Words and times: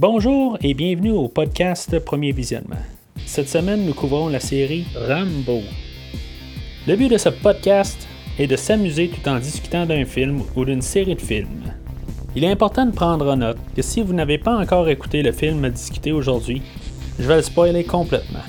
Bonjour 0.00 0.56
et 0.62 0.72
bienvenue 0.72 1.10
au 1.10 1.28
podcast 1.28 1.98
Premier 1.98 2.32
Visionnement. 2.32 2.80
Cette 3.26 3.50
semaine, 3.50 3.84
nous 3.84 3.92
couvrons 3.92 4.28
la 4.28 4.40
série 4.40 4.86
Rambo. 4.96 5.60
Le 6.88 6.96
but 6.96 7.10
de 7.10 7.18
ce 7.18 7.28
podcast 7.28 8.08
est 8.38 8.46
de 8.46 8.56
s'amuser 8.56 9.10
tout 9.10 9.28
en 9.28 9.38
discutant 9.38 9.84
d'un 9.84 10.06
film 10.06 10.40
ou 10.56 10.64
d'une 10.64 10.80
série 10.80 11.16
de 11.16 11.20
films. 11.20 11.74
Il 12.34 12.44
est 12.44 12.50
important 12.50 12.86
de 12.86 12.92
prendre 12.92 13.30
en 13.30 13.36
note 13.36 13.58
que 13.76 13.82
si 13.82 14.00
vous 14.00 14.14
n'avez 14.14 14.38
pas 14.38 14.56
encore 14.56 14.88
écouté 14.88 15.22
le 15.22 15.32
film 15.32 15.62
à 15.66 15.68
discuter 15.68 16.12
aujourd'hui, 16.12 16.62
je 17.18 17.28
vais 17.28 17.36
le 17.36 17.42
spoiler 17.42 17.84
complètement. 17.84 18.46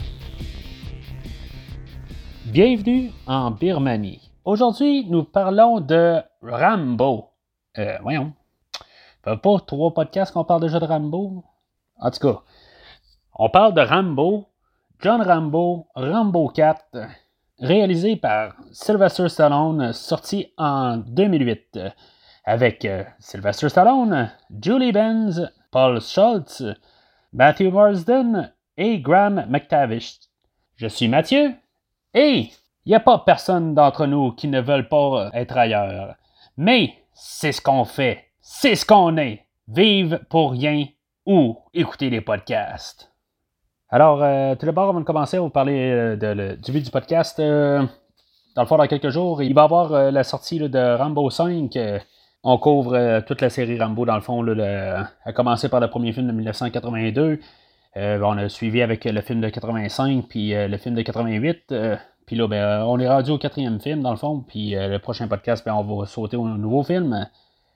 Bienvenue 2.46 3.11
en 3.28 3.52
Birmanie. 3.52 4.32
Aujourd'hui, 4.46 5.06
nous 5.10 5.24
parlons 5.24 5.82
de 5.82 6.21
Rambo. 6.42 7.25
Euh, 7.78 7.97
voyons. 8.04 8.32
Fait 9.24 9.38
pas 9.38 9.60
trois 9.66 9.93
podcasts 9.93 10.34
qu'on 10.34 10.43
parle 10.43 10.61
déjà 10.61 10.80
de 10.80 10.86
Rambo. 10.86 11.43
En 12.00 12.10
tout 12.10 12.20
cas, 12.20 12.42
on 13.36 13.50
parle 13.50 13.74
de 13.74 13.82
Rambo, 13.82 14.48
John 15.00 15.21
Rambo, 15.21 15.88
Rambo 15.96 16.48
4, 16.50 16.84
réalisé 17.60 18.15
par 18.15 18.54
Sylvester 18.71 19.29
Stallone, 19.29 19.93
sorti 19.93 20.52
en 20.57 20.98
2008, 20.98 21.79
avec 22.46 22.84
euh, 22.86 23.04
Sylvester 23.20 23.70
Stallone, 23.70 24.32
Julie 24.62 24.92
Benz, 24.92 25.51
Paul 25.70 26.01
Schultz, 26.01 26.64
Matthew 27.32 27.71
Marsden 27.71 28.51
et 28.78 29.00
Graham 29.00 29.46
McTavish. 29.48 30.20
Je 30.76 30.88
suis 30.88 31.07
Mathieu 31.07 31.54
et 32.16 32.50
il 32.86 32.90
n'y 32.90 32.95
a 32.95 33.00
pas 33.00 33.20
personne 33.20 33.76
d'entre 33.76 34.08
nous 34.08 34.32
qui 34.32 34.48
ne 34.48 34.60
veulent 34.60 34.90
pas 34.90 35.30
être 35.34 35.56
ailleurs. 35.56 36.16
Mais 36.58 36.95
c'est 37.14 37.52
ce 37.52 37.62
qu'on 37.62 37.86
fait. 37.86 38.31
C'est 38.42 38.75
ce 38.75 38.86
qu'on 38.86 39.17
est. 39.17 39.45
Vive 39.67 40.20
pour 40.30 40.52
rien 40.52 40.86
ou 41.25 41.58
écouter 41.73 42.09
les 42.09 42.22
podcasts. 42.22 43.11
Alors, 43.89 44.23
euh, 44.23 44.56
tout 44.56 44.66
d'abord, 44.66 44.89
avant 44.89 45.00
de 45.00 45.06
commencer 45.06 45.38
à 45.38 45.42
vous 45.42 45.50
parler 45.50 45.92
euh, 45.92 46.56
du 46.56 46.72
but 46.72 46.83
du 46.83 46.89
podcast, 46.92 47.39
euh, 47.39 47.86
dans 48.56 48.61
le 48.64 48.67
fond, 48.67 48.78
dans 48.78 48.88
quelques 48.88 49.09
jours, 49.09 49.44
il 49.44 49.53
va 49.53 49.61
y 49.61 49.64
avoir 49.64 50.11
la 50.11 50.23
sortie 50.23 50.59
de 50.59 50.98
Rambo 50.98 51.30
5. 51.30 51.75
euh, 51.75 52.00
on 52.44 52.58
couvre 52.58 53.20
toute 53.28 53.42
la 53.42 53.52
série 53.52 53.80
Rambo, 53.80 54.03
dans 54.06 54.16
le 54.16 54.22
fond, 54.22 54.44
à 55.23 55.33
commencer 55.33 55.70
par 55.70 55.80
le 55.80 55.89
premier 55.89 56.11
film 56.11 56.26
de 56.26 56.31
1982. 56.31 57.39
Euh, 57.98 58.20
on 58.23 58.38
a 58.38 58.50
suivi 58.50 58.81
avec 58.81 59.05
le 59.05 59.22
film 59.22 59.42
de 59.42 59.50
85, 59.50 60.26
puis 60.28 60.53
le 60.55 60.78
film 60.78 60.95
de 60.95 61.03
88. 61.03 61.72
euh, 61.72 61.95
puis 62.26 62.36
là, 62.36 62.48
ben, 62.48 62.83
on 62.88 62.98
est 63.00 63.08
rendu 63.08 63.30
au 63.30 63.38
quatrième 63.38 63.80
film, 63.80 64.02
dans 64.02 64.09
le 64.11 64.17
fond. 64.17 64.44
Puis 64.48 64.72
le 64.72 64.98
prochain 64.98 65.28
podcast, 65.28 65.64
ben, 65.64 65.76
on 65.76 65.83
va 65.83 66.08
sauter 66.08 66.38
au 66.38 66.48
nouveau 66.48 66.81
film. 66.83 67.28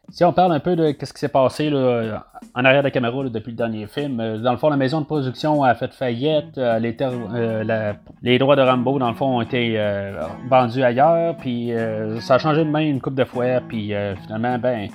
Si 0.09 0.23
on 0.23 0.31
parle 0.31 0.53
un 0.53 0.59
peu 0.59 0.75
de 0.75 0.95
ce 1.01 1.13
qui 1.13 1.19
s'est 1.19 1.29
passé 1.29 1.69
là, 1.69 2.25
en 2.53 2.63
arrière 2.63 2.81
de 2.81 2.87
la 2.87 2.91
caméra 2.91 3.23
depuis 3.23 3.51
le 3.51 3.57
dernier 3.57 3.87
film, 3.87 4.19
euh, 4.19 4.37
dans 4.37 4.51
le 4.51 4.57
fond, 4.57 4.69
la 4.69 4.77
maison 4.77 5.01
de 5.01 5.05
production 5.05 5.63
a 5.63 5.73
fait 5.75 5.93
faillite. 5.93 6.57
euh, 6.57 6.79
euh, 7.01 7.93
les 8.21 8.37
droits 8.37 8.55
de 8.55 8.61
Rambo, 8.61 8.99
dans 8.99 9.09
le 9.09 9.15
fond, 9.15 9.37
ont 9.37 9.41
été 9.41 9.77
vendus 10.49 10.83
ailleurs. 10.83 11.35
Puis 11.37 11.71
ça 12.21 12.35
a 12.35 12.37
changé 12.37 12.63
de 12.63 12.69
main 12.69 12.81
une 12.81 13.01
coupe 13.01 13.15
de 13.15 13.25
fois. 13.25 13.61
Puis 13.67 13.93
finalement, 14.23 14.57
ben, 14.57 14.89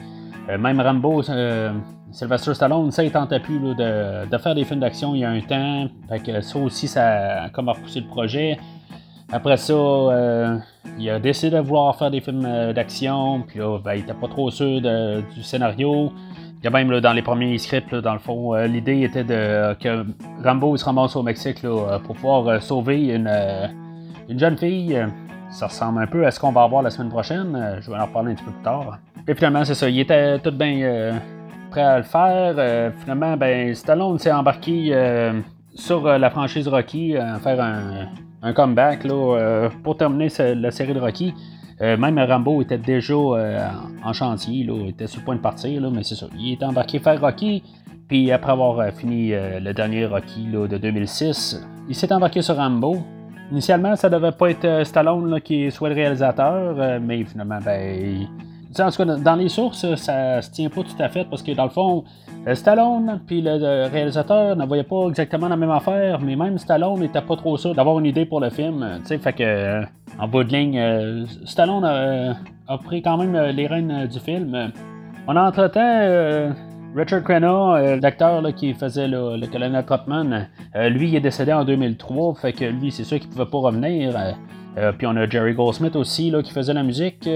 même 0.59 0.81
Rambo, 0.81 1.23
Sylvester 2.13 2.55
Stallone, 2.55 2.91
ça, 2.91 3.05
il 3.05 3.11
tentait 3.11 3.41
plus 3.41 3.59
de, 3.59 4.39
faire 4.39 4.55
des 4.55 4.65
films 4.65 4.81
d'action 4.81 5.15
il 5.15 5.21
y 5.21 5.25
a 5.25 5.31
un 5.31 5.41
temps. 5.41 5.89
Ça 6.41 6.59
aussi, 6.59 6.89
ça 6.89 7.45
a 7.45 7.49
comme 7.51 7.69
repoussé 7.69 8.01
le 8.01 8.07
projet. 8.07 8.59
Après 9.33 9.57
ça, 9.57 9.73
euh, 9.73 10.59
il 10.99 11.09
a 11.09 11.21
décidé 11.21 11.57
de 11.57 11.61
vouloir 11.61 11.95
faire 11.97 12.11
des 12.11 12.21
films 12.21 12.45
euh, 12.45 12.73
d'action, 12.73 13.43
puis 13.47 13.61
là, 13.61 13.79
ben, 13.79 13.95
il 13.95 14.01
était 14.01 14.15
pas 14.15 14.27
trop 14.27 14.51
sûr 14.51 14.81
du 14.81 15.43
scénario. 15.43 16.13
Il 16.61 16.65
y 16.65 16.67
a 16.67 16.71
même 16.71 17.01
dans 17.01 17.13
les 17.13 17.23
premiers 17.23 17.57
scripts, 17.59 17.95
dans 17.95 18.13
le 18.13 18.19
fond, 18.19 18.55
euh, 18.55 18.67
l'idée 18.67 19.03
était 19.03 19.23
de 19.23 19.75
que 19.75 20.05
Rambo 20.45 20.77
se 20.77 20.85
ramasse 20.85 21.15
au 21.15 21.23
Mexique 21.23 21.63
pour 21.63 22.15
pouvoir 22.17 22.61
sauver 22.61 23.15
une, 23.15 23.31
une 24.29 24.39
jeune 24.39 24.59
fille. 24.59 25.01
Ça 25.51 25.69
ressemble 25.69 26.03
un 26.03 26.07
peu 26.07 26.27
à 26.27 26.31
ce 26.31 26.39
qu'on 26.39 26.53
va 26.53 26.65
avoir 26.65 26.83
la 26.83 26.91
semaine 26.91 27.09
prochaine. 27.09 27.79
Je 27.81 27.91
vais 27.91 27.97
en 27.97 28.07
reparler 28.07 28.33
un 28.33 28.35
petit 28.35 28.45
peu 28.45 28.53
plus 28.53 28.63
tard. 28.63 28.99
Et 29.27 29.35
finalement, 29.35 29.65
c'est 29.65 29.75
ça. 29.75 29.89
Il 29.89 29.99
était 30.01 30.39
tout 30.41 30.53
bien 30.53 31.21
prêt 31.71 31.83
à 31.83 31.99
le 31.99 32.05
faire. 32.05 32.93
Finalement, 33.01 33.37
ben, 33.37 33.75
Stallone 33.75 34.19
s'est 34.19 34.33
embarqué 34.33 34.95
sur 35.75 36.05
la 36.07 36.31
franchise 36.31 36.69
Rocky, 36.69 37.15
faire 37.43 37.61
un, 37.61 38.07
un 38.43 38.53
comeback 38.53 39.05
là, 39.05 39.15
euh, 39.15 39.71
pour 39.83 39.97
terminer 39.97 40.29
la 40.39 40.71
série 40.71 40.95
de 40.95 41.01
Rocky. 41.01 41.35
Euh, 41.81 41.97
même 41.97 42.19
Rambo 42.19 42.61
était 42.61 42.79
déjà 42.79 43.15
euh, 43.15 43.69
en 44.05 44.13
chantier, 44.13 44.65
il 44.67 44.89
était 44.89 45.07
sur 45.07 45.21
le 45.21 45.25
point 45.25 45.37
de 45.37 45.41
partir, 45.41 45.91
mais 45.91 46.03
c'est 46.03 46.15
ça. 46.15 46.27
Il 46.39 46.53
est 46.53 46.63
embarqué 46.63 46.99
faire 46.99 47.21
Rocky, 47.21 47.63
puis 48.09 48.31
après 48.31 48.53
avoir 48.53 48.93
fini 48.93 49.31
le 49.31 49.73
dernier 49.73 50.07
Rocky 50.07 50.47
de 50.47 50.77
2006, 50.77 51.67
il 51.89 51.95
s'est 51.95 52.13
embarqué 52.13 52.43
sur 52.43 52.57
Rambo. 52.57 52.99
Initialement, 53.51 53.97
ça 53.97 54.09
devait 54.09 54.33
pas 54.33 54.51
être 54.51 54.85
Stallone 54.85 55.41
qui 55.41 55.71
soit 55.71 55.89
le 55.89 55.95
réalisateur, 55.95 57.01
mais 57.01 57.25
finalement, 57.25 57.59
ben. 57.65 58.27
En 58.79 58.91
tout 58.91 59.05
cas, 59.05 59.17
dans 59.17 59.35
les 59.35 59.49
sources, 59.49 59.95
ça 59.97 60.41
se 60.41 60.51
tient 60.51 60.69
pas 60.69 60.83
tout 60.83 61.03
à 61.03 61.09
fait 61.09 61.25
parce 61.25 61.43
que 61.43 61.53
dans 61.53 61.65
le 61.65 61.71
fond, 61.71 62.05
euh, 62.47 62.55
Stallone 62.55 63.21
puis 63.27 63.43
le, 63.43 63.89
réalisateur 63.91 64.55
ne 64.57 64.65
voyaient 64.65 64.85
pas 64.85 65.09
exactement 65.09 65.49
la 65.49 65.57
même 65.57 65.71
affaire, 65.71 66.21
mais 66.21 66.37
même 66.37 66.57
Stallone 66.57 67.01
n'était 67.01 67.21
pas 67.21 67.37
trop 67.37 67.57
sûr 67.57 67.75
d'avoir 67.75 67.99
une 67.99 68.07
idée 68.07 68.27
pour 68.27 68.41
le 68.41 68.49
film. 68.49 68.83
euh, 68.83 69.19
fait 69.19 69.33
que 69.33 69.43
euh, 69.43 69.83
en 70.19 70.29
bout 70.29 70.45
de 70.45 70.53
ligne, 70.53 71.27
Stallone 71.45 71.85
a, 71.85 72.79
pris 72.79 73.03
quand 73.03 73.19
même 73.19 73.37
les 73.51 73.67
rênes 73.67 74.07
du 74.07 74.21
film. 74.21 74.71
On 75.27 75.35
a 75.35 75.49
entre-temps 75.49 76.55
Richard 76.95 77.23
Crenna, 77.23 77.97
l'acteur 78.01 78.43
qui 78.55 78.75
faisait 78.75 79.09
le 79.09 79.47
colonel 79.47 79.85
Trotman, 79.85 80.49
euh, 80.77 80.89
lui 80.89 81.09
il 81.09 81.17
est 81.17 81.21
décédé 81.21 81.53
en 81.53 81.65
2003, 81.65 82.35
fait 82.35 82.53
que 82.53 82.65
lui 82.65 82.91
c'est 82.91 83.05
sûr 83.05 83.19
qu'il 83.19 83.31
pouvait 83.31 83.47
pas 83.47 83.59
revenir. 83.59 84.15
Puis 84.99 85.07
on 85.07 85.17
a 85.17 85.29
Jerry 85.29 85.55
Goldsmith 85.55 85.97
aussi 85.97 86.31
là, 86.31 86.43
qui 86.43 86.53
faisait 86.53 86.73
la 86.73 86.83
musique. 86.83 87.29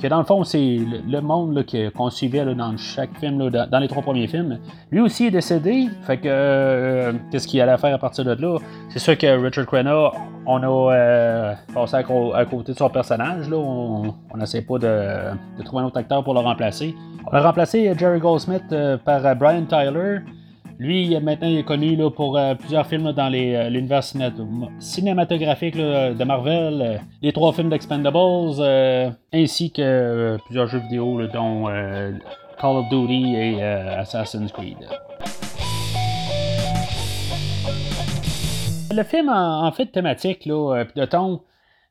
Que 0.00 0.06
dans 0.08 0.18
le 0.18 0.24
fond, 0.24 0.42
c'est 0.44 0.78
le, 1.06 1.20
monde 1.20 1.64
qu'on 1.94 2.10
suivait 2.10 2.44
là, 2.44 2.54
dans 2.54 2.76
chaque 2.76 3.16
film, 3.18 3.48
là, 3.48 3.66
dans, 3.66 3.78
les 3.78 3.88
trois 3.88 4.02
premiers 4.02 4.26
films. 4.26 4.58
Lui 4.90 5.00
aussi 5.00 5.26
est 5.26 5.30
décédé, 5.30 5.88
fait 6.02 6.18
que 6.18 6.28
euh, 6.28 7.12
qu'est-ce 7.30 7.46
qu'il 7.46 7.60
allait 7.60 7.76
faire 7.78 7.94
à 7.94 7.98
partir 7.98 8.24
de 8.24 8.32
là? 8.32 8.58
C'est 8.88 8.98
sûr 8.98 9.16
que 9.16 9.26
Richard 9.42 9.66
Crenna, 9.66 10.10
on 10.46 10.62
a 10.62 10.94
euh, 10.94 11.54
passé 11.74 11.96
à, 11.96 12.02
côté 12.02 12.72
de 12.72 12.78
son 12.78 12.88
personnage, 12.88 13.48
là. 13.48 13.56
on 13.56 14.36
n'essaie 14.36 14.62
pas 14.62 14.78
de, 14.78 15.58
de 15.58 15.62
trouver 15.62 15.82
un 15.82 15.86
autre 15.86 15.98
acteur 15.98 16.24
pour 16.24 16.34
le 16.34 16.40
remplacer. 16.40 16.94
On 17.26 17.32
a 17.36 17.40
remplacé 17.40 17.92
Jerry 17.96 18.18
Goldsmith 18.18 18.64
euh, 18.72 18.96
par 18.96 19.36
Brian 19.36 19.64
Tyler. 19.66 20.20
Lui, 20.80 21.14
maintenant, 21.20 21.46
il 21.46 21.58
est 21.58 21.62
connu 21.62 21.94
là, 21.94 22.08
pour 22.10 22.38
euh, 22.38 22.54
plusieurs 22.54 22.86
films 22.86 23.12
dans 23.12 23.30
euh, 23.30 23.68
l'univers 23.68 24.02
ciné- 24.02 24.32
cinématographique 24.78 25.76
de 25.76 26.24
Marvel, 26.24 26.80
euh, 26.80 26.96
les 27.20 27.34
trois 27.34 27.52
films 27.52 27.68
d'Expendables, 27.68 28.16
ainsi 29.30 29.70
que 29.72 30.38
plusieurs 30.46 30.68
jeux 30.68 30.78
vidéo, 30.78 31.20
dont 31.26 31.66
Call 32.58 32.76
of 32.78 32.88
Duty 32.88 33.34
et 33.36 33.62
Assassin's 33.62 34.50
Creed. 34.52 34.78
Le 38.90 39.02
film, 39.02 39.28
en, 39.28 39.70
fait, 39.72 39.84
thématique, 39.84 40.46
là, 40.46 40.84
de 40.96 41.04
ton, 41.04 41.42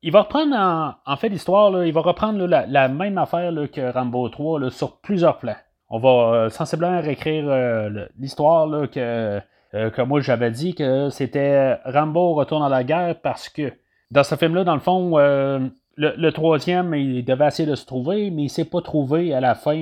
il 0.01 0.11
va 0.11 0.23
reprendre, 0.23 0.95
en, 1.05 1.15
fait, 1.17 1.29
l'histoire, 1.29 1.85
il 1.85 1.93
va 1.93 2.01
reprendre 2.01 2.43
la, 2.47 2.65
la 2.65 2.87
même 2.87 3.19
affaire 3.19 3.53
que 3.71 3.93
Rambo 3.93 4.29
3 4.29 4.61
là, 4.61 4.71
sur 4.71 4.99
plusieurs 4.99 5.37
plans. 5.37 5.53
On 5.89 5.99
va 5.99 6.09
euh, 6.09 6.49
sensiblement 6.49 7.01
réécrire 7.01 7.45
euh, 7.47 8.05
l'histoire 8.19 8.67
euh, 8.71 9.39
que 9.71 10.01
moi 10.01 10.21
j'avais 10.21 10.51
dit 10.51 10.75
que 10.75 11.09
c'était 11.09 11.75
Rambo 11.85 12.33
retourne 12.33 12.63
à 12.63 12.69
la 12.69 12.83
guerre 12.83 13.15
parce 13.21 13.49
que 13.49 13.73
dans 14.11 14.23
ce 14.23 14.35
film-là, 14.35 14.63
dans 14.63 14.73
le 14.73 14.79
fond, 14.79 15.17
le, 15.17 16.29
troisième, 16.31 16.95
il 16.95 17.23
devait 17.23 17.45
essayer 17.45 17.69
de 17.69 17.75
se 17.75 17.85
trouver, 17.85 18.31
mais 18.31 18.45
il 18.45 18.49
s'est 18.49 18.65
pas 18.65 18.81
trouvé 18.81 19.35
à 19.35 19.39
la 19.39 19.53
fin, 19.53 19.75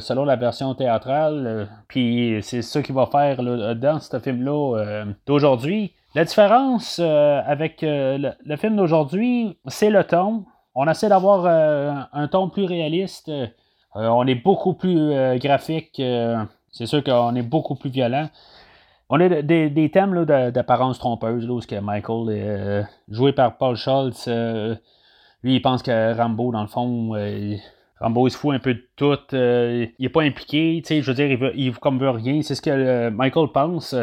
selon 0.00 0.26
la 0.26 0.36
version 0.36 0.74
théâtrale. 0.74 1.66
Puis 1.88 2.40
c'est 2.42 2.60
ça 2.60 2.82
qu'il 2.82 2.94
va 2.94 3.06
faire 3.06 3.42
dans 3.76 3.98
ce 3.98 4.18
film-là 4.18 5.06
d'aujourd'hui. 5.26 5.94
La 6.14 6.26
différence 6.26 6.98
avec 6.98 7.78
le, 7.80 8.56
film 8.56 8.76
d'aujourd'hui, 8.76 9.56
c'est 9.68 9.88
le 9.88 10.04
ton. 10.04 10.44
On 10.74 10.86
essaie 10.86 11.08
d'avoir 11.08 11.46
un 12.12 12.28
ton 12.28 12.50
plus 12.50 12.66
réaliste. 12.66 13.30
Euh, 13.96 14.06
on 14.08 14.26
est 14.26 14.34
beaucoup 14.36 14.74
plus 14.74 14.98
euh, 15.12 15.36
graphique. 15.38 15.98
euh, 16.00 16.44
c'est 16.70 16.86
sûr 16.86 17.02
qu'on 17.02 17.34
est 17.34 17.42
beaucoup 17.42 17.74
plus 17.74 17.90
violent. 17.90 18.28
On 19.08 19.20
a 19.20 19.28
de- 19.28 19.68
des, 19.68 19.90
thèmes 19.90 20.24
d'apparence 20.24 20.98
trompeuse, 21.00 21.44
là, 21.46 21.54
où 21.54 21.60
que 21.60 21.80
Michael 21.80 22.30
est 22.30 22.82
joué 23.08 23.32
par 23.32 23.56
Paul 23.56 23.74
Schultz. 23.74 24.28
lui, 25.42 25.56
il 25.56 25.62
pense 25.62 25.82
que 25.82 26.14
Rambo, 26.16 26.52
dans 26.52 26.62
le 26.62 26.68
fond, 26.68 27.12
Rambo, 28.00 28.28
il 28.28 28.30
se 28.30 28.36
fout 28.38 28.54
un 28.54 28.60
peu 28.60 28.74
de 28.74 28.88
tout. 28.94 29.18
il 29.32 30.04
est 30.04 30.08
pas 30.10 30.22
impliqué. 30.22 30.80
Je 30.88 31.00
veux 31.00 31.14
dire, 31.14 31.26
il 31.26 31.36
veut, 31.38 31.52
il 31.56 31.72
comme 31.72 31.98
veut 31.98 32.10
rien. 32.10 32.40
C'est 32.42 32.54
ce 32.54 32.62
que 32.62 33.08
Michael 33.10 33.48
pense. 33.52 33.96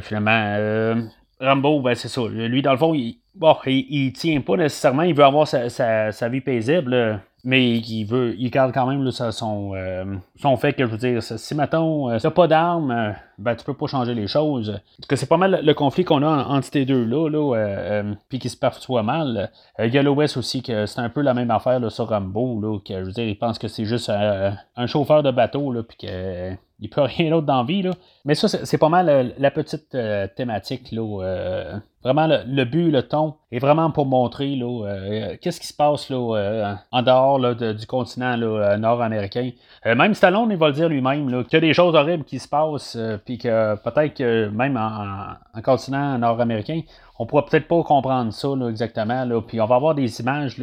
Finalement, 0.00 1.02
Rambo, 1.38 1.80
ben, 1.82 1.94
c'est 1.94 2.08
ça. 2.08 2.22
Lui, 2.26 2.62
dans 2.62 2.72
le 2.72 2.78
fond, 2.78 2.94
il, 2.94 3.18
bon, 3.34 3.54
il, 3.66 4.12
tient 4.14 4.40
pas 4.40 4.56
nécessairement. 4.56 5.02
Il 5.02 5.14
veut 5.14 5.24
avoir 5.24 5.46
sa- 5.46 5.68
sa 5.68 6.28
vie 6.30 6.40
paisible. 6.40 7.20
Mais 7.42 7.78
il 7.78 8.04
veut, 8.04 8.34
il 8.38 8.50
garde 8.50 8.72
quand 8.72 8.86
même 8.86 9.10
son, 9.10 9.72
euh, 9.74 10.04
son 10.36 10.56
fait 10.56 10.74
que 10.74 10.84
je 10.84 10.90
veux 10.90 10.98
dire, 10.98 11.22
si 11.22 11.54
mettons, 11.54 12.10
euh, 12.10 12.18
t'as 12.18 12.30
pas 12.30 12.46
d'armes, 12.46 12.90
euh, 12.90 13.12
ben, 13.38 13.54
tu 13.54 13.64
peux 13.64 13.72
pas 13.74 13.86
changer 13.86 14.14
les 14.14 14.26
choses. 14.26 14.78
Parce 14.98 15.06
que 15.08 15.16
c'est 15.16 15.26
pas 15.26 15.38
mal 15.38 15.60
le 15.62 15.74
conflit 15.74 16.04
qu'on 16.04 16.22
a 16.22 16.44
entre 16.44 16.68
ces 16.70 16.84
deux-là, 16.84 17.28
là, 17.28 18.02
puis 18.28 18.38
qui 18.38 18.50
se 18.50 18.56
perçoit 18.56 19.02
mal. 19.02 19.50
Il 19.78 19.92
y 19.92 19.98
a 19.98 20.02
l'OS 20.02 20.36
aussi, 20.36 20.62
que 20.62 20.84
c'est 20.84 21.00
un 21.00 21.08
peu 21.08 21.22
la 21.22 21.32
même 21.32 21.50
affaire 21.50 21.90
sur 21.90 22.08
Rambo, 22.08 22.60
là, 22.60 22.78
que 22.86 23.00
je 23.00 23.04
veux 23.04 23.12
dire, 23.12 23.26
il 23.26 23.38
pense 23.38 23.58
que 23.58 23.68
c'est 23.68 23.86
juste 23.86 24.10
un 24.10 24.86
chauffeur 24.86 25.22
de 25.22 25.30
bateau, 25.30 25.72
là, 25.72 25.82
puis 25.82 25.96
que 25.96 26.54
peut 26.88 27.00
rien 27.02 27.30
d'autre 27.30 27.46
dans 27.46 27.58
la 27.58 27.64
vie. 27.64 27.82
Là. 27.82 27.92
Mais 28.26 28.34
ça, 28.34 28.48
c'est 28.48 28.78
pas 28.78 28.90
mal 28.90 29.34
la 29.38 29.50
petite 29.50 29.96
thématique. 30.36 30.92
Là, 30.92 31.80
Vraiment, 32.02 32.26
le, 32.26 32.64
but, 32.64 32.90
le 32.90 33.02
ton, 33.02 33.34
est 33.52 33.58
vraiment 33.58 33.90
pour 33.90 34.06
montrer 34.06 34.56
là, 34.56 35.36
qu'est-ce 35.42 35.60
qui 35.60 35.66
se 35.66 35.74
passe 35.74 36.08
là, 36.08 36.78
en 36.90 37.02
dehors 37.02 37.29
du 37.38 37.86
continent 37.86 38.40
euh, 38.40 38.76
nord-américain. 38.76 39.50
même 39.84 40.14
Stallone, 40.14 40.50
il 40.50 40.56
va 40.56 40.68
le 40.68 40.72
dire 40.72 40.88
lui-même, 40.88 41.44
qu'il 41.44 41.54
y 41.54 41.56
a 41.56 41.60
des 41.60 41.74
choses 41.74 41.94
horribles 41.94 42.24
qui 42.24 42.38
se 42.38 42.48
passent, 42.48 42.98
puis 43.24 43.38
que 43.38 43.76
peut-être 43.76 44.14
que 44.14 44.48
même 44.48 44.76
en, 44.76 45.62
continent 45.62 46.18
nord-américain, 46.18 46.80
on 47.18 47.26
pourra 47.26 47.44
peut-être 47.44 47.68
pas 47.68 47.82
comprendre 47.82 48.32
ça 48.32 48.48
exactement. 48.68 49.26
Puis 49.46 49.60
on 49.60 49.66
va 49.66 49.76
avoir 49.76 49.94
des 49.94 50.20
images. 50.20 50.56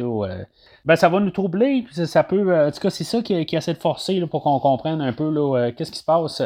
Ben, 0.84 0.96
ça 0.96 1.08
va 1.08 1.20
nous 1.20 1.30
troubler. 1.30 1.84
Ça 1.92 2.24
peut, 2.24 2.66
en 2.66 2.70
tout 2.70 2.80
cas, 2.80 2.90
c'est 2.90 3.04
ça 3.04 3.22
qui, 3.22 3.46
qui 3.46 3.56
essaie 3.56 3.74
de 3.74 3.78
forcer 3.78 4.20
pour 4.26 4.42
qu'on 4.42 4.58
comprenne 4.58 5.00
un 5.00 5.12
peu 5.12 5.32
qu'est-ce 5.76 5.92
qui 5.92 5.98
se 5.98 6.04
passe 6.04 6.42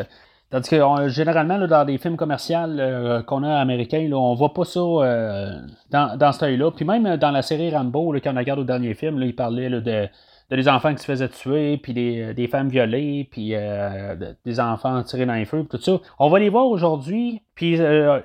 Tandis 0.53 0.69
que 0.69 1.09
généralement, 1.09 1.67
dans 1.67 1.87
des 1.87 1.97
films 1.97 2.19
commerciaux 2.19 2.59
euh, 2.59 3.23
qu'on 3.23 3.43
a 3.43 3.55
américains, 3.55 4.07
là, 4.07 4.19
on 4.19 4.35
voit 4.35 4.53
pas 4.53 4.67
ça 4.67 4.81
euh, 4.81 5.51
dans, 5.91 6.19
dans 6.19 6.31
ce 6.31 6.45
œil-là. 6.45 6.71
Puis 6.73 6.85
même 6.85 7.17
dans 7.17 7.31
la 7.31 7.41
série 7.41 7.75
Rambo, 7.75 8.15
quand 8.23 8.35
on 8.35 8.39
regarde 8.39 8.61
au 8.61 8.65
dernier 8.65 8.93
film, 8.93 9.23
il 9.23 9.35
parlait 9.35 9.71
de, 9.71 10.09
des 10.51 10.69
enfants 10.69 10.93
qui 10.93 10.99
se 10.99 11.07
faisaient 11.07 11.31
tuer, 11.31 11.79
puis 11.79 11.95
des, 11.95 12.49
femmes 12.49 12.69
violées, 12.69 13.27
puis 13.31 13.55
euh, 13.55 14.15
des 14.45 14.61
enfants 14.61 15.03
tirés 15.05 15.25
dans 15.25 15.33
les 15.33 15.47
feux, 15.47 15.65
tout 15.71 15.81
ça. 15.81 15.99
On 16.19 16.29
va 16.29 16.39
les 16.39 16.51
voir 16.51 16.67
aujourd'hui, 16.67 17.41
puis 17.55 17.79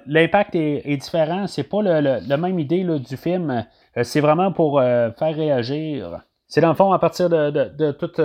l'impact 0.06 0.54
est, 0.56 0.98
différent. 0.98 1.48
C'est 1.48 1.64
pas 1.64 1.82
la 1.82 2.38
même 2.38 2.60
idée 2.60 2.84
du 2.84 3.16
film. 3.16 3.66
c'est 4.02 4.20
vraiment 4.20 4.52
pour 4.52 4.82
faire 4.82 5.34
réagir. 5.34 6.20
C'est 6.50 6.60
dans 6.60 6.70
le 6.70 6.76
fond, 6.76 6.92
à 6.92 7.00
partir 7.00 7.30
de, 7.30 7.52
de 7.52 7.92
toute 7.94 8.20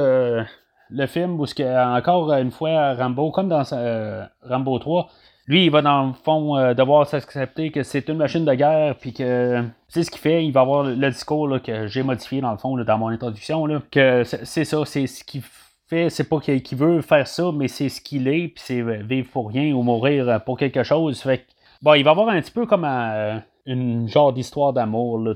le 0.93 1.06
film 1.06 1.41
où, 1.41 1.47
que, 1.47 1.97
encore 1.97 2.33
une 2.33 2.50
fois, 2.50 2.94
Rambo, 2.94 3.31
comme 3.31 3.49
dans 3.49 3.65
euh, 3.73 4.25
Rambo 4.43 4.79
3, 4.79 5.09
lui, 5.47 5.65
il 5.65 5.71
va 5.71 5.83
dans 5.83 6.09
le 6.09 6.12
fond 6.12 6.56
euh, 6.56 6.75
devoir 6.75 7.06
s'accepter 7.06 7.71
que 7.71 7.83
c'est 7.83 8.09
une 8.09 8.19
machine 8.19 8.44
de 8.44 8.55
guerre, 8.55 8.97
puis 8.97 9.12
que 9.12 9.65
c'est 9.89 10.05
ce 10.05 10.11
qu'il 10.11 10.21
fait. 10.21 10.44
Il 10.44 10.53
va 10.53 10.61
avoir 10.61 10.85
le 10.85 11.11
discours 11.11 11.61
que 11.62 11.87
j'ai 11.87 12.03
modifié 12.03 12.41
dans 12.41 12.53
le 12.53 12.59
fond 12.59 12.77
dans 12.77 12.99
mon 12.99 13.09
introduction, 13.09 13.67
là, 13.67 13.83
que 13.91 14.23
c'est 14.25 14.65
ça, 14.65 14.85
c'est 14.85 15.06
ce 15.06 15.25
qu'il 15.25 15.43
fait. 15.89 16.11
C'est 16.11 16.29
pas 16.29 16.41
qu'il 16.41 16.79
veut 16.79 17.03
faire 17.03 17.27
ça, 17.27 17.50
mais 17.53 17.69
c'est 17.69 17.89
ce 17.89 18.00
qu'il 18.00 18.29
est, 18.29 18.49
puis 18.49 18.62
c'est 18.65 18.83
vivre 19.03 19.29
pour 19.31 19.49
rien 19.49 19.75
ou 19.75 19.83
mourir 19.83 20.41
pour 20.44 20.56
quelque 20.56 20.83
chose. 20.85 21.21
Fait 21.21 21.44
bon, 21.83 21.94
il 21.94 22.05
va 22.05 22.12
avoir 22.12 22.29
un 22.29 22.41
petit 22.41 22.53
peu 22.53 22.65
comme 22.65 22.85
un, 22.85 23.43
une 23.64 24.09
genre 24.09 24.32
d'histoire 24.32 24.73
d'amour, 24.73 25.19
le 25.19 25.35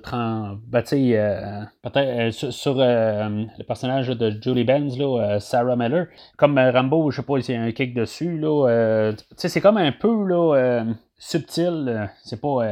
ben, 0.67 0.83
euh, 0.93 1.63
peut-être 1.83 1.97
euh, 1.97 2.51
sur, 2.51 2.77
euh, 2.81 3.45
le 3.57 3.65
personnage 3.65 4.09
de 4.09 4.31
Julie 4.43 4.65
Benz, 4.65 4.99
là, 4.99 5.39
Sarah 5.39 5.77
Miller. 5.77 6.07
Comme 6.37 6.59
Rambo, 6.59 7.11
je 7.11 7.21
sais 7.21 7.27
pas, 7.27 7.39
il 7.39 7.55
y 7.55 7.57
a 7.57 7.63
un 7.63 7.73
kick 7.73 7.95
dessus. 7.95 8.39
Là, 8.39 9.13
c'est 9.37 9.61
comme 9.61 9.77
un 9.77 9.93
peu 9.93 10.25
là, 10.25 10.85
subtil, 11.19 12.11
c'est 12.25 12.41
pas 12.41 12.63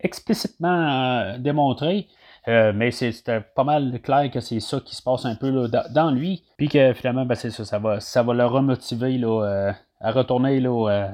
explicitement 0.00 1.38
démontré. 1.38 2.08
mais 2.46 2.90
c'est 2.90 3.22
pas 3.54 3.64
mal 3.64 4.00
clair 4.02 4.30
que 4.32 4.40
c'est 4.40 4.60
ça 4.60 4.80
qui 4.80 4.96
se 4.96 5.02
passe 5.02 5.24
un 5.26 5.36
peu 5.36 5.50
là, 5.50 5.68
dans 5.90 6.10
lui. 6.10 6.42
Puis 6.56 6.68
que 6.68 6.92
finalement, 6.92 7.24
ben, 7.24 7.36
c'est 7.36 7.50
ça, 7.50 7.64
ça 7.64 7.78
va, 7.78 8.00
ça 8.00 8.24
va 8.24 8.34
le 8.34 8.46
remotiver 8.46 9.16
là, 9.16 9.74
à 10.00 10.10
retourner 10.10 10.58
là, 10.58 11.04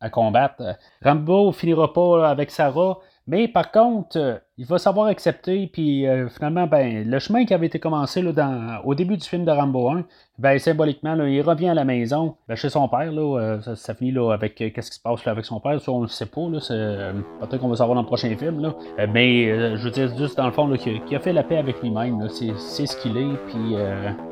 à 0.00 0.10
combattre. 0.10 0.62
Rambo 1.02 1.50
finira 1.50 1.92
pas 1.92 2.30
avec 2.30 2.52
Sarah. 2.52 2.98
Mais 3.28 3.46
par 3.46 3.70
contre, 3.70 4.18
euh, 4.18 4.38
il 4.58 4.66
va 4.66 4.78
savoir 4.78 5.06
accepter, 5.06 5.68
puis 5.72 6.06
euh, 6.06 6.28
finalement, 6.28 6.66
ben, 6.66 7.08
le 7.08 7.18
chemin 7.20 7.44
qui 7.44 7.54
avait 7.54 7.66
été 7.66 7.78
commencé 7.78 8.20
là, 8.20 8.82
au 8.84 8.94
début 8.94 9.16
du 9.16 9.28
film 9.28 9.44
de 9.44 9.50
Rambo 9.50 9.90
1, 9.90 10.04
ben, 10.38 10.58
symboliquement, 10.58 11.14
il 11.24 11.40
revient 11.40 11.68
à 11.68 11.74
la 11.74 11.84
maison, 11.84 12.36
ben, 12.48 12.56
chez 12.56 12.68
son 12.68 12.88
père. 12.88 13.12
Là, 13.12 13.38
euh, 13.38 13.74
ça, 13.76 13.94
finit 13.94 14.10
là, 14.10 14.32
avec 14.32 14.56
qu'est-ce 14.56 14.90
qui 14.90 14.96
se 14.96 15.02
passe 15.02 15.26
avec 15.26 15.44
son 15.44 15.60
père. 15.60 15.80
Ça, 15.80 15.92
on 15.92 16.00
ne 16.00 16.06
sait 16.08 16.26
pas. 16.26 16.40
peut-être 16.40 17.58
qu'on 17.58 17.68
va 17.68 17.76
savoir 17.76 17.94
dans 17.94 18.02
le 18.02 18.06
prochain 18.06 18.36
film. 18.36 18.60
Là. 18.60 18.74
mais 19.06 19.76
je 19.76 19.82
veux 19.84 19.90
dire, 19.90 20.16
juste 20.16 20.36
dans 20.36 20.46
le 20.46 20.52
fond, 20.52 20.68
qu'il 20.76 21.16
a 21.16 21.20
fait 21.20 21.32
la 21.32 21.44
paix 21.44 21.58
avec 21.58 21.80
lui-même. 21.80 22.28
C'est 22.28 22.86
ce 22.86 22.96
qu'il 22.96 23.16
est, 23.16 23.36
puis 23.46 23.76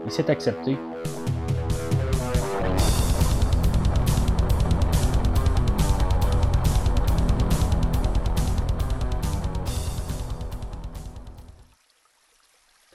il 0.04 0.10
s'est 0.10 0.30
accepté. 0.30 0.76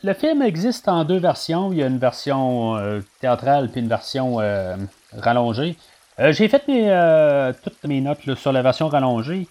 Le 0.06 0.14
film 0.14 0.44
existe 0.44 0.88
en 0.88 1.04
deux 1.04 1.18
versions. 1.18 1.72
Il 1.72 1.80
y 1.80 1.84
a 1.84 1.88
une 1.88 1.98
version 1.98 2.78
euh, 2.78 3.02
théâtrale 3.20 3.70
puis 3.70 3.82
une 3.82 3.88
version 3.88 4.40
euh, 4.40 4.76
rallongée. 5.18 5.78
Euh, 6.20 6.32
j'ai 6.32 6.48
fait 6.48 6.60
toutes 7.64 7.84
mes 7.86 8.02
notes 8.02 8.36
sur 8.36 8.52
la 8.52 8.62
version 8.62 8.88
rallongée. 8.88 9.48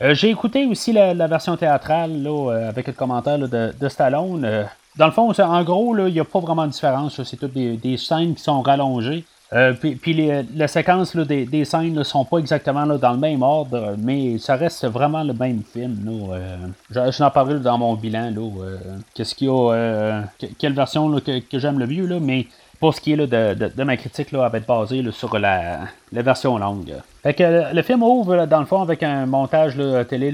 j'ai 0.00 0.30
écouté 0.30 0.64
aussi 0.66 0.92
la, 0.92 1.26
version 1.26 1.56
théâtrale 1.56 2.24
avec 2.68 2.86
le 2.86 2.92
commentaire 2.92 3.36
de, 3.36 3.88
Stallone. 3.88 4.68
dans 4.94 5.06
le 5.06 5.12
fond, 5.12 5.32
en 5.36 5.64
gros, 5.64 5.98
il 5.98 6.12
n'y 6.12 6.20
a 6.20 6.24
pas 6.24 6.38
vraiment 6.38 6.66
de 6.66 6.70
différence. 6.70 7.20
C'est 7.24 7.36
toutes 7.36 7.54
des, 7.54 7.96
scènes 7.96 8.36
qui 8.36 8.44
sont 8.44 8.62
rallongées. 8.62 9.24
Euh, 9.52 9.74
puis, 9.74 10.12
les, 10.12 10.42
la 10.56 10.66
séquence 10.66 11.14
des, 11.16 11.64
scènes 11.64 11.92
ne 11.92 12.02
sont 12.02 12.24
pas 12.24 12.38
exactement 12.38 12.86
dans 12.86 13.12
le 13.12 13.18
même 13.18 13.42
ordre, 13.42 13.94
mais 13.98 14.38
ça 14.38 14.56
reste 14.56 14.86
vraiment 14.86 15.22
le 15.22 15.34
même 15.34 15.62
film. 15.62 15.96
Euh, 16.32 16.56
je, 16.90 17.22
n'en 17.22 17.30
parlerai 17.30 17.60
dans 17.60 17.78
mon 17.78 17.94
bilan. 17.94 18.32
Euh, 18.36 19.02
a, 19.18 20.46
quelle 20.58 20.72
version 20.72 21.20
que, 21.20 21.58
j'aime 21.58 21.78
le 21.78 21.86
mieux, 21.86 22.18
mais 22.18 22.46
pour 22.80 22.94
ce 22.94 23.00
qui 23.00 23.12
est 23.12 23.16
de, 23.16 23.82
ma 23.84 23.96
critique, 23.96 24.28
elle 24.32 24.38
va 24.38 24.50
être 24.52 24.66
basée 24.66 25.04
sur 25.12 25.38
la 25.38 25.88
version 26.12 26.58
longue. 26.58 26.94
Fait 27.26 27.34
que 27.34 27.74
le 27.74 27.82
film 27.82 28.04
ouvre 28.04 28.46
dans 28.46 28.60
le 28.60 28.66
fond 28.66 28.82
avec 28.82 29.02
un 29.02 29.26
montage 29.26 29.76
télé 30.08 30.32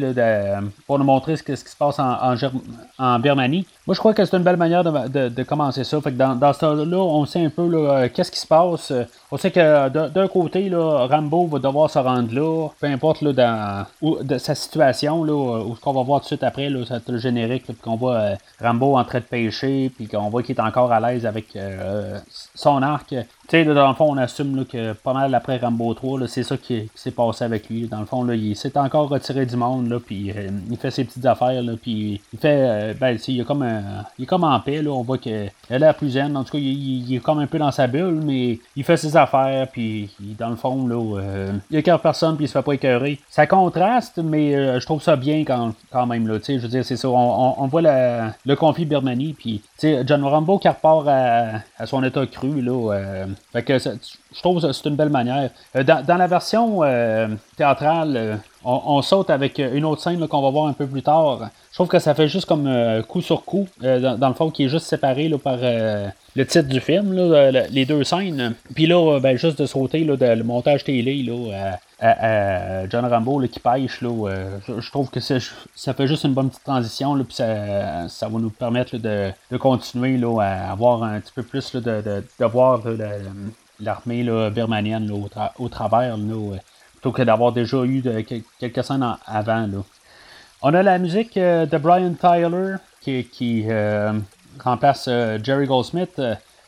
pour 0.86 0.98
nous 0.98 1.06
montrer 1.06 1.38
ce, 1.38 1.42
qui 1.42 1.56
se 1.56 1.74
passe 1.74 1.98
en, 1.98 3.18
Birmanie. 3.18 3.66
Moi 3.86 3.94
je 3.94 3.98
crois 3.98 4.12
que 4.12 4.22
c'est 4.22 4.36
une 4.36 4.42
belle 4.42 4.58
manière 4.58 4.84
de, 4.84 5.42
commencer 5.44 5.84
ça. 5.84 5.98
Fait 6.02 6.12
que 6.12 6.18
dans, 6.18 6.34
dans 6.34 6.52
ce 6.52 6.66
là 6.66 6.98
on 6.98 7.24
sait 7.24 7.46
un 7.46 7.48
peu 7.48 7.66
là, 7.66 8.10
qu'est-ce 8.10 8.30
qui 8.30 8.38
se 8.38 8.46
passe. 8.46 8.92
On 9.34 9.38
sait 9.38 9.50
que 9.50 9.88
d'un 9.88 10.28
côté, 10.28 10.70
Rambo 10.70 11.46
va 11.46 11.58
devoir 11.58 11.88
se 11.88 11.98
rendre 11.98 12.34
là, 12.34 12.68
peu 12.78 12.86
importe 12.86 13.24
dans 13.24 13.86
sa 14.36 14.54
situation, 14.54 15.24
là, 15.24 15.32
où 15.64 15.74
ce 15.74 15.80
qu'on 15.80 15.94
va 15.94 16.02
voir 16.02 16.20
tout 16.20 16.24
de 16.24 16.26
suite 16.26 16.42
après, 16.42 16.68
là, 16.68 16.80
le 17.08 17.16
générique, 17.16 17.64
qu'on 17.80 17.96
voit 17.96 18.16
euh, 18.16 18.34
Rambo 18.60 18.98
en 18.98 19.04
train 19.04 19.20
de 19.20 19.24
pêcher, 19.24 19.90
puis 19.96 20.06
qu'on 20.06 20.28
voit 20.28 20.42
qu'il 20.42 20.54
est 20.54 20.60
encore 20.60 20.92
à 20.92 21.00
l'aise 21.00 21.24
avec 21.24 21.56
euh, 21.56 22.18
son 22.54 22.82
arc. 22.82 23.14
Dans 23.52 23.88
le 23.88 23.94
fond, 23.94 24.06
on 24.08 24.16
assume 24.16 24.64
que 24.64 24.94
pas 24.94 25.12
mal 25.12 25.34
après 25.34 25.58
Rambo 25.58 25.92
3, 25.92 26.26
c'est 26.26 26.42
ça 26.42 26.56
qui, 26.56 26.88
s'est 26.94 27.10
passé 27.10 27.44
avec 27.44 27.68
lui. 27.68 27.86
Dans 27.86 28.00
le 28.00 28.06
fond, 28.06 28.24
là, 28.24 28.34
il 28.34 28.56
s'est 28.56 28.78
encore 28.78 29.10
retiré 29.10 29.44
du 29.44 29.56
monde, 29.56 29.90
là, 29.90 29.98
puis 30.00 30.30
euh, 30.30 30.48
il 30.70 30.76
fait 30.78 30.90
ses 30.90 31.04
petites 31.04 31.26
affaires, 31.26 31.62
là, 31.62 31.74
puis 31.80 32.22
il 32.32 32.38
fait, 32.38 32.56
euh, 32.56 32.94
ben, 32.98 33.18
il 33.28 33.40
est 33.40 33.44
comme, 33.44 33.68
il 34.18 34.22
est 34.22 34.26
comme 34.26 34.44
en 34.44 34.58
paix, 34.58 34.80
là, 34.80 34.90
on 34.90 35.02
voit 35.02 35.18
qu'il 35.18 35.50
a 35.68 35.78
l'air 35.78 35.94
plus 35.94 36.12
zen. 36.12 36.34
En 36.34 36.44
tout 36.44 36.52
cas, 36.52 36.58
il, 36.58 37.14
est 37.14 37.18
comme 37.18 37.40
un 37.40 37.46
peu 37.46 37.58
dans 37.58 37.70
sa 37.70 37.86
bulle, 37.86 38.22
mais 38.24 38.58
il 38.74 38.84
fait 38.84 38.96
ses 38.96 39.14
affaires, 39.18 39.68
puis 39.70 40.08
dans 40.38 40.48
le 40.48 40.56
fond, 40.56 40.86
là, 40.86 41.18
euh, 41.18 41.52
il 41.70 41.76
écœure 41.76 42.00
personne, 42.00 42.36
puis 42.36 42.46
il 42.46 42.48
se 42.48 42.54
fait 42.54 42.62
pas 42.62 42.72
écœurer. 42.72 43.20
Ça 43.28 43.46
contraste, 43.46 44.18
mais 44.24 44.80
je 44.80 44.86
trouve 44.86 45.02
ça 45.02 45.14
bien 45.14 45.44
quand, 45.44 45.74
quand 45.90 46.06
même, 46.06 46.26
là, 46.26 46.38
je 46.42 46.56
veux 46.56 46.68
dire, 46.68 46.86
c'est 46.86 46.96
ça, 46.96 47.10
on, 47.10 47.66
voit 47.66 47.82
le 47.82 48.54
conflit 48.54 48.86
Birmanie, 48.86 49.34
puis, 49.34 49.60
John 50.06 50.24
Rambo 50.24 50.58
qui 50.58 50.68
repart 50.68 51.06
à, 51.06 51.60
à 51.78 51.86
son 51.86 52.02
état 52.02 52.24
cru, 52.24 52.62
là, 52.62 53.26
fait 53.52 53.62
que 53.62 53.78
je 53.78 54.40
trouve 54.40 54.62
que 54.62 54.72
c'est 54.72 54.88
une 54.88 54.96
belle 54.96 55.10
manière. 55.10 55.50
Euh, 55.76 55.84
dans, 55.84 56.16
la 56.16 56.26
version 56.26 56.82
euh, 56.82 57.28
théâtrale, 57.56 58.16
euh, 58.16 58.36
on, 58.64 59.02
saute 59.02 59.28
avec 59.28 59.58
une 59.58 59.84
autre 59.84 60.00
scène 60.00 60.26
qu'on 60.26 60.40
va 60.40 60.50
voir 60.50 60.66
un 60.66 60.72
peu 60.72 60.86
plus 60.86 61.02
tard. 61.02 61.50
Je 61.70 61.76
trouve 61.76 61.88
que 61.88 61.98
ça 61.98 62.14
fait 62.14 62.28
juste 62.28 62.46
comme 62.46 62.70
coup 63.08 63.20
sur 63.20 63.44
coup, 63.44 63.66
dans, 63.80 64.28
le 64.28 64.34
fond, 64.34 64.50
qui 64.50 64.64
est 64.64 64.68
juste 64.68 64.86
séparé 64.86 65.28
par 65.42 65.56
le 65.58 66.46
titre 66.46 66.68
du 66.68 66.80
film, 66.80 67.12
les 67.70 67.84
deux 67.84 68.04
scènes. 68.04 68.54
Puis 68.74 68.86
là, 68.86 69.18
ben, 69.18 69.36
juste 69.36 69.58
de 69.60 69.66
sauter 69.66 70.04
le 70.04 70.42
montage 70.44 70.84
télé 70.84 71.26
John 72.90 73.06
Rambo 73.06 73.40
qui 73.42 73.60
pêche, 73.60 74.00
je, 74.00 74.90
trouve 74.90 75.08
que 75.10 75.20
ça 75.20 75.94
fait 75.94 76.06
juste 76.06 76.24
une 76.24 76.34
bonne 76.34 76.48
petite 76.48 76.64
transition, 76.64 77.16
puis 77.24 77.34
ça, 77.34 78.08
ça, 78.08 78.28
va 78.28 78.38
nous 78.38 78.50
permettre 78.50 78.96
de, 78.96 79.32
continuer 79.58 80.20
à 80.40 80.72
avoir 80.72 81.04
un 81.04 81.20
petit 81.20 81.32
peu 81.32 81.42
plus 81.42 81.72
de, 81.76 81.80
de, 81.80 82.44
voir 82.44 82.80
l'armée 83.78 84.26
birmanienne 84.50 85.10
au, 85.58 85.68
travers, 85.68 86.16
plutôt 86.94 87.12
que 87.12 87.22
d'avoir 87.22 87.52
déjà 87.52 87.84
eu 87.84 88.02
quelques 88.58 88.84
scènes 88.84 89.16
avant. 89.26 89.68
On 90.64 90.74
a 90.74 90.82
la 90.84 90.98
musique 90.98 91.36
euh, 91.36 91.66
de 91.66 91.76
Brian 91.76 92.14
Tyler 92.14 92.76
qui, 93.00 93.64
euh, 93.68 94.12
remplace 94.62 95.06
euh, 95.08 95.36
Jerry 95.42 95.66
Goldsmith. 95.66 96.22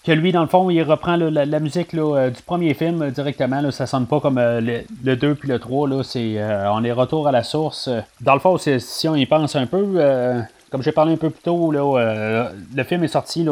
Que 0.04 0.12
lui, 0.12 0.32
dans 0.32 0.42
le 0.42 0.49
fond, 0.49 0.68
il 0.70 0.82
reprend 0.82 1.16
la, 1.16 1.61
musique 1.61 1.94
du 1.94 2.42
premier 2.44 2.75
film 2.75 3.11
directement. 3.11 3.61
Là, 3.61 3.70
ça 3.70 3.87
sonne 3.87 4.06
pas 4.06 4.20
comme 4.20 4.38
le, 4.38 5.16
2 5.16 5.34
puis 5.34 5.49
le 5.49 5.58
3. 5.58 5.88
Là, 5.88 6.02
c'est, 6.02 6.38
on 6.70 6.84
est 6.84 6.92
retour 6.92 7.26
à 7.28 7.32
la 7.32 7.42
source. 7.42 7.88
Dans 8.20 8.34
le 8.34 8.40
fond, 8.40 8.56
si 8.58 9.08
on 9.08 9.14
y 9.14 9.26
pense 9.26 9.56
un 9.56 9.66
peu, 9.66 10.00
comme 10.70 10.82
j'ai 10.82 10.92
parlé 10.92 11.14
un 11.14 11.16
peu 11.16 11.30
plus 11.30 11.42
tôt, 11.42 11.73
le 11.73 12.84
film 12.84 13.04
est 13.04 13.08
sorti 13.08 13.46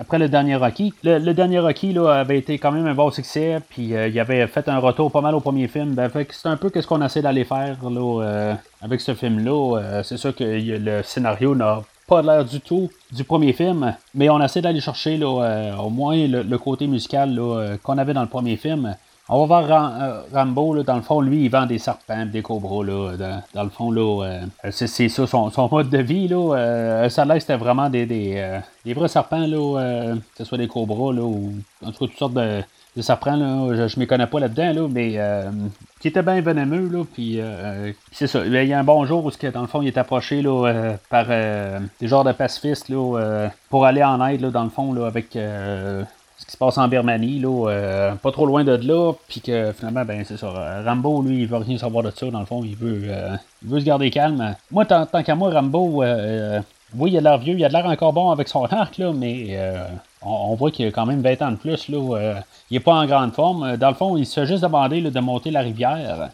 après 0.00 0.18
le 0.18 0.30
dernier 0.30 0.56
Rocky. 0.56 0.94
Le, 1.04 1.32
dernier 1.32 1.58
Rocky 1.58 1.92
là, 1.92 2.12
avait 2.12 2.38
été 2.38 2.58
quand 2.58 2.72
même 2.72 2.86
un 2.86 2.94
bon 2.94 3.10
succès, 3.10 3.58
puis 3.68 3.94
euh, 3.94 4.08
il 4.08 4.18
avait 4.18 4.46
fait 4.46 4.66
un 4.66 4.78
retour 4.78 5.12
pas 5.12 5.20
mal 5.20 5.34
au 5.34 5.40
premier 5.40 5.68
film. 5.68 5.92
Ben, 5.92 6.10
c'est 6.30 6.48
un 6.48 6.56
peu 6.56 6.70
ce 6.74 6.86
qu'on 6.86 7.04
essaie 7.04 7.20
d'aller 7.20 7.44
faire 7.44 7.76
euh, 7.84 8.54
avec 8.80 9.02
ce 9.02 9.14
film-là. 9.14 9.76
Euh, 9.76 10.02
c'est 10.02 10.16
sûr 10.16 10.34
que 10.34 10.42
le 10.42 11.02
scénario 11.02 11.54
n'a 11.54 11.82
pas 12.10 12.22
l'air 12.22 12.44
du 12.44 12.60
tout 12.60 12.90
du 13.12 13.24
premier 13.24 13.52
film, 13.52 13.94
mais 14.14 14.28
on 14.28 14.42
essaie 14.42 14.60
d'aller 14.60 14.80
chercher 14.80 15.16
là, 15.16 15.76
au 15.80 15.90
moins 15.90 16.26
le, 16.26 16.58
côté 16.58 16.86
musical 16.86 17.40
qu'on 17.82 17.96
avait 17.98 18.14
dans 18.14 18.22
le 18.22 18.28
premier 18.28 18.56
film. 18.56 18.94
On 19.32 19.46
va 19.46 19.60
voir 19.60 20.02
euh, 20.02 20.22
Rambo, 20.34 20.74
là, 20.74 20.82
dans 20.82 20.96
le 20.96 21.02
fond, 21.02 21.20
lui, 21.20 21.44
il 21.44 21.50
vend 21.50 21.64
des 21.64 21.78
serpents, 21.78 22.26
des 22.26 22.42
cobras, 22.42 22.82
là, 22.84 23.40
dans, 23.54 23.62
le 23.62 23.70
fond, 23.70 23.92
là, 23.92 24.24
euh, 24.24 24.70
c'est, 24.72 25.08
ça 25.08 25.24
son, 25.28 25.68
mode 25.70 25.88
de 25.88 25.98
vie, 25.98 26.26
là. 26.26 26.56
Euh, 26.56 27.08
ça 27.08 27.24
là, 27.24 27.38
c'était 27.38 27.56
vraiment 27.56 27.88
des, 27.88 28.06
des, 28.06 28.60
des, 28.84 28.92
vrais 28.92 29.06
serpents, 29.06 29.46
là, 29.46 30.16
que 30.16 30.38
ce 30.38 30.44
soit 30.44 30.58
des 30.58 30.66
cobras, 30.66 31.12
là, 31.12 31.22
ou 31.22 31.52
en 31.80 31.92
tout 31.92 31.98
cas 32.00 32.06
toutes 32.06 32.18
sortes 32.18 32.34
de, 32.34 32.60
serpents, 32.96 33.36
là. 33.36 33.74
Je, 33.74 33.82
ne 33.82 34.00
m'y 34.00 34.06
connais 34.06 34.26
pas 34.26 34.40
là-dedans, 34.40 34.72
là, 34.72 34.88
mais 34.90 35.18
qui 36.00 36.08
était 36.08 36.22
bien 36.22 36.40
venimeux, 36.40 36.88
là, 36.88 37.04
puis 37.12 37.40
c'est 38.12 38.26
ça. 38.26 38.44
Il 38.44 38.52
y 38.52 38.72
a 38.72 38.78
un 38.78 38.84
bon 38.84 39.04
jour 39.04 39.24
où, 39.24 39.30
dans 39.30 39.60
le 39.60 39.66
fond, 39.66 39.82
il 39.82 39.88
est 39.88 39.98
approché, 39.98 40.42
là, 40.42 40.96
par 41.08 41.26
des 41.26 42.08
genres 42.08 42.24
de 42.24 42.32
pacifistes, 42.32 42.88
là, 42.88 43.50
pour 43.68 43.86
aller 43.86 44.02
en 44.02 44.24
aide, 44.26 44.40
là, 44.40 44.50
dans 44.50 44.64
le 44.64 44.70
fond, 44.70 44.92
là, 44.92 45.06
avec 45.06 45.36
ce 46.40 46.46
qui 46.46 46.52
se 46.52 46.56
passe 46.56 46.78
en 46.78 46.88
Birmanie, 46.88 47.38
là, 47.38 47.68
euh, 47.68 48.14
pas 48.14 48.32
trop 48.32 48.46
loin 48.46 48.64
de 48.64 48.72
là, 48.72 49.12
puis 49.28 49.42
que 49.42 49.72
finalement, 49.72 50.06
ben 50.06 50.24
c'est 50.24 50.38
ça. 50.38 50.82
Rambo, 50.86 51.20
lui, 51.20 51.42
il 51.42 51.46
veut 51.46 51.58
rien 51.58 51.76
savoir 51.76 52.02
de 52.02 52.10
ça, 52.10 52.30
dans 52.30 52.40
le 52.40 52.46
fond, 52.46 52.64
il 52.64 52.76
veut, 52.76 53.02
euh, 53.04 53.36
il 53.62 53.68
veut 53.68 53.80
se 53.80 53.84
garder 53.84 54.10
calme. 54.10 54.56
Moi, 54.70 54.86
tant, 54.86 55.06
qu'à 55.22 55.34
moi, 55.34 55.50
Rambo, 55.50 56.02
euh, 56.02 56.60
oui, 56.96 57.10
il 57.12 57.18
a 57.18 57.20
l'air 57.20 57.38
vieux, 57.38 57.56
il 57.56 57.64
a 57.64 57.68
l'air 57.68 57.84
encore 57.84 58.14
bon 58.14 58.30
avec 58.30 58.48
son 58.48 58.64
arc, 58.64 58.96
là, 58.96 59.12
mais 59.12 59.58
on, 60.22 60.54
voit 60.54 60.70
qu'il 60.70 60.86
a 60.86 60.90
quand 60.90 61.06
même 61.06 61.22
20 61.22 61.42
ans 61.42 61.50
de 61.52 61.56
plus, 61.56 61.88
là. 61.88 62.42
il 62.70 62.76
est 62.76 62.80
pas 62.80 62.94
en 62.94 63.06
grande 63.06 63.32
forme. 63.32 63.76
Dans 63.76 63.88
le 63.88 63.94
fond, 63.94 64.16
il 64.16 64.26
se 64.26 64.44
juste 64.44 64.62
demander 64.62 65.00
de 65.02 65.20
monter 65.20 65.50
la 65.50 65.60
rivière 65.60 66.30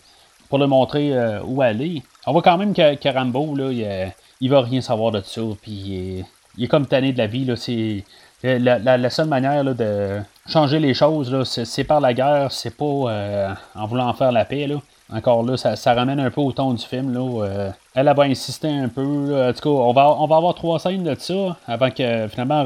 pour 0.49 0.59
lui 0.59 0.67
montrer 0.67 1.13
où 1.45 1.63
aller. 1.63 2.03
On 2.27 2.33
voit 2.33 2.43
quand 2.43 2.59
même 2.59 2.75
que, 2.75 3.09
Rambo, 3.13 3.55
là, 3.55 3.71
il, 3.71 4.13
il 4.41 4.51
veut 4.51 4.59
rien 4.59 4.81
savoir 4.81 5.13
de 5.13 5.21
ça, 5.21 5.41
puis 5.63 6.25
il, 6.57 6.65
est 6.65 6.69
comme 6.69 6.87
tanné 6.87 7.13
de 7.13 7.19
la 7.19 7.27
vie, 7.27 7.45
là, 7.45 7.57
c'est 7.57 8.05
la, 8.43 9.11
seule 9.11 9.29
manière 9.29 9.65
de 9.65 10.21
changer 10.47 10.79
les 10.79 10.95
choses, 10.95 11.45
c'est 11.45 11.85
par 11.85 12.01
la 12.01 12.15
guerre, 12.15 12.53
c'est 12.53 12.77
pas 12.77 12.85
euh, 12.85 13.55
en 13.75 13.87
voulant 13.87 14.13
faire 14.13 14.33
la 14.33 14.45
paix. 14.45 14.69
Encore 15.13 15.45
là, 15.45 15.57
ça, 15.57 15.95
ramène 15.95 16.19
un 16.19 16.31
peu 16.31 16.41
au 16.41 16.51
ton 16.53 16.75
du 16.75 16.85
film. 16.85 17.15
Là, 17.15 17.45
euh, 17.45 17.71
elle, 17.95 18.13
va 18.15 18.25
insister 18.25 18.69
un 18.69 18.89
peu. 18.89 19.49
En 19.49 19.53
tout 19.53 19.61
cas, 19.61 19.69
on 19.69 19.93
va, 19.93 20.11
on 20.19 20.27
va 20.27 20.37
avoir 20.37 20.55
trois 20.55 20.79
scènes 20.81 21.05
de 21.05 21.15
ça 21.19 21.57
avant 21.67 21.91
que 21.91 22.27
finalement 22.29 22.65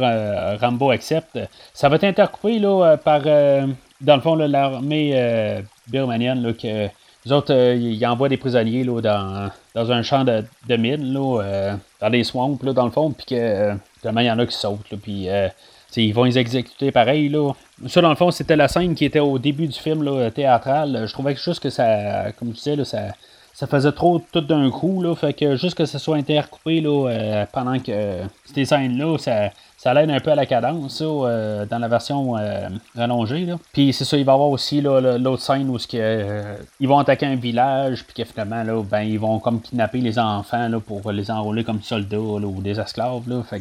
Rambo 0.59 0.91
accepte. 0.91 1.39
Ça 1.75 1.89
va 1.89 1.97
être 1.97 2.05
intercoupé 2.05 2.59
là, 2.59 2.97
par, 2.97 3.23
dans 3.23 4.17
le 4.17 4.21
fond, 4.23 4.37
l'armée 4.37 5.63
birmanienne 5.89 6.55
que 6.55 6.89
les 7.27 7.33
autres, 7.33 7.55
ils 7.55 8.07
envoient 8.07 8.31
des 8.31 8.39
prisonniers 8.39 8.85
là, 8.85 9.03
dans, 9.03 9.51
dans 9.75 9.93
un 9.93 10.03
champ 10.03 10.25
de, 10.25 10.43
de 10.67 10.77
mines, 10.77 11.13
là, 11.13 11.77
dans 12.01 12.09
des 12.09 12.25
swamps, 12.25 12.59
là, 12.63 12.73
dans 12.73 12.87
le 12.87 12.91
fond, 12.91 13.11
puis 13.11 13.27
que 13.27 13.75
il 14.03 14.23
y 14.23 14.31
en 14.31 14.39
a 14.39 14.47
qui 14.47 14.57
sautent, 14.57 14.95
puis 15.03 15.29
euh, 15.99 16.03
ils 16.03 16.15
vont 16.15 16.25
les 16.25 16.39
exécuter 16.39 16.91
pareil. 16.91 17.29
Là. 17.29 17.53
Ça, 17.87 18.01
dans 18.01 18.11
le 18.11 18.17
fond, 18.17 18.31
c'était 18.31 18.57
la 18.57 18.69
scène 18.69 18.95
qui 18.95 19.05
était 19.05 19.21
au 19.21 19.39
début 19.39 19.67
du 19.67 19.79
film 19.79 20.03
là, 20.03 20.31
théâtral. 20.31 21.05
Je 21.07 21.13
trouvais 21.13 21.37
juste 21.37 21.61
que 21.61 21.71
ça, 21.71 22.33
comme 22.33 22.53
tu 22.53 22.61
sais, 22.61 22.77
là, 22.77 22.85
ça, 22.85 23.09
ça 23.61 23.67
faisait 23.67 23.93
trop 23.93 24.23
tout 24.33 24.41
d'un 24.41 24.71
coup. 24.71 25.03
Là, 25.03 25.15
fait 25.15 25.35
que 25.35 25.57
juste 25.57 25.77
que 25.77 25.85
ça 25.85 25.99
soit 25.99 26.17
intercoupé 26.17 26.81
là, 26.81 27.09
euh, 27.09 27.47
pendant 27.53 27.79
que 27.79 28.21
ces 28.55 28.65
scènes-là, 28.65 29.19
ça, 29.19 29.51
ça 29.77 29.93
l'aide 29.93 30.11
un 30.11 30.21
peu 30.21 30.31
à 30.31 30.35
la 30.35 30.47
cadence 30.47 31.03
euh, 31.03 31.67
dans 31.67 31.79
la 31.79 31.89
version 31.89 32.37
rallongée. 32.97 33.47
Puis 33.73 33.93
c'est 33.93 34.05
ça, 34.05 34.17
il 34.17 34.25
va 34.25 34.33
y 34.33 34.35
avoir 34.35 34.49
aussi 34.49 34.81
l'autre 34.81 35.43
scène 35.43 35.69
où 35.69 35.77
ils 35.93 36.89
vont 36.89 36.99
attaquer 36.99 37.27
un 37.27 37.37
village, 37.37 38.05
puis 38.05 38.15
que 38.15 38.25
finalement, 38.25 38.63
là, 38.63 38.83
ben, 38.83 39.03
ils 39.03 39.19
vont 39.19 39.39
comme 39.39 39.61
kidnapper 39.61 39.99
les 39.99 40.19
enfants 40.19 40.69
là, 40.69 40.81
pour 40.81 41.13
les 41.13 41.31
enrôler 41.31 41.63
comme 41.63 41.83
soldats 41.83 42.19
ou 42.19 42.63
des 42.63 42.81
esclaves. 42.81 43.29
Là. 43.29 43.43
Euh, 43.53 43.59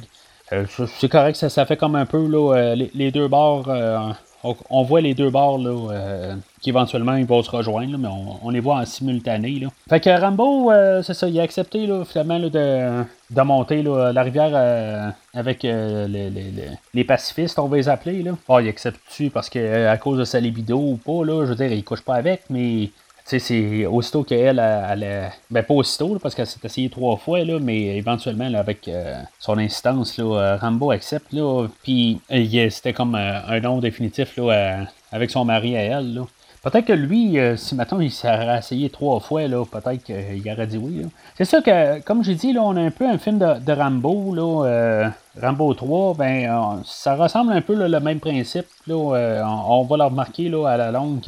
c'est 1.00 1.10
correct, 1.10 1.36
ça, 1.36 1.50
ça 1.50 1.66
fait 1.66 1.78
comme 1.78 1.96
un 1.96 2.06
peu 2.06 2.28
là, 2.28 2.56
euh, 2.56 2.76
les, 2.94 3.12
deux 3.12 3.28
bords. 3.28 3.70
Euh, 3.70 3.98
on, 4.44 4.84
voit 4.84 5.02
les 5.02 5.14
deux 5.14 5.30
bords 5.30 5.60
là, 5.60 6.36
qui 6.62 6.70
éventuellement 6.70 7.16
ils 7.16 7.26
vont 7.26 7.44
se 7.44 7.52
rejoindre, 7.52 7.98
mais 7.98 8.08
on, 8.42 8.50
les 8.50 8.62
voit 8.62 8.78
en 8.78 8.86
simultané. 8.86 9.60
Là. 9.60 9.68
Fait 9.90 10.00
que 10.00 10.10
Rambo, 10.10 10.72
c'est 11.04 11.14
ça, 11.14 11.28
il 11.28 11.38
a 11.40 11.44
accepté 11.44 11.86
là, 11.86 12.06
finalement 12.06 12.40
de, 12.40 12.50
de, 12.50 13.42
monter 13.42 13.84
la 13.84 14.24
rivière 14.24 15.14
avec 15.34 15.64
les, 15.64 17.04
pacifistes, 17.06 17.60
on 17.60 17.68
va 17.68 17.78
les 17.78 17.90
appeler. 17.90 18.24
Là. 18.24 18.32
Oh, 18.48 18.60
il 18.60 18.70
accepte-tu 18.70 19.30
parce 19.30 19.50
que 19.50 19.88
à 19.88 19.98
cause 19.98 20.18
de 20.20 20.24
sa 20.24 20.40
libido 20.40 20.78
ou 20.78 20.96
pas, 20.96 21.26
là, 21.26 21.44
je 21.46 21.50
veux 21.50 21.56
dire, 21.56 21.74
il 21.74 21.84
couche 21.84 22.02
pas 22.02 22.16
avec, 22.16 22.44
mais 22.50 22.92
c'est 23.38 23.86
aussitôt 23.86 24.24
qu'elle, 24.24 24.58
elle, 24.58 25.32
ben 25.52 25.64
pas 25.64 25.74
aussitôt, 25.76 26.18
parce 26.20 26.34
qu'elle 26.34 26.48
s'est 26.48 26.60
essayée 26.64 26.90
trois 26.90 27.18
fois, 27.18 27.44
là, 27.44 27.60
mais 27.60 27.98
éventuellement, 27.98 28.52
avec 28.56 28.88
euh, 28.88 29.22
son 29.40 29.60
insistance, 29.60 30.18
là, 30.18 30.24
euh, 30.24 30.58
Rambo 30.58 30.90
accepte, 30.90 31.32
là, 31.34 31.68
puis 31.84 32.20
euh, 32.32 32.70
c'était 32.72 32.94
comme 32.94 33.14
un 33.14 33.60
nom 33.60 33.78
définitif 33.78 34.38
là, 34.38 34.86
avec 35.12 35.30
son 35.30 35.46
mari 35.46 35.78
à 35.78 35.82
elle. 35.82 36.24
Peut-être 36.62 36.86
que 36.86 36.94
lui, 36.94 37.38
si 37.56 37.76
maintenant 37.76 38.00
il 38.02 38.12
s'est 38.12 38.28
essayé 38.58 38.90
trois 38.90 39.20
fois, 39.20 39.48
là, 39.48 39.64
peut-être 39.66 40.04
qu'il 40.04 40.52
aurait 40.52 40.68
dit 40.68 40.78
oui. 40.78 41.06
C'est 41.38 41.46
sûr 41.46 41.64
que, 41.64 42.02
comme 42.02 42.24
j'ai 42.24 42.36
dit, 42.36 42.52
là, 42.52 42.62
on 42.64 42.76
a 42.76 42.82
un 42.82 42.92
peu 42.92 43.08
un 43.08 43.18
film 43.18 43.40
de, 43.40 43.72
Rambo, 43.72 44.36
là, 44.36 45.12
Rambo 45.42 45.74
3, 45.74 46.16
ben, 46.16 46.82
ça 46.84 47.16
ressemble 47.16 47.54
un 47.54 47.62
peu 47.62 47.76
le 47.76 48.00
même 48.02 48.20
principe. 48.20 48.66
Là, 48.88 48.96
on, 49.46 49.84
va 49.84 49.98
le 49.98 50.04
remarquer 50.04 50.50
là, 50.50 50.68
à 50.68 50.78
la 50.78 50.92
longue 50.92 51.22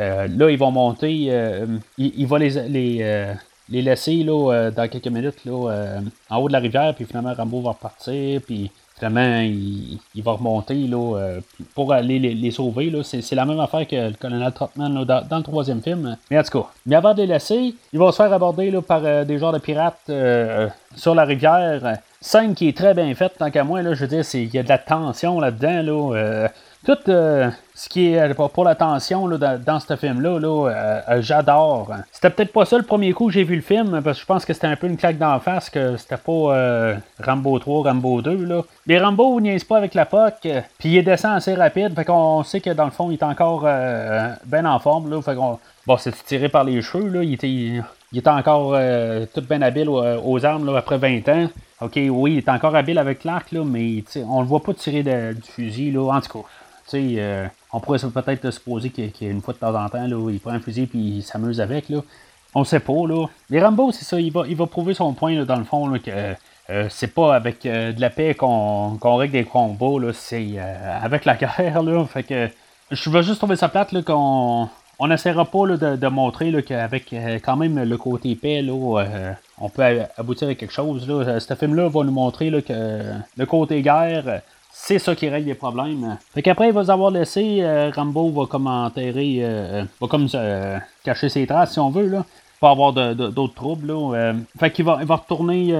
euh, 0.00 0.26
là, 0.28 0.50
ils 0.50 0.58
vont 0.58 0.70
monter, 0.70 1.26
euh, 1.28 1.66
il, 1.98 2.26
va 2.26 2.38
les, 2.38 2.68
les, 2.68 2.98
euh, 3.02 3.32
les 3.68 3.82
laisser 3.82 4.24
là, 4.24 4.70
dans 4.70 4.88
quelques 4.88 5.06
minutes 5.06 5.44
là, 5.44 6.00
en 6.30 6.36
haut 6.38 6.48
de 6.48 6.52
la 6.52 6.58
rivière, 6.58 6.94
puis 6.94 7.04
finalement 7.04 7.32
Rambo 7.34 7.60
va 7.60 7.70
repartir, 7.70 8.40
puis 8.44 8.70
il, 9.10 10.22
va 10.22 10.32
remonter 10.32 10.74
là, 10.86 11.38
pour 11.74 11.92
aller 11.92 12.18
les, 12.18 12.50
sauver. 12.50 12.90
Là. 12.90 13.02
C'est, 13.02 13.34
la 13.34 13.44
même 13.44 13.60
affaire 13.60 13.86
que 13.86 13.96
le 13.96 14.14
colonel 14.14 14.52
Trotman 14.52 15.04
dans, 15.04 15.22
dans, 15.26 15.36
le 15.38 15.42
troisième 15.42 15.82
film. 15.82 16.16
Mais 16.30 16.38
en 16.38 16.42
tout 16.42 16.60
cas, 16.60 16.68
mais 16.86 16.96
avant 16.96 17.14
de 17.14 17.22
les 17.22 17.26
laisser, 17.26 17.74
ils 17.92 17.98
vont 17.98 18.10
se 18.10 18.16
faire 18.16 18.32
aborder 18.32 18.70
là, 18.70 18.82
par 18.82 19.02
des 19.24 19.38
genres 19.38 19.52
de 19.52 19.58
pirates 19.58 20.10
sur 20.96 21.14
la 21.14 21.24
rivière. 21.24 21.98
Scène 22.20 22.54
qui 22.54 22.68
est 22.68 22.76
très 22.76 22.94
bien 22.94 23.14
faite, 23.14 23.34
tant 23.38 23.50
qu'à 23.50 23.64
moi, 23.64 23.82
là, 23.82 23.92
je 23.92 24.00
veux 24.00 24.08
dire, 24.08 24.24
il 24.34 24.54
y 24.54 24.58
a 24.58 24.62
de 24.62 24.68
la 24.68 24.78
tension 24.78 25.40
là-dedans. 25.40 26.12
Là, 26.12 26.48
tout 26.84 26.98
euh, 27.08 27.50
ce 27.74 27.88
qui 27.88 28.08
est 28.08 28.20
euh, 28.20 28.34
pour 28.34 28.64
l'attention 28.64 29.26
dans, 29.28 29.80
ce 29.80 29.96
film-là, 29.96 30.38
euh, 30.38 31.22
j'adore. 31.22 31.90
C'était 32.12 32.30
peut-être 32.30 32.52
pas 32.52 32.64
ça 32.64 32.76
le 32.76 32.84
premier 32.84 33.12
coup 33.12 33.26
que 33.26 33.32
j'ai 33.32 33.44
vu 33.44 33.56
le 33.56 33.62
film, 33.62 34.00
parce 34.02 34.18
que 34.18 34.22
je 34.22 34.26
pense 34.26 34.44
que 34.44 34.52
c'était 34.52 34.66
un 34.66 34.76
peu 34.76 34.86
une 34.86 34.96
claque 34.96 35.18
d'en 35.18 35.40
face, 35.40 35.70
que 35.70 35.96
c'était 35.96 36.16
pas 36.16 36.98
Rambo 37.22 37.58
3, 37.58 37.84
Rambo 37.84 38.22
2. 38.22 38.44
Là. 38.44 38.62
Mais 38.86 38.98
Rambo 38.98 39.40
niaise 39.40 39.64
pas 39.64 39.78
avec 39.78 39.94
la 39.94 40.06
POC, 40.06 40.48
puis 40.78 40.96
il 40.96 41.04
descend 41.04 41.36
assez 41.36 41.54
rapide, 41.54 41.94
fait 41.94 42.04
qu'on 42.04 42.42
sait 42.44 42.60
que 42.60 42.70
dans 42.70 42.84
le 42.84 42.90
fond, 42.90 43.10
il 43.10 43.14
est 43.14 43.22
encore 43.22 43.62
bien 44.44 44.64
en 44.66 44.78
forme. 44.78 45.10
Là, 45.10 45.22
fait 45.22 45.34
bon, 45.34 45.96
c'est 45.96 46.14
tiré 46.24 46.48
par 46.48 46.64
les 46.64 46.82
cheveux, 46.82 47.08
là, 47.08 47.22
il 47.22 47.34
était, 47.34 47.48
il 47.48 47.82
était 48.14 48.28
encore 48.28 48.78
tout 49.34 49.42
bien 49.42 49.62
habile 49.62 49.88
aux, 49.88 50.44
armes 50.44 50.66
là, 50.66 50.78
après 50.78 50.98
20 50.98 51.28
ans. 51.30 51.48
Ok, 51.80 51.98
oui, 52.08 52.34
il 52.34 52.38
est 52.38 52.48
encore 52.48 52.76
habile 52.76 52.98
avec 52.98 53.24
l'arc, 53.24 53.50
là, 53.52 53.62
mais 53.64 54.04
on 54.28 54.40
le 54.40 54.46
voit 54.46 54.62
pas 54.62 54.74
tirer 54.74 55.02
du 55.02 55.42
fusil, 55.42 55.90
là, 55.90 56.14
en 56.14 56.20
tout 56.20 56.40
cas. 56.40 56.48
Euh, 56.92 57.46
on 57.72 57.80
pourrait 57.80 57.98
peut-être 57.98 58.50
supposer 58.50 58.90
qu'une 58.90 59.40
fois 59.40 59.54
de 59.54 59.58
temps 59.58 59.74
en 59.74 59.88
temps, 59.88 60.06
là, 60.06 60.30
il 60.30 60.40
prend 60.40 60.52
un 60.52 60.60
fusil 60.60 60.82
et 60.82 60.88
il 60.94 61.22
s'amuse 61.22 61.60
avec. 61.60 61.88
Là. 61.88 61.98
On 62.54 62.64
sait 62.64 62.80
pas. 62.80 63.06
Là. 63.08 63.26
Mais 63.50 63.62
Rambo, 63.62 63.92
c'est 63.92 64.04
ça, 64.04 64.20
il 64.20 64.32
va, 64.32 64.44
il 64.46 64.56
va 64.56 64.66
prouver 64.66 64.94
son 64.94 65.12
point 65.12 65.44
dans 65.44 65.56
le 65.56 65.64
fond 65.64 65.92
que 65.98 66.34
euh, 66.70 66.86
c'est 66.88 67.12
pas 67.12 67.34
avec 67.34 67.66
euh, 67.66 67.92
de 67.92 68.00
la 68.00 68.10
paix 68.10 68.34
qu'on 68.34 68.98
règle 69.02 69.32
des 69.32 69.44
combats, 69.44 70.12
c'est 70.12 70.58
avec 70.58 71.24
la 71.24 71.34
guerre. 71.36 71.82
Là. 71.82 72.04
Fait 72.04 72.22
que 72.22 72.48
je 72.90 73.10
vais 73.10 73.22
juste 73.22 73.38
trouver 73.38 73.56
ça 73.56 73.68
plate 73.68 74.02
qu'on 74.04 74.68
on 75.00 75.08
n'essaiera 75.08 75.44
pas 75.44 75.66
de, 75.66 76.06
montrer 76.06 76.62
qu'avec 76.62 77.12
quand 77.44 77.56
même 77.56 77.82
le 77.82 77.96
côté 77.96 78.36
paix, 78.36 78.62
là, 78.62 79.04
on 79.58 79.68
peut 79.68 79.82
aboutir 80.16 80.48
à 80.48 80.54
quelque 80.54 80.72
chose. 80.72 81.08
Là. 81.08 81.40
Ce 81.40 81.54
film-là 81.54 81.88
va 81.88 82.04
nous 82.04 82.12
montrer 82.12 82.50
que 82.62 83.02
le 83.36 83.46
côté 83.46 83.82
guerre, 83.82 84.42
c'est 84.76 84.98
ça 84.98 85.14
qui 85.14 85.28
règle 85.28 85.46
les 85.46 85.54
problèmes. 85.54 86.18
Fait 86.34 86.42
qu'après, 86.42 86.68
il 86.68 86.74
va 86.74 86.92
avoir 86.92 87.12
laissé, 87.12 87.58
euh, 87.60 87.92
Rambo 87.94 88.28
va 88.30 88.46
comme 88.46 88.66
enterrer, 88.66 89.38
euh, 89.40 89.84
va 90.00 90.08
comme 90.08 90.26
euh, 90.34 90.78
cacher 91.04 91.28
ses 91.28 91.46
traces, 91.46 91.74
si 91.74 91.78
on 91.78 91.90
veut, 91.90 92.08
là, 92.08 92.24
pas 92.60 92.70
avoir 92.70 92.92
d'autres 92.92 93.54
troubles. 93.54 93.86
Là. 93.86 94.32
fait 94.58 94.72
qu'il 94.72 94.84
va, 94.84 94.98
il 95.00 95.06
va 95.06 95.16
retourner 95.16 95.74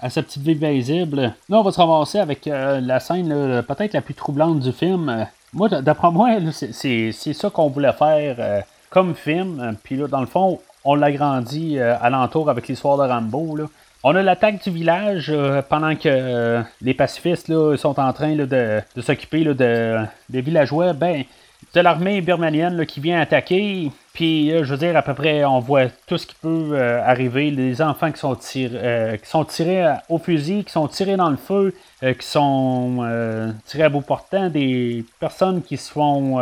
à 0.00 0.10
sa 0.10 0.22
petite 0.22 0.42
vie 0.42 0.54
visible. 0.54 1.34
Là, 1.48 1.58
on 1.58 1.62
va 1.62 1.70
se 1.70 1.80
ramasser 1.80 2.18
avec 2.18 2.46
la 2.46 2.98
scène 3.00 3.62
peut-être 3.68 3.92
la 3.92 4.00
plus 4.00 4.14
troublante 4.14 4.60
du 4.60 4.72
film. 4.72 5.26
Moi, 5.52 5.68
d'après 5.68 6.10
moi, 6.10 6.30
c'est 6.52 7.12
ça 7.12 7.50
qu'on 7.50 7.68
voulait 7.68 7.92
faire 7.92 8.62
comme 8.90 9.14
film. 9.14 9.76
Puis 9.82 9.96
là, 9.96 10.06
dans 10.06 10.20
le 10.20 10.26
fond, 10.26 10.60
on 10.84 10.94
l'agrandit 10.94 11.80
alentour 11.80 12.48
avec 12.48 12.68
l'histoire 12.68 12.96
de 12.96 13.02
Rambo. 13.02 13.56
Là. 13.56 13.64
On 14.06 14.14
a 14.16 14.22
l'attaque 14.22 14.62
du 14.62 14.70
village 14.70 15.30
euh, 15.30 15.62
pendant 15.66 15.96
que 15.96 16.10
euh, 16.10 16.60
les 16.82 16.92
pacifistes 16.92 17.48
là, 17.48 17.74
sont 17.78 17.98
en 17.98 18.12
train 18.12 18.36
de, 18.36 18.82
s'occuper 19.00 19.44
de, 19.44 20.04
des 20.28 20.42
villageois. 20.42 20.92
Ben, 20.92 21.24
de 21.72 21.80
l'armée 21.80 22.20
birmanienne 22.20 22.84
qui 22.84 23.00
vient 23.00 23.18
attaquer. 23.18 23.90
Puis, 24.12 24.52
euh, 24.52 24.62
je 24.62 24.72
veux 24.72 24.76
dire, 24.76 24.94
à 24.94 25.00
peu 25.00 25.14
près, 25.14 25.46
on 25.46 25.58
voit 25.58 25.86
tout 26.06 26.18
ce 26.18 26.26
qui 26.26 26.34
peut 26.34 26.78
arriver. 26.78 27.50
Les 27.50 27.80
enfants 27.80 28.12
qui 28.12 28.18
sont, 28.18 28.34
tirés, 28.34 29.18
qui 29.22 29.28
sont 29.28 29.46
tirés 29.46 29.94
au 30.10 30.18
fusil, 30.18 30.64
qui 30.64 30.72
sont 30.72 30.86
tirés 30.86 31.16
dans 31.16 31.30
le 31.30 31.38
feu, 31.38 31.74
qui 32.02 32.26
sont 32.26 33.54
tirés 33.64 33.84
à 33.84 33.88
bout 33.88 34.02
portant, 34.02 34.50
des 34.50 35.02
personnes 35.18 35.62
qui 35.62 35.78
se 35.78 35.90
font 35.90 36.38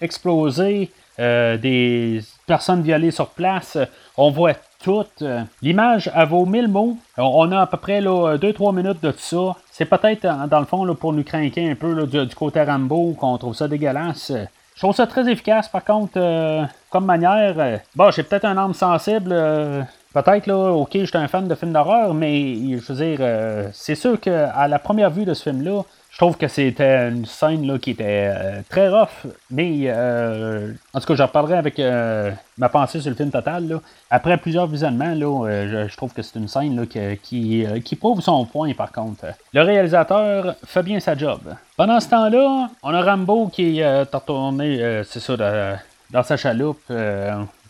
exploser, 0.00 0.92
des 1.18 2.22
personnes 2.46 2.82
violées 2.82 3.10
sur 3.10 3.28
place. 3.28 3.76
On 4.16 4.30
voit 4.30 4.54
euh, 5.22 5.42
l'image, 5.62 6.10
elle 6.14 6.28
vaut 6.28 6.46
mille 6.46 6.68
mots. 6.68 6.96
On 7.16 7.50
a 7.52 7.62
à 7.62 7.66
peu 7.66 7.76
près 7.76 8.00
2-3 8.00 8.74
minutes 8.74 9.02
de 9.02 9.10
tout 9.10 9.18
ça. 9.18 9.56
C'est 9.70 9.84
peut-être, 9.84 10.24
euh, 10.24 10.46
dans 10.46 10.60
le 10.60 10.66
fond, 10.66 10.94
pour 10.94 11.12
nous 11.12 11.24
craquer 11.24 11.70
un 11.70 11.74
peu 11.74 12.06
du, 12.06 12.34
côté 12.34 12.62
Rambo, 12.62 13.14
qu'on 13.18 13.36
trouve 13.38 13.54
ça 13.54 13.68
dégueulasse. 13.68 14.32
Je 14.74 14.80
trouve 14.80 14.94
ça 14.94 15.06
très 15.06 15.28
efficace, 15.30 15.68
par 15.68 15.84
contre, 15.84 16.14
euh, 16.16 16.64
comme 16.90 17.06
manière. 17.06 17.80
bon, 17.94 18.10
j'ai 18.10 18.22
peut-être 18.22 18.44
un 18.44 18.56
âme 18.58 18.74
sensible. 18.74 19.30
peut-être, 20.12 20.46
là, 20.46 20.72
ok, 20.72 20.90
je 20.94 21.04
suis 21.04 21.18
un 21.18 21.28
fan 21.28 21.48
de 21.48 21.54
films 21.54 21.72
d'horreur, 21.72 22.12
mais 22.14 22.78
je 22.78 22.92
veux 22.92 23.04
dire, 23.04 23.70
c'est 23.72 23.94
sûr 23.94 24.20
qu'à 24.20 24.68
la 24.68 24.78
première 24.78 25.10
vue 25.10 25.24
de 25.24 25.34
ce 25.34 25.44
film-là, 25.44 25.82
je 26.16 26.20
trouve 26.22 26.38
que 26.38 26.48
c'était 26.48 27.10
une 27.10 27.26
scène 27.26 27.66
là, 27.66 27.78
qui 27.78 27.90
était 27.90 28.30
euh, 28.34 28.62
très 28.70 28.88
rough, 28.88 29.30
mais 29.50 29.82
euh, 29.84 30.72
en 30.94 31.00
tout 31.00 31.08
cas, 31.08 31.14
je 31.14 31.22
reparlerai 31.22 31.58
avec 31.58 31.78
euh, 31.78 32.30
ma 32.56 32.70
pensée 32.70 33.02
sur 33.02 33.10
le 33.10 33.16
film 33.16 33.30
total. 33.30 33.80
Après 34.08 34.38
plusieurs 34.38 34.66
visionnements, 34.66 35.12
là, 35.14 35.86
je, 35.86 35.94
trouve 35.94 36.14
que 36.14 36.22
c'est 36.22 36.38
une 36.38 36.48
scène 36.48 36.86
qui, 36.86 37.66
qui, 37.84 37.96
prouve 37.96 38.22
son 38.22 38.46
point, 38.46 38.72
par 38.72 38.92
contre. 38.92 39.26
Le 39.52 39.60
réalisateur 39.60 40.54
fait 40.64 40.82
bien 40.82 41.00
sa 41.00 41.14
job. 41.18 41.54
Pendant 41.76 42.00
ce 42.00 42.08
temps-là, 42.08 42.70
on 42.82 42.94
a 42.94 43.02
Rambo 43.02 43.48
qui 43.48 43.80
est 43.80 44.02
retourné, 44.04 45.02
c'est 45.04 45.20
ça, 45.20 45.36
dans 46.10 46.22
sa 46.22 46.38
chaloupe 46.38 46.90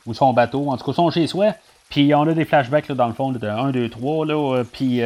ou 0.06 0.14
son 0.14 0.32
bateau, 0.32 0.70
en 0.70 0.76
tout 0.76 0.84
cas 0.84 0.92
son 0.92 1.10
chez-soi. 1.10 1.46
Puis 1.90 2.14
on 2.14 2.22
a 2.22 2.32
des 2.32 2.44
flashbacks 2.44 2.92
dans 2.92 3.08
le 3.08 3.12
fond 3.12 3.32
de 3.32 3.44
1, 3.44 3.72
2, 3.72 3.88
3, 3.88 4.26
puis 4.72 5.02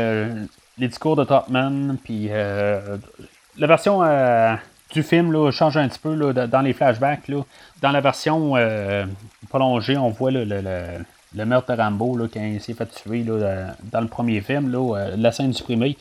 les 0.81 0.89
discours 0.89 1.15
de 1.15 1.25
Topman, 1.25 1.97
puis 2.03 2.29
euh, 2.31 2.97
la 3.59 3.67
version 3.67 4.03
euh, 4.03 4.55
du 4.93 5.03
film 5.03 5.31
là, 5.31 5.51
change 5.51 5.77
un 5.77 5.87
petit 5.87 5.99
peu 5.99 6.15
là, 6.15 6.47
dans 6.47 6.63
les 6.63 6.73
flashbacks. 6.73 7.29
Là. 7.29 7.43
Dans 7.83 7.93
la 7.93 8.01
version 8.01 8.57
euh, 8.57 9.05
prolongée, 9.51 9.99
on 9.99 10.09
voit 10.09 10.31
le, 10.31 10.45
le, 10.45 11.45
meurtre 11.45 11.73
de 11.73 11.81
Rambo 11.81 12.17
là, 12.17 12.27
quand 12.33 12.41
il 12.41 12.61
s'est 12.61 12.73
fait 12.75 12.87
tuer 12.87 13.23
dans 13.23 14.01
le 14.01 14.09
premier 14.09 14.41
film, 14.41 14.75
la 15.17 15.33
scène 15.33 15.53
supprimée. 15.53 15.97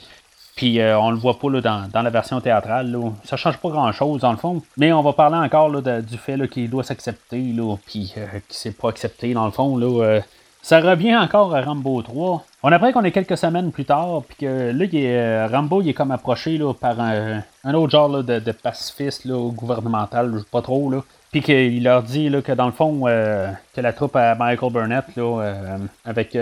Puis 0.55 0.81
on 0.81 1.11
le 1.11 1.17
voit 1.17 1.39
pas 1.39 1.49
dans, 1.61 1.87
dans, 1.89 2.01
la 2.01 2.09
version 2.09 2.41
théâtrale. 2.41 2.97
Ça 3.23 3.37
change 3.37 3.57
pas 3.57 3.69
grand 3.69 3.91
chose 3.93 4.21
dans 4.21 4.31
le 4.31 4.37
fond. 4.37 4.61
Mais 4.75 4.91
on 4.91 5.01
va 5.01 5.13
parler 5.13 5.37
encore 5.37 5.81
du 5.81 6.17
fait 6.17 6.47
qu'il 6.49 6.69
doit 6.69 6.83
s'accepter, 6.83 7.53
puis 7.85 8.13
qu'il 8.13 8.41
s'est 8.49 8.71
pas 8.71 8.89
accepté 8.89 9.33
dans 9.33 9.45
le 9.45 9.51
fond. 9.51 9.77
Là, 9.77 10.19
ça 10.69 10.81
revient 10.81 11.17
encore 11.17 11.55
à 11.55 11.61
Rambo 11.61 11.99
3. 12.03 12.45
On 12.61 12.71
apprend 12.71 12.91
qu'on 12.91 13.03
est 13.03 13.11
quelques 13.11 13.39
semaines 13.39 13.71
plus 13.71 13.85
tard, 13.85 14.21
puis 14.27 14.37
que 14.41 14.71
là, 14.71 14.85
euh, 14.93 15.47
Rambo 15.51 15.81
il 15.81 15.89
est 15.89 15.93
comme 15.95 16.11
approché 16.11 16.59
là, 16.59 16.75
par 16.75 16.99
un, 16.99 17.41
autre 17.73 17.89
genre 17.89 18.23
de, 18.23 18.51
pacifiste 18.51 19.27
gouvernemental, 19.27 20.31
je 20.31 20.37
sais 20.37 20.45
pas 20.51 20.61
trop. 20.61 20.91
Là. 20.91 21.01
Puis 21.31 21.41
qu'il 21.41 21.83
leur 21.83 22.03
dit 22.03 22.31
que 22.45 22.51
dans 22.51 22.67
le 22.67 22.71
fond, 22.71 23.07
euh, 23.07 23.49
que 23.75 23.81
la 23.81 23.93
troupe 23.93 24.15
à 24.15 24.35
Michael 24.35 24.71
Burnett, 24.71 25.05
euh, 25.17 25.77
avec 26.05 26.37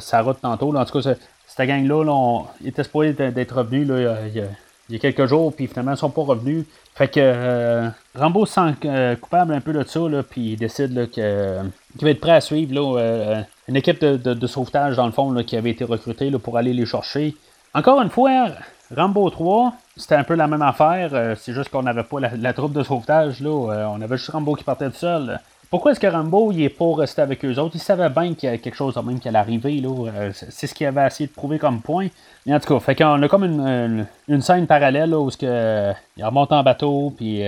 sa 0.00 0.20
route 0.20 0.42
tantôt, 0.42 0.76
en 0.76 0.84
tout 0.84 1.00
cas, 1.00 1.14
cette 1.46 1.66
gang-là, 1.66 2.04
là, 2.04 2.42
il 2.60 2.68
était 2.68 3.30
d'être 3.30 3.56
revenu 3.56 3.86
là, 3.86 4.16
il, 4.26 4.44
y 4.90 4.96
a, 4.96 4.98
quelques 4.98 5.24
jours, 5.24 5.50
puis 5.56 5.66
finalement, 5.66 5.92
ils 5.92 5.96
sont 5.96 6.10
pas 6.10 6.20
revenus. 6.20 6.66
Fait 6.94 7.08
que 7.08 7.88
Rambo 8.14 8.44
se 8.44 8.52
sent 8.52 9.16
coupable 9.18 9.54
un 9.54 9.62
peu 9.62 9.72
de 9.72 9.82
ça, 9.82 10.00
puis 10.28 10.52
il 10.52 10.56
décide 10.56 11.08
qu'il 11.08 11.24
va 11.24 12.10
être 12.10 12.20
prêt 12.20 12.32
à 12.32 12.42
suivre 12.42 12.74
là, 12.74 13.44
une 13.68 13.76
équipe 13.76 14.04
de, 14.04 14.46
sauvetage, 14.46 14.96
dans 14.96 15.06
le 15.06 15.12
fond, 15.12 15.34
qui 15.44 15.56
avait 15.56 15.70
été 15.70 15.84
recrutée 15.84 16.30
pour 16.32 16.58
aller 16.58 16.72
les 16.72 16.86
chercher. 16.86 17.34
Encore 17.74 18.02
une 18.02 18.10
fois, 18.10 18.48
Rambo 18.94 19.30
3, 19.30 19.72
c'était 19.96 20.16
un 20.16 20.24
peu 20.24 20.34
la 20.34 20.46
même 20.46 20.62
affaire. 20.62 21.10
Euh, 21.14 21.34
c'est 21.38 21.54
juste 21.54 21.70
qu'on 21.70 21.82
n'avait 21.82 22.02
pas 22.02 22.18
la, 22.20 22.52
troupe 22.52 22.72
de 22.72 22.82
sauvetage. 22.82 23.40
Là, 23.40 23.72
euh, 23.72 23.86
on 23.86 24.00
avait 24.00 24.16
juste 24.16 24.30
Rambo 24.30 24.54
qui 24.54 24.64
partait 24.64 24.90
tout 24.90 24.96
seul. 24.96 25.40
Pourquoi 25.70 25.92
est-ce 25.92 26.00
que 26.00 26.06
Rambo 26.06 26.52
il 26.52 26.62
est 26.64 26.68
pas 26.68 26.94
resté 26.94 27.22
avec 27.22 27.42
eux 27.46 27.56
autres? 27.58 27.76
Il 27.76 27.80
savait 27.80 28.10
bien 28.10 28.34
qu'il 28.34 28.50
y 28.50 28.52
a 28.52 28.58
quelque 28.58 28.74
chose 28.74 29.00
qui 29.22 29.28
allait 29.28 29.38
arriver. 29.38 29.80
Là. 29.80 29.88
Euh, 29.88 30.30
c'est 30.34 30.66
ce 30.66 30.74
qu'il 30.74 30.86
avait 30.86 31.06
essayé 31.06 31.28
de 31.28 31.32
prouver 31.32 31.58
comme 31.58 31.80
point. 31.80 32.08
Mais 32.44 32.54
en 32.54 32.60
tout 32.60 32.74
cas, 32.74 32.80
fait 32.80 32.94
qu'on 32.94 33.22
a 33.22 33.28
comme 33.28 33.44
une, 33.44 34.42
scène 34.42 34.66
parallèle 34.66 35.14
où 35.14 35.30
il 35.40 36.24
remonte 36.24 36.52
en 36.52 36.62
bateau, 36.62 37.14
puis 37.16 37.42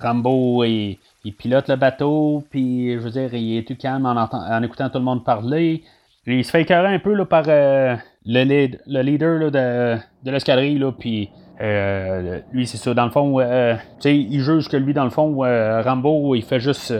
Rambo 0.00 0.64
est 0.64 0.98
il 1.24 1.34
pilote 1.34 1.68
le 1.68 1.76
bateau, 1.76 2.44
puis 2.50 2.94
je 2.94 2.98
veux 2.98 3.10
dire, 3.10 3.34
il 3.34 3.58
est 3.58 3.66
tout 3.66 3.76
calme 3.76 4.06
en, 4.06 4.62
écoutant 4.62 4.88
tout 4.88 4.98
le 4.98 5.04
monde 5.04 5.24
parler. 5.24 5.82
il 6.26 6.44
se 6.44 6.50
fait 6.50 6.62
écœurer 6.62 6.94
un 6.94 6.98
peu 6.98 7.14
là, 7.14 7.24
par 7.24 7.44
euh, 7.48 7.96
le, 8.24 8.68
le, 8.86 9.02
leader 9.02 9.50
de, 9.50 9.96
de 10.24 10.30
l'escadrille, 10.30 10.82
puis 10.98 11.30
euh, 11.60 12.40
lui, 12.52 12.66
c'est 12.66 12.78
ça. 12.78 12.94
Dans 12.94 13.04
le 13.04 13.10
fond, 13.10 13.38
euh, 13.38 13.76
il 14.04 14.40
juge 14.40 14.68
que 14.68 14.78
lui, 14.78 14.94
dans 14.94 15.04
le 15.04 15.10
fond, 15.10 15.40
Rambo, 15.40 16.34
il 16.34 16.42
fait 16.42 16.60
juste 16.60 16.94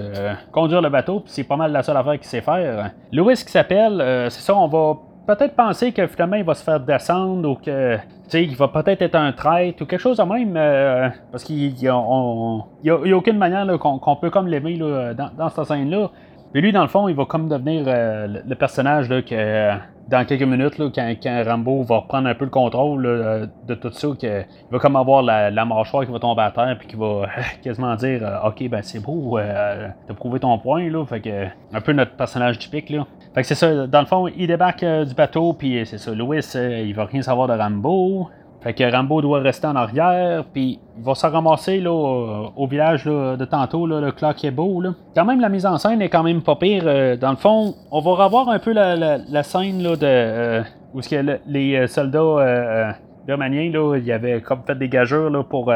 conduire 0.53 0.83
le 0.83 0.91
bateau, 0.91 1.21
puis 1.21 1.33
c'est 1.33 1.45
pas 1.45 1.57
mal 1.57 1.73
la 1.73 1.83
seule 1.83 1.97
affaire 1.97 2.15
qu'il 2.15 2.25
sait 2.25 2.43
faire. 2.43 2.91
Louis, 3.13 3.35
qui 3.35 3.51
s'appelle, 3.51 4.29
c'est 4.31 4.43
ça, 4.43 4.55
on 4.55 4.69
va 4.69 4.99
peut-être 5.37 5.55
penser 5.55 5.93
que 5.93 6.07
finalement 6.07 6.37
il 6.37 6.45
va 6.45 6.55
se 6.55 6.65
faire 6.65 6.81
descendre 6.81 7.49
ou 7.49 7.55
que 7.55 7.97
il 8.33 8.57
va 8.57 8.69
peut-être 8.69 9.03
être 9.03 9.15
un 9.15 9.33
traître 9.33 9.83
ou 9.83 9.87
quelque 9.87 10.01
chose 10.01 10.19
de 10.19 10.23
même 10.23 10.57
euh, 10.57 11.09
parce 11.31 11.45
qu'il 11.45 11.75
n'y 11.75 11.89
a, 11.89 11.97
aucune 11.97 13.39
manière 13.39 13.67
qu'on, 13.79 14.17
peut 14.17 14.31
comme 14.31 14.47
l'aimer 14.47 14.77
dans, 14.79 15.49
cette 15.49 15.65
scène-là. 15.65 16.11
Mais 16.53 16.61
lui, 16.61 16.73
dans 16.73 16.83
le 16.83 16.89
fond, 16.89 17.07
il 17.07 17.15
va 17.15 17.27
comme 17.27 17.49
devenir 17.49 17.85
euh, 17.87 18.41
le, 18.45 18.55
personnage 18.57 19.09
là, 19.09 19.23
que 19.23 19.73
dans 20.09 20.25
quelques 20.25 20.43
minutes, 20.43 20.75
quand, 20.79 21.45
Rambo 21.47 21.85
va 21.85 21.99
reprendre 21.99 22.29
un 22.29 22.35
peu 22.35 22.45
le 22.45 22.51
contrôle 22.51 23.49
de 23.69 23.75
tout 23.75 23.93
ça, 23.93 24.09
que, 24.21 24.41
il 24.41 24.73
va 24.73 24.79
comme 24.81 24.97
avoir 24.97 25.23
la, 25.23 25.65
mâchoire 25.65 26.05
qui 26.05 26.11
va 26.11 26.19
tomber 26.19 26.43
à 26.43 26.51
terre, 26.51 26.77
puis 26.79 26.89
qui 26.89 26.97
va 26.97 27.27
quasiment 27.63 27.95
dire 27.95 28.21
euh, 28.25 28.49
Ok, 28.49 28.69
ben 28.69 28.83
c'est 28.83 29.01
beau, 29.01 29.39
t'as 29.39 30.15
prouvé 30.15 30.41
ton 30.41 30.59
point, 30.59 30.89
là. 30.91 31.05
Fait 31.05 31.21
que, 31.21 31.47
un 31.73 31.81
peu 31.81 31.93
notre 31.93 32.17
personnage 32.17 32.59
typique, 32.59 32.91
là. 32.91 33.07
Fait 33.35 33.43
que 33.43 33.47
c'est 33.47 33.55
ça, 33.55 33.87
dans 33.87 34.01
le 34.01 34.07
fond, 34.07 34.27
il 34.29 34.47
débarque 34.47 34.83
euh, 34.83 35.05
du 35.05 35.15
bateau, 35.15 35.53
puis 35.53 35.83
c'est 35.85 35.99
ça, 35.99 36.13
Louis, 36.13 36.41
il 36.55 36.95
va 36.95 37.05
rien 37.05 37.23
savoir 37.23 37.47
de 37.47 37.53
Rambo. 37.53 38.29
Fait 38.61 38.75
que 38.75 38.85
Rambo 38.95 39.23
doit 39.23 39.41
rester 39.41 39.67
en 39.67 39.77
arrière, 39.77 40.45
puis 40.53 40.79
il 40.99 41.03
va 41.03 41.15
se 41.15 41.27
ramasser 41.27 41.81
là, 41.81 41.91
au, 41.91 42.67
village 42.67 43.07
de 43.07 43.45
tantôt, 43.47 43.87
le 43.87 44.13
clock 44.13 44.45
est 44.45 44.51
beau. 44.51 44.83
Là. 44.83 44.91
Quand 45.15 45.25
même, 45.25 45.41
la 45.41 45.49
mise 45.49 45.65
en 45.65 45.79
scène 45.79 46.03
est 46.03 46.11
quand 46.11 46.23
même 46.23 46.43
pas 46.43 46.57
pire. 46.57 46.83
Euh, 46.85 47.17
dans 47.17 47.31
le 47.31 47.37
fond, 47.37 47.75
on 47.91 48.01
va 48.01 48.25
revoir 48.25 48.51
un 48.51 48.59
peu 48.59 48.73
la, 48.73 49.43
scène 49.43 49.83
là, 49.83 49.97
de 49.97 50.03
euh, 50.03 50.63
où 50.93 51.01
que 51.01 51.39
les 51.47 51.75
euh, 51.75 51.87
soldats 51.87 52.95
birmaniens, 53.27 53.71
là, 53.71 53.97
il 53.97 54.05
y 54.05 54.13
avait 54.13 54.43
comme 54.43 54.61
fait 54.67 54.75
des 54.75 54.91
gageurs 54.91 55.31
là, 55.31 55.43
pour, 55.43 55.73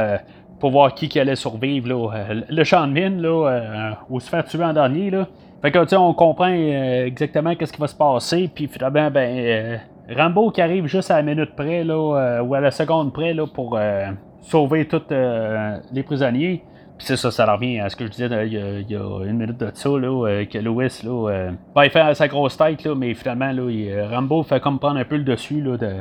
pour 0.60 0.70
voir 0.70 0.94
qui, 0.94 1.18
allait 1.18 1.36
survivre. 1.36 1.88
Là. 1.88 2.34
Le 2.50 2.64
champ 2.64 2.86
de 2.86 2.92
mine, 2.92 3.22
là, 3.22 3.96
ou 4.10 4.20
se 4.20 4.28
faire 4.28 4.44
tuer 4.44 4.64
en 4.64 4.74
dernier. 4.74 5.10
Là. 5.10 5.26
Fait 5.64 5.72
que, 5.72 5.96
on 5.96 6.12
comprend 6.12 6.48
exactement 6.48 7.55
qu'est-ce 7.55 7.72
qui 7.72 7.81
va 7.81 7.87
se 7.87 7.94
passer, 7.96 8.50
puis 8.55 8.68
finalement, 8.68 9.11
ben 9.11 9.81
Rambo 10.11 10.50
qui 10.50 10.61
arrive 10.61 10.85
juste 10.87 11.11
à 11.11 11.16
la 11.16 11.22
minute 11.22 11.57
près, 11.57 11.85
là, 11.85 11.94
euh, 11.94 12.42
ou 12.42 12.55
à 12.55 12.61
la 12.61 12.70
seconde 12.70 13.14
près, 13.14 13.33
là, 13.33 13.46
pour 13.46 13.79
euh, 13.79 14.11
sauver 14.42 14.87
tous 14.87 15.00
euh, 15.11 15.79
les 15.90 16.03
prisonniers. 16.03 16.62
Puis 16.98 17.07
c'est 17.07 17.16
ça, 17.16 17.31
ça 17.31 17.50
revient 17.50 17.81
à 17.81 17.88
ce 17.88 17.96
que 17.96 18.05
je 18.05 18.11
disais 18.11 18.46
il 18.46 18.90
y, 18.90 18.94
a, 18.94 19.24
une 19.24 19.38
minute 19.38 19.57
de 19.57 19.70
ça, 19.72 19.88
là, 19.88 20.44
que 20.44 20.59
Louis, 20.59 20.88
là, 21.03 21.48
ben, 21.74 21.85
il 21.85 22.14
sa 22.14 22.29
grosse 22.29 22.59
tête, 22.59 22.85
là, 22.85 22.94
mais 22.94 23.14
finalement, 23.14 23.50
là, 23.50 24.07
Rambo 24.11 24.42
fait 24.42 24.61
comme 24.61 24.79
prendre 24.79 25.00
un 25.00 25.05
peu 25.07 25.16
le 25.16 25.24
dessus 25.24 25.62
là, 25.62 25.79
de, 25.79 25.92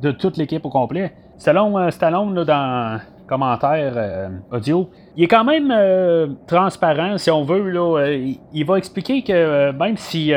de 0.00 0.10
toute 0.10 0.38
l'équipe 0.38 0.64
au 0.64 0.70
complet. 0.70 1.12
Stallone, 1.36 1.90
Stallone 1.90 2.34
là, 2.34 2.44
dans 2.46 3.00
commentaire 3.26 4.30
audio, 4.50 4.90
il 5.16 5.24
est 5.24 5.28
quand 5.28 5.44
même 5.44 6.36
transparent, 6.46 7.18
si 7.18 7.30
on 7.30 7.44
veut. 7.44 7.68
Là, 7.70 8.12
il, 8.52 8.64
va 8.64 8.78
expliquer 8.78 9.22
que 9.22 9.72
même 9.72 9.96
si 9.96 10.32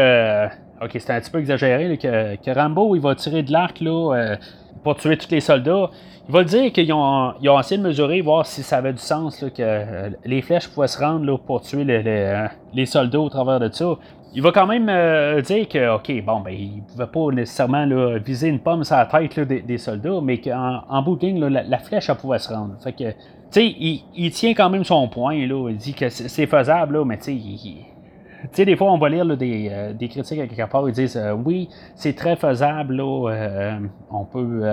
Ok, 0.81 0.91
c'est 0.99 1.11
un 1.11 1.21
petit 1.21 1.31
peu 1.31 1.39
exagéré 1.39 1.97
que, 1.97 2.51
Rambo 2.53 2.95
il 2.95 3.01
va 3.01 3.15
tirer 3.15 3.43
de 3.43 3.51
l'arc 3.51 3.79
là, 3.79 4.13
euh, 4.13 4.35
pour 4.83 4.97
tuer 4.97 5.17
tous 5.17 5.31
les 5.31 5.39
soldats. 5.39 5.89
Il 6.27 6.33
va 6.33 6.43
dire 6.43 6.71
qu'ils 6.73 6.91
ont, 6.91 7.33
essayé 7.59 7.77
de 7.77 7.87
mesurer, 7.87 8.19
voir 8.19 8.45
si 8.45 8.61
ça 8.61 8.77
avait 8.77 8.91
du 8.91 8.99
sens, 8.99 9.39
que 9.39 9.61
euh, 9.61 10.09
les 10.25 10.41
flèches 10.41 10.67
pouvaient 10.67 10.87
se 10.87 10.99
rendre 10.99 11.25
là, 11.25 11.37
pour 11.37 11.61
tuer 11.61 11.85
euh, 11.87 12.47
les, 12.73 12.85
soldats 12.85 13.21
au 13.21 13.29
travers 13.29 13.61
de 13.61 13.71
ça. 13.71 13.95
Il 14.35 14.41
va 14.41 14.51
quand 14.51 14.67
même 14.67 14.89
euh, 14.89 15.41
dire 15.41 15.67
que, 15.69 15.95
OK, 15.95 16.11
bon, 16.25 16.41
ben, 16.41 16.51
il 16.51 16.77
ne 16.77 16.81
pouvait 16.81 17.07
pas 17.07 17.33
nécessairement 17.33 17.87
viser 18.17 18.49
une 18.49 18.59
pomme 18.59 18.83
sur 18.83 18.97
la 18.97 19.05
tête 19.05 19.39
des, 19.39 19.77
soldats, 19.77 20.19
mais 20.21 20.39
qu'en 20.39 20.81
en 20.89 21.01
bout 21.01 21.15
de 21.15 21.25
ligne, 21.25 21.39
la, 21.39 21.77
flèche, 21.77 22.09
elle 22.09 22.17
pouvait 22.17 22.39
se 22.39 22.53
rendre. 22.53 22.75
Fait 22.83 22.91
que, 22.91 23.11
tu 23.11 23.15
sais, 23.51 23.65
il, 24.13 24.31
tient 24.31 24.53
quand 24.53 24.69
même 24.69 24.83
son 24.83 25.07
point, 25.07 25.47
là. 25.47 25.69
Il 25.69 25.77
dit 25.77 25.93
que 25.93 26.09
c'est 26.09 26.47
faisable, 26.47 26.97
là, 26.97 27.05
mais 27.05 27.17
tu 27.17 27.23
sais, 27.23 27.37
tu 27.37 28.49
sais, 28.51 28.65
des 28.65 28.75
fois, 28.75 28.91
on 28.91 28.97
va 28.97 29.07
lire 29.07 29.25
des, 29.37 29.69
euh, 29.71 29.93
des, 29.93 30.09
critiques 30.09 30.39
à 30.39 30.47
quelque 30.47 30.69
part, 30.69 30.87
ils 30.89 30.93
disent 30.93 31.15
euh, 31.15 31.31
oui, 31.33 31.69
c'est 31.95 32.13
très 32.13 32.35
faisable, 32.35 32.95
là, 32.97 33.79
on 34.11 34.25
peut 34.25 34.63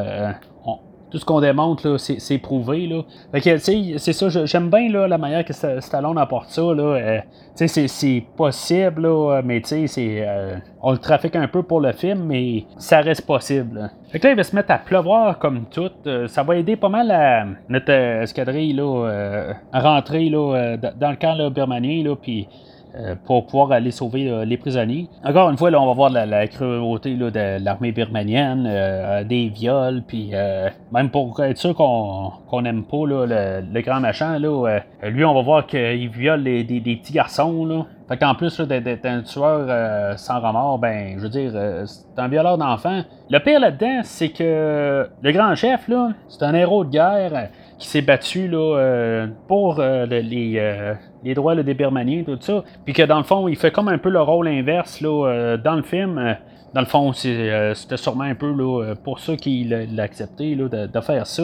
tout 1.13 1.19
ce 1.19 1.27
qu'on 1.27 1.43
démontre, 1.43 1.99
c'est, 1.99 2.39
prouvé. 2.39 2.87
Là. 2.87 3.03
Fait 3.33 3.59
c'est 3.59 4.13
ça, 4.13 4.29
j'aime 4.47 4.71
bien 4.71 4.91
là, 4.91 5.07
la 5.07 5.19
manière 5.19 5.45
que 5.45 5.53
Stallone 5.53 6.17
apporte 6.17 6.49
ça. 6.49 6.63
Là. 6.63 6.83
Euh, 6.83 7.21
c'est, 7.55 8.25
possible, 8.35 9.03
là, 9.03 9.43
mais 9.45 9.61
euh, 9.71 10.57
on 10.81 10.93
le 10.93 10.99
trafique 10.99 11.37
un 11.37 11.49
peu 11.49 11.63
pour 11.63 11.83
le 11.83 11.93
film, 11.93 12.25
mais 12.25 12.65
ça 12.79 13.03
reste 13.03 13.27
possible. 13.27 13.91
Fait 14.11 14.19
que 14.19 14.27
là, 14.27 14.33
il 14.33 14.37
va 14.37 14.43
se 14.43 14.57
mettre 14.57 14.71
à 14.71 14.79
pleuvoir 14.79 15.39
comme 15.39 15.67
tout. 15.71 15.91
Euh, 16.07 16.29
ça 16.29 16.43
va 16.45 16.57
aider 16.57 16.77
pas 16.77 16.89
mal 16.89 17.59
notre 17.69 17.91
escadrille 17.91 18.73
là, 18.73 19.53
à 19.71 19.81
rentrer 19.81 20.31
là, 20.31 20.79
dans 20.79 21.11
le 21.11 21.17
camp 21.17 21.35
là, 21.35 21.51
birmanien. 21.51 22.03
Là, 22.03 22.17
pour 23.25 23.47
pouvoir 23.47 23.73
aller 23.73 23.91
sauver 23.91 24.29
euh, 24.29 24.45
les 24.45 24.57
prisonniers. 24.57 25.09
Encore 25.25 25.51
une 25.51 25.57
fois, 25.57 25.71
là, 25.71 25.81
on 25.81 25.87
va 25.87 25.95
voir 25.95 26.11
la, 26.11 26.47
cruauté 26.47 27.15
de 27.15 27.65
l'armée 27.65 27.93
birmanienne, 27.93 28.67
euh, 28.69 29.25
des 29.25 29.49
viols, 29.49 30.03
puis 30.07 30.33
même 30.93 31.11
pour 31.11 31.43
être 31.43 31.57
sûr 31.57 31.75
qu'on 31.75 32.63
n'aime 32.63 32.85
pas 32.85 33.07
le, 33.07 33.81
grand 33.81 34.01
machin, 34.01 34.39
là, 34.39 34.81
lui, 35.03 35.25
on 35.25 35.35
va 35.35 35.43
voir 35.43 35.67
qu'il 35.67 36.09
viole 36.11 36.45
des, 36.45 36.65
petits 36.65 37.13
garçons. 37.13 37.65
Là. 37.65 37.87
Fait 38.09 38.17
qu'en 38.19 38.35
plus 38.35 38.61
d'être 38.61 39.07
un 39.07 39.23
tueur 39.23 40.19
sans 40.19 40.41
remords, 40.41 40.79
ben, 40.79 41.15
je 41.17 41.23
veux 41.23 41.29
dire, 41.29 41.53
c'est 41.87 42.19
un 42.19 42.29
violeur 42.29 42.59
d'enfants. 42.59 43.03
Le 43.31 43.39
pire 43.39 43.61
là-dedans, 43.61 44.01
c'est 44.03 44.29
que 44.29 45.09
le 45.23 45.33
grand 45.33 45.55
chef, 45.55 45.89
là, 45.89 46.11
c'est 46.29 46.45
un 46.45 46.55
héros 46.55 46.85
de 46.85 46.91
guerre 46.91 47.49
qui 47.79 47.89
s'est 47.89 48.03
battu 48.03 48.49
là, 48.49 49.27
pour 49.49 49.81
les, 49.81 50.95
les 51.25 51.35
droits 51.35 51.55
des 51.55 51.75
Birmaniens, 51.75 52.25
tout 52.25 52.39
ça. 52.41 52.65
Puis 52.85 52.95
que 52.95 53.03
dans 53.03 53.19
le 53.19 53.25
fond, 53.25 53.49
il 53.49 53.57
fait 53.57 53.71
comme 53.71 53.89
un 53.89 53.99
peu 53.99 54.11
le 54.11 54.21
rôle 54.21 54.49
inverse 54.49 55.01
là, 55.01 55.27
euh, 55.27 55.57
dans 55.57 55.75
le 55.75 55.83
film. 55.83 56.19
Euh, 56.19 56.35
dans 56.75 56.81
le 56.81 56.87
fond, 56.87 57.13
euh, 57.27 57.75
c'était 57.75 57.97
sûrement 57.99 58.25
un 58.25 58.35
peu 58.35 58.51
là, 58.51 58.95
pour 59.05 59.19
ça 59.19 59.37
qu'il 59.37 59.69
l'a 59.69 60.03
accepté 60.03 60.55
là, 60.55 60.87
de, 60.87 61.01
faire 61.03 61.27
ça, 61.27 61.43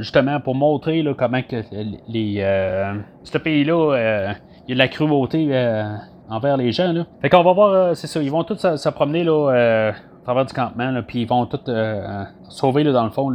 justement 0.00 0.40
pour 0.40 0.56
montrer 0.56 1.02
là, 1.02 1.14
comment 1.16 1.40
que 1.40 1.62
les, 2.08 2.40
ce 3.22 3.38
pays-là, 3.38 4.34
il 4.66 4.70
y 4.70 4.72
a 4.72 4.74
de 4.74 4.78
la 4.78 4.88
cruauté 4.88 5.56
envers 6.28 6.56
les 6.56 6.72
gens. 6.72 6.92
Là. 6.92 7.06
Fait 7.22 7.28
qu'on 7.28 7.44
va 7.44 7.52
voir, 7.52 7.96
c'est 7.96 8.08
ça, 8.08 8.20
ils 8.20 8.30
vont 8.32 8.42
tous 8.42 8.58
se, 8.58 8.88
promener 8.88 9.22
là, 9.22 9.92
travers 10.30 10.46
du 10.46 10.54
campement, 10.54 11.02
puis 11.06 11.22
ils 11.22 11.28
vont 11.28 11.46
tous 11.46 11.70
sauver 12.48 12.84
dans 12.84 13.04
le 13.04 13.10
fond 13.10 13.30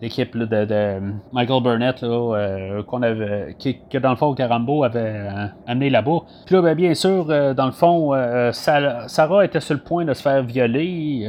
l'équipe 0.00 0.36
de, 0.36 1.00
Michael 1.32 1.62
Burnett 1.62 2.02
euh, 2.02 2.82
qu'on 2.82 3.02
avait, 3.02 3.54
qui, 3.58 3.78
que 3.90 3.98
dans 3.98 4.10
le 4.10 4.16
fond 4.16 4.34
Carambo 4.34 4.84
avait 4.84 5.00
euh, 5.00 5.46
amené 5.66 5.90
là-bas. 5.90 6.18
Puis 6.44 6.54
là, 6.54 6.62
ben, 6.62 6.74
bien 6.74 6.94
sûr, 6.94 7.26
euh, 7.28 7.54
dans 7.54 7.66
le 7.66 7.72
fond, 7.72 8.12
Sarah 8.52 9.44
était 9.44 9.60
sur 9.60 9.74
le 9.74 9.80
point 9.80 10.04
de 10.04 10.14
se 10.14 10.22
faire 10.22 10.42
violer 10.42 11.26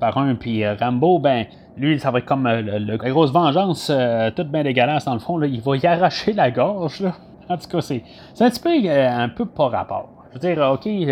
par 0.00 0.18
un, 0.18 0.34
puis 0.34 0.66
Rambo, 0.68 1.18
ben 1.18 1.46
lui, 1.76 1.98
ça 2.00 2.10
va 2.10 2.18
être 2.18 2.24
comme 2.24 2.46
la 2.46 2.96
grosse 2.96 3.32
vengeance, 3.32 3.92
toute 4.34 4.48
bien 4.48 4.64
dégueulasse 4.64 5.04
dans 5.04 5.14
le 5.14 5.20
fond. 5.20 5.36
Là, 5.36 5.46
il 5.46 5.60
va 5.60 5.76
y 5.76 5.86
arracher 5.86 6.32
la 6.32 6.50
gorge. 6.50 7.00
Là. 7.00 7.12
En 7.48 7.56
tout 7.56 7.68
cas, 7.68 7.80
c'est, 7.80 8.02
c'est 8.34 8.44
un 8.44 8.50
petit 8.50 8.60
peu 8.60 8.70
un 8.90 9.28
peu 9.28 9.46
pas 9.46 9.68
rapport. 9.68 10.15
Dire, 10.40 10.58
OK, 10.72 10.86
il 10.86 11.08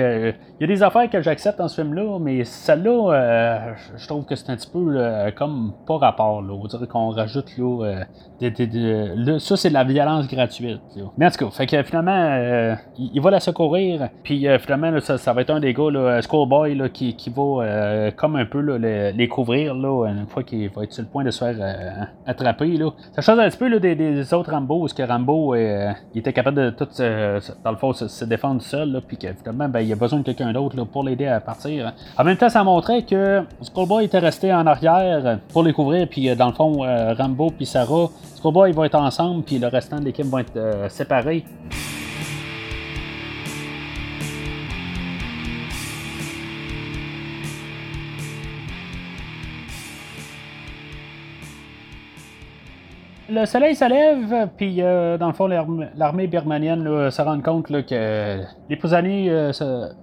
y 0.61 0.65
a 0.65 0.67
des 0.67 0.83
affaires 0.83 1.09
que 1.09 1.21
j'accepte 1.21 1.59
dans 1.59 1.69
ce 1.69 1.81
film-là, 1.81 2.19
mais 2.21 2.45
celle-là, 2.45 3.13
euh, 3.13 3.73
je 3.97 4.07
trouve 4.07 4.25
que 4.25 4.35
c'est 4.35 4.51
un 4.51 4.57
petit 4.57 4.71
peu 4.71 5.01
comme 5.37 5.73
pas 5.87 5.97
rapport. 5.99 6.43
Là. 6.43 6.53
On 6.53 6.67
dirait 6.67 6.87
qu'on 6.87 7.11
rajoute 7.11 7.57
là, 7.57 8.05
euh, 8.43 9.39
ça, 9.39 9.57
c'est 9.57 9.69
de 9.69 9.75
la 9.75 9.85
violence 9.85 10.29
gratuite. 10.29 10.81
Mais 11.17 11.27
en 11.27 11.31
tout 11.31 11.45
cas, 11.45 11.51
fait 11.51 11.67
que 11.67 11.83
finalement, 11.83 12.13
euh, 12.13 12.75
il, 12.99 13.21
va 13.21 13.31
la 13.31 13.41
secourir, 13.41 14.09
puis 14.23 14.47
finalement, 14.59 14.99
ça, 15.01 15.33
va 15.33 15.41
être 15.41 15.51
un 15.51 15.61
des 15.61 15.73
gars, 15.73 15.91
là, 15.91 16.21
Schoolboy, 16.21 16.75
là, 16.75 16.89
qui, 16.89 17.17
qui 17.17 17.31
va 17.31 18.11
comme 18.17 18.37
un 18.37 18.47
peu 18.47 18.61
les, 18.61 19.29
couvrir 19.29 19.75
là, 19.75 20.07
une 20.09 20.27
fois 20.27 20.43
qu'il 20.43 20.69
va 20.71 20.85
être 20.85 20.93
sur 20.93 21.03
le 21.03 21.09
point 21.09 21.25
de 21.25 21.31
se 21.31 21.45
faire 21.45 22.09
attraper. 22.27 22.77
Là. 22.77 22.91
Ça 23.13 23.23
change 23.23 23.39
un 23.39 23.49
petit 23.49 23.59
peu 23.59 23.69
là, 23.69 23.79
des, 23.79 24.35
autres 24.35 24.51
Rambo, 24.51 24.81
parce 24.81 24.93
que 24.93 25.03
Rambo 25.03 25.55
il 25.55 25.95
était 26.15 26.33
capable 26.33 26.57
de 26.57 26.71
tout, 26.71 26.89
dans 27.65 27.71
le 27.71 27.77
fond, 27.77 27.93
se, 27.93 28.25
défendre 28.25 28.63
seul, 28.63 29.01
que 29.17 29.33
finalement, 29.33 29.69
ben, 29.69 29.81
il 29.81 29.93
a 29.93 29.97
besoin 29.97 30.21
de 30.21 30.25
quelqu'un 30.25 30.53
d'autre 30.53 30.85
pour 30.85 31.05
l'aider 31.05 31.27
à 31.27 31.41
partir. 31.41 31.93
En 32.17 32.25
même 32.25 32.37
temps, 32.37 32.49
ça 32.49 32.65
montrait 32.65 33.03
que 33.03 33.43
Skullboy 33.63 34.05
était 34.05 34.19
resté 34.19 34.53
en 34.53 34.67
arrière 34.67 35.39
pour 35.53 35.63
les 35.63 35.73
couvrir, 35.73 36.09
puis 36.09 36.29
euh, 36.29 36.35
dans 36.35 36.49
le 36.49 36.55
fond, 36.55 36.85
euh, 36.85 37.15
Rambo 37.15 37.51
puis 37.51 37.67
Sarah, 37.67 38.09
Skullboy 38.37 38.73
vont 38.73 38.85
être 38.85 38.97
ensemble, 38.97 39.43
puis 39.43 39.59
le 39.59 39.69
restant 39.69 39.99
de 39.99 40.05
l'équipe 40.05 40.27
va 40.27 40.41
être 40.41 40.57
euh, 40.57 40.89
séparé. 40.89 41.45
Le 53.35 53.47
soleil 53.47 53.75
se 53.75 53.89
lève, 53.89 54.49
puis 54.57 54.77
dans 54.77 55.27
le 55.27 55.33
fond, 55.33 55.49
l'armée 55.97 56.27
birmanienne 56.27 57.11
se 57.11 57.23
rend 57.23 57.41
compte 57.41 57.67
que 57.67 58.41
les 58.69 58.77
prisonniers 58.77 59.31
ne 59.31 59.53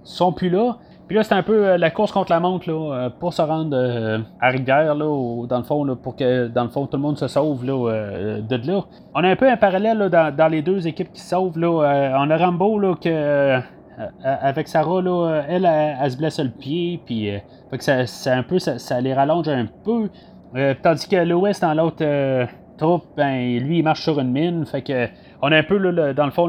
sont 0.04 0.32
plus 0.32 0.50
là. 0.50 0.76
Puis 1.08 1.16
là, 1.16 1.24
c'est 1.24 1.34
un 1.34 1.42
peu 1.42 1.76
la 1.76 1.90
course 1.90 2.12
contre 2.12 2.30
la 2.30 2.40
montre 2.40 2.70
là, 2.70 3.10
pour 3.10 3.34
se 3.34 3.42
rendre 3.42 3.76
à 4.40 4.48
Rivière, 4.48 4.94
là, 4.94 5.46
dans 5.46 5.58
le 5.58 5.64
fond, 5.64 5.96
pour 5.96 6.16
que 6.16 6.48
dans 6.48 6.64
le 6.64 6.70
fond 6.70 6.86
tout 6.86 6.96
le 6.96 7.02
monde 7.02 7.18
se 7.18 7.28
sauve 7.28 7.64
là, 7.64 8.40
de 8.40 8.66
là. 8.66 8.82
On 9.14 9.22
a 9.24 9.28
un 9.28 9.36
peu 9.36 9.50
un 9.50 9.56
parallèle 9.56 10.08
dans, 10.08 10.48
les 10.50 10.62
deux 10.62 10.86
équipes 10.86 11.12
qui 11.12 11.20
se 11.20 11.30
sauvent. 11.30 11.58
Là. 11.58 12.14
on 12.18 12.30
a 12.30 12.36
Rambo 12.36 12.78
là, 12.78 12.94
que, 12.94 13.58
avec 14.24 14.68
Sarah, 14.68 15.02
là, 15.02 15.42
elle, 15.48 16.10
se 16.10 16.16
blesse 16.16 16.38
le 16.38 16.50
pied, 16.50 17.00
puis 17.04 17.30
que 17.70 17.82
ça, 17.82 18.32
un 18.32 18.42
peu, 18.42 18.58
ça, 18.58 19.00
les 19.00 19.12
rallonge 19.12 19.48
un 19.48 19.66
peu. 19.84 20.08
tandis 20.82 21.08
que 21.08 21.16
Lewis, 21.16 21.58
dans 21.60 21.74
l'autre 21.74 22.04
troupe, 22.76 23.04
ben, 23.16 23.58
lui, 23.58 23.78
il 23.78 23.82
marche 23.82 24.02
sur 24.02 24.18
une 24.18 24.30
mine. 24.30 24.66
Fait 24.66 24.82
que 24.82 25.08
on 25.44 25.50
a 25.50 25.56
un 25.56 25.62
peu, 25.64 25.78
dans 26.14 26.24
le 26.24 26.30
fond, 26.30 26.48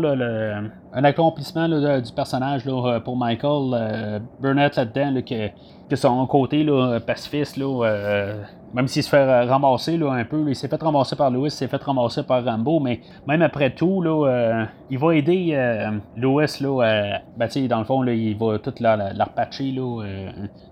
un 0.93 1.03
accomplissement 1.03 1.67
du 1.67 2.12
personnage 2.15 2.63
pour 3.03 3.17
Michael 3.17 3.73
euh, 3.73 4.19
Burnett 4.39 4.75
là-dedans, 4.75 5.21
que, 5.27 5.47
que, 5.89 5.95
son 5.95 6.23
côté 6.27 6.63
pacifiste, 7.05 7.57
euh, 7.59 8.43
même 8.71 8.88
s'il 8.88 9.01
se 9.01 9.09
fait 9.09 9.45
ramasser 9.45 9.99
un 9.99 10.25
peu, 10.25 10.45
il 10.47 10.55
s'est 10.55 10.67
fait 10.67 10.79
ramasser 10.79 11.15
par 11.15 11.31
Louis, 11.31 11.47
il 11.47 11.51
s'est 11.51 11.67
fait 11.67 11.81
ramasser 11.81 12.21
par 12.21 12.45
Rambo, 12.45 12.79
mais 12.79 12.99
même 13.27 13.41
après 13.41 13.71
tout, 13.71 14.03
là, 14.03 14.27
euh, 14.27 14.65
il 14.91 14.99
va 14.99 15.15
aider 15.15 15.53
là, 15.55 15.91
ben, 16.15 17.49
dans 17.67 17.79
le 17.79 17.86
fond, 17.86 18.05
il 18.05 18.38
va 18.38 18.59
tout 18.59 18.75
la, 18.79 18.95
la, 18.95 19.23
repatcher 19.25 19.75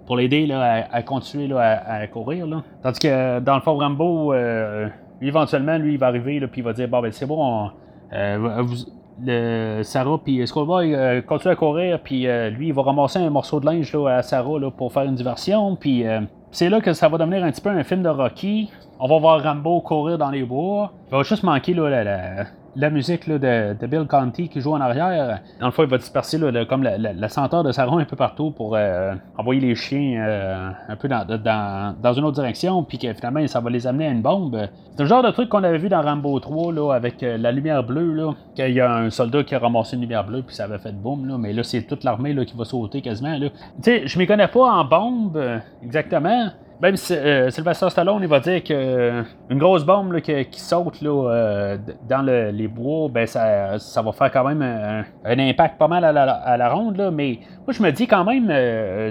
pour 0.05 0.15
l'aider 0.15 0.51
à, 0.51 1.01
continuer 1.01 1.51
à, 1.57 2.05
courir. 2.05 2.45
Tandis 2.83 2.99
que 2.99 3.39
dans 3.39 3.55
le 3.55 3.61
fond, 3.61 3.77
Rambo, 3.77 4.31
éventuellement, 5.27 5.77
lui, 5.77 5.93
il 5.93 5.99
va 5.99 6.07
arriver, 6.07 6.39
puis 6.47 6.61
il 6.61 6.63
va 6.63 6.73
dire 6.73 6.87
Bon, 6.87 7.01
ben, 7.01 7.11
c'est 7.11 7.25
bon, 7.25 7.69
euh, 8.13 8.63
le, 9.23 9.83
Sarah 9.83 10.19
puis 10.23 10.45
Skullboy 10.45 10.95
euh, 10.95 11.21
continue 11.21 11.53
à 11.53 11.55
courir, 11.55 11.99
puis 11.99 12.27
euh, 12.27 12.49
lui, 12.49 12.67
il 12.67 12.73
va 12.73 12.81
ramasser 12.81 13.19
un 13.19 13.29
morceau 13.29 13.59
de 13.59 13.65
linge 13.65 13.93
là, 13.93 14.17
à 14.17 14.21
Sarah 14.21 14.59
là, 14.59 14.71
pour 14.71 14.91
faire 14.91 15.03
une 15.03 15.15
diversion, 15.15 15.75
puis 15.75 16.03
c'est 16.51 16.69
là 16.69 16.81
que 16.81 16.93
ça 16.93 17.07
va 17.07 17.17
devenir 17.17 17.43
un 17.43 17.51
petit 17.51 17.61
peu 17.61 17.69
un 17.69 17.83
film 17.83 18.03
de 18.03 18.09
Rocky. 18.09 18.69
On 18.99 19.07
va 19.07 19.19
voir 19.19 19.41
Rambo 19.41 19.81
courir 19.81 20.17
dans 20.17 20.29
les 20.29 20.43
bois. 20.43 20.91
Il 21.07 21.17
va 21.17 21.23
juste 21.23 21.43
manquer 21.43 21.73
là, 21.73 22.03
la 22.03 22.45
musique 22.75 23.29
de, 23.29 23.85
Bill 23.85 24.05
Conti 24.07 24.49
qui 24.49 24.61
joue 24.61 24.73
en 24.73 24.81
arrière, 24.81 25.39
dans 25.59 25.67
le 25.67 25.71
fond, 25.71 25.83
il 25.83 25.89
va 25.89 25.97
disperser 25.97 26.39
comme 26.67 26.83
la, 26.83 27.29
senteur 27.29 27.63
de 27.63 27.71
Sarah 27.71 27.99
un 27.99 28.05
peu 28.05 28.15
partout 28.15 28.51
pour 28.51 28.75
euh, 28.75 29.13
envoyer 29.37 29.61
les 29.61 29.75
chiens 29.75 30.21
euh, 30.21 30.69
un 30.87 30.95
peu 30.95 31.07
dans, 31.07 31.25
dans, 32.01 32.13
une 32.13 32.23
autre 32.23 32.35
direction, 32.35 32.83
puis 32.83 32.97
que 32.97 33.13
finalement, 33.13 33.45
ça 33.47 33.59
va 33.59 33.69
les 33.69 33.87
amener 33.87 34.07
à 34.07 34.11
une 34.11 34.21
bombe. 34.21 34.67
C'est 34.95 35.03
le 35.03 35.09
genre 35.09 35.23
de 35.23 35.31
truc 35.31 35.49
qu'on 35.49 35.63
avait 35.63 35.77
vu 35.77 35.89
dans 35.89 36.01
Rambo 36.01 36.39
3 36.39 36.73
là, 36.73 36.93
avec 36.93 37.23
euh, 37.23 37.37
la 37.37 37.51
lumière 37.51 37.83
bleue, 37.83 38.13
là, 38.13 38.33
qu'il 38.55 38.71
y 38.71 38.81
a 38.81 38.93
un 38.93 39.09
soldat 39.09 39.43
qui 39.43 39.55
a 39.55 39.59
ramassé 39.59 39.95
une 39.95 40.01
lumière 40.01 40.25
bleue, 40.25 40.43
puis 40.43 40.55
ça 40.55 40.65
avait 40.65 40.79
fait 40.79 40.93
boum, 40.93 41.27
là, 41.27 41.37
mais 41.37 41.53
là, 41.53 41.63
c'est 41.63 41.83
toute 41.83 42.03
l'armée 42.03 42.35
qui 42.45 42.55
va 42.55 42.65
sauter 42.65 43.01
quasiment. 43.01 43.37
Tu 43.39 43.49
sais, 43.81 44.07
je 44.07 44.17
m'y 44.17 44.27
connais 44.27 44.47
pas 44.47 44.71
en 44.71 44.85
bombe 44.85 45.41
exactement. 45.83 46.51
Même 46.81 46.95
Sylvester 46.95 47.89
Stallone, 47.89 48.23
il 48.23 48.27
va 48.27 48.39
dire 48.39 48.63
que 48.63 49.23
une 49.49 49.59
grosse 49.59 49.83
bombe 49.83 50.19
qui, 50.21 50.59
saute 50.59 51.01
là, 51.01 51.77
dans 52.07 52.21
les 52.21 52.67
bois, 52.67 53.07
ben 53.09 53.27
ça, 53.27 53.77
ça, 53.77 54.01
va 54.01 54.11
faire 54.11 54.31
quand 54.31 54.43
même 54.43 54.61
un, 54.61 55.39
impact 55.39 55.77
pas 55.77 55.87
mal 55.87 56.03
à 56.03 56.57
la, 56.57 56.69
ronde. 56.69 56.97
Là, 56.97 57.11
mais 57.11 57.39
moi, 57.65 57.73
je 57.73 57.83
me 57.83 57.91
dis 57.91 58.07
quand 58.07 58.23
même, 58.23 58.47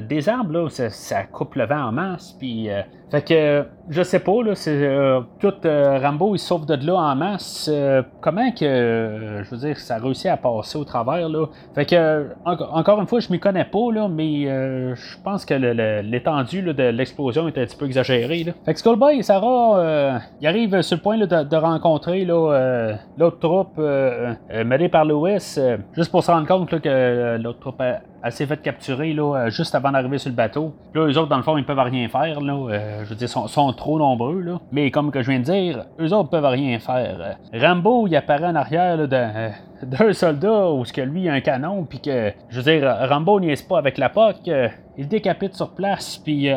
des 0.06 0.28
arbres, 0.28 0.52
là, 0.52 0.68
ça, 0.68 0.90
ça, 0.90 1.22
coupe 1.24 1.54
le 1.54 1.66
vent 1.66 1.84
en 1.84 1.92
masse. 1.92 2.34
Puis 2.38 2.68
fait 3.10 3.22
que, 3.26 3.64
je 3.88 4.02
sais 4.02 4.20
pas, 4.20 4.42
là, 4.44 4.54
c'est 4.54 4.84
euh, 4.84 5.20
tout 5.40 5.52
euh, 5.64 5.98
Rambo, 5.98 6.36
il 6.36 6.38
sauve 6.38 6.64
de 6.64 6.74
là 6.86 6.94
en 6.94 7.16
masse. 7.16 7.68
Euh, 7.72 8.02
comment 8.20 8.52
que, 8.52 9.42
je 9.42 9.50
veux 9.50 9.56
dire, 9.56 9.78
ça 9.78 9.96
a 9.96 9.98
réussi 9.98 10.28
à 10.28 10.36
passer 10.36 10.78
au 10.78 10.84
travers, 10.84 11.28
là? 11.28 11.46
Fait 11.74 11.86
que, 11.86 12.28
encore 12.44 13.00
une 13.00 13.08
fois, 13.08 13.18
je 13.18 13.32
m'y 13.32 13.40
connais 13.40 13.64
pas, 13.64 13.92
là, 13.92 14.08
mais 14.08 14.44
je 14.44 15.22
pense 15.24 15.44
que 15.44 15.54
l'étendue 15.54 16.62
de 16.62 16.84
l'explosion 16.84 17.48
est 17.48 17.58
un 17.58 17.64
petit 17.64 17.76
peu 17.76 17.86
exagérée, 17.86 18.44
là. 18.44 18.52
Fait 18.64 18.74
que 18.74 18.78
Skullboy 18.78 19.18
et 19.18 19.22
Sarah, 19.22 20.20
ils 20.40 20.46
arrivent 20.46 20.80
sur 20.82 20.96
le 20.96 21.02
point 21.02 21.18
de, 21.18 21.56
rencontrer 21.56 22.24
l'autre 22.24 23.38
troupe 23.40 23.78
menée 23.78 24.88
par 24.88 25.04
Lewis, 25.04 25.58
juste 25.94 26.12
pour 26.12 26.22
se 26.22 26.30
rendre 26.30 26.46
compte 26.46 26.80
que 26.80 27.38
l'autre 27.38 27.58
troupe 27.58 27.82
elle 28.22 28.32
s'est 28.32 28.46
fait 28.46 28.60
capturer 28.60 29.12
là, 29.14 29.34
euh, 29.34 29.50
juste 29.50 29.74
avant 29.74 29.92
d'arriver 29.92 30.18
sur 30.18 30.30
le 30.30 30.36
bateau. 30.36 30.74
Là, 30.94 31.06
eux 31.06 31.18
autres, 31.18 31.28
dans 31.28 31.38
le 31.38 31.42
fond, 31.42 31.56
ils 31.56 31.64
peuvent 31.64 31.78
rien 31.78 32.08
faire. 32.08 32.40
Là, 32.40 32.52
euh, 32.52 33.04
je 33.04 33.10
veux 33.10 33.14
dire, 33.14 33.28
sont, 33.28 33.46
sont 33.46 33.72
trop 33.72 33.98
nombreux. 33.98 34.40
Là. 34.40 34.60
Mais 34.72 34.90
comme 34.90 35.10
que 35.10 35.22
je 35.22 35.30
viens 35.30 35.40
de 35.40 35.44
dire, 35.44 35.84
eux 35.98 36.12
autres 36.12 36.28
peuvent 36.28 36.44
rien 36.44 36.78
faire. 36.78 37.36
Rambo, 37.54 38.06
il 38.06 38.16
apparaît 38.16 38.46
en 38.46 38.54
arrière 38.54 39.08
d'un, 39.08 40.12
soldat 40.12 40.70
où 40.70 40.84
ce 40.84 40.92
que 40.92 41.00
lui 41.00 41.28
a 41.28 41.32
un 41.32 41.40
canon. 41.40 41.84
Puis 41.84 42.00
que, 42.00 42.32
je 42.50 42.60
veux 42.60 42.70
dire, 42.70 42.94
Rambo 43.08 43.40
niaise 43.40 43.62
pas 43.62 43.78
avec 43.78 43.96
la 43.96 44.10
POC. 44.10 44.48
Euh, 44.48 44.68
il 44.98 45.08
décapite 45.08 45.54
sur 45.54 45.70
place. 45.70 46.18
Puis 46.18 46.50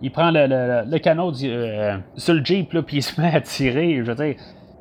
il 0.00 0.10
prend 0.10 0.30
le, 0.30 0.46
le, 0.90 0.98
canon 0.98 1.34
sur 1.34 2.34
le 2.34 2.44
Jeep. 2.44 2.72
Là, 2.72 2.82
puis 2.82 2.98
il 2.98 3.02
se 3.02 3.20
met 3.20 3.34
à 3.34 3.42
tirer. 3.42 3.96
Je 3.96 4.10
veux 4.10 4.14
dire, 4.14 4.36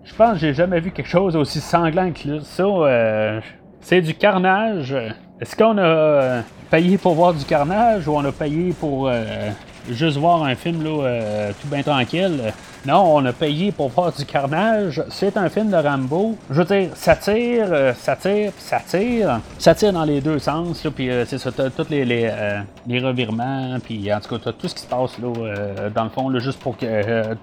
je 0.06 0.15
pense 0.15 0.34
que 0.34 0.38
j'ai 0.38 0.54
jamais 0.54 0.80
vu 0.80 0.91
quelque 0.91 1.10
chose 1.10 1.36
aussi 1.36 1.60
sanglant 1.60 2.12
que 2.13 2.39
ça. 2.39 3.41
c'est 3.82 4.02
du 4.02 4.13
carnage. 4.13 4.95
Est-ce 5.41 5.56
qu'on 5.56 5.78
a 5.78 5.82
euh, 5.82 6.41
payé 6.69 6.97
pour 6.97 7.13
voir 7.13 7.34
du 7.34 7.45
carnage 7.45 8.06
ou 8.10 8.12
on 8.12 8.25
a 8.25 8.32
payé 8.34 8.73
pour 8.73 9.08
euh, 9.08 9.52
juste 9.89 10.17
voir 10.17 10.43
un 10.43 10.54
film 10.54 10.84
là, 10.84 10.89
euh, 10.89 11.52
tout 11.62 11.69
bien 11.69 11.82
tranquille? 11.82 12.52
Non, 12.86 13.15
on 13.15 13.23
a 13.23 13.32
payé 13.32 13.71
pour 13.71 13.88
voir 13.88 14.12
du 14.12 14.25
carnage. 14.25 15.02
C'est 15.10 15.38
un 15.38 15.47
film 15.47 15.69
de 15.71 15.78
Rambo. 15.78 16.36
Je 16.49 16.62
veux 16.62 16.65
dire, 16.65 16.89
ça 16.93 17.15
tire, 17.15 17.67
ça 17.95 18.17
tire, 18.17 18.52
ça 18.58 18.82
tire. 18.86 19.39
Ça 19.58 19.73
tire 19.75 19.93
dans 19.93 20.04
les 20.04 20.19
deux 20.19 20.39
sens. 20.39 20.86
Puis 20.93 21.10
c'est 21.25 21.38
ça, 21.38 21.52
tous 21.52 21.89
les, 21.89 22.04
les, 22.04 22.99
revirements. 22.99 23.78
Puis 23.82 24.13
en 24.13 24.19
tout 24.19 24.38
cas, 24.38 24.52
tout 24.52 24.67
ce 24.67 24.75
qui 24.75 24.82
se 24.82 24.88
passe 24.88 25.17
là, 25.19 25.89
dans 25.89 26.04
le 26.04 26.10
fond, 26.10 26.28
là, 26.28 26.39
juste 26.39 26.60
pour 26.60 26.75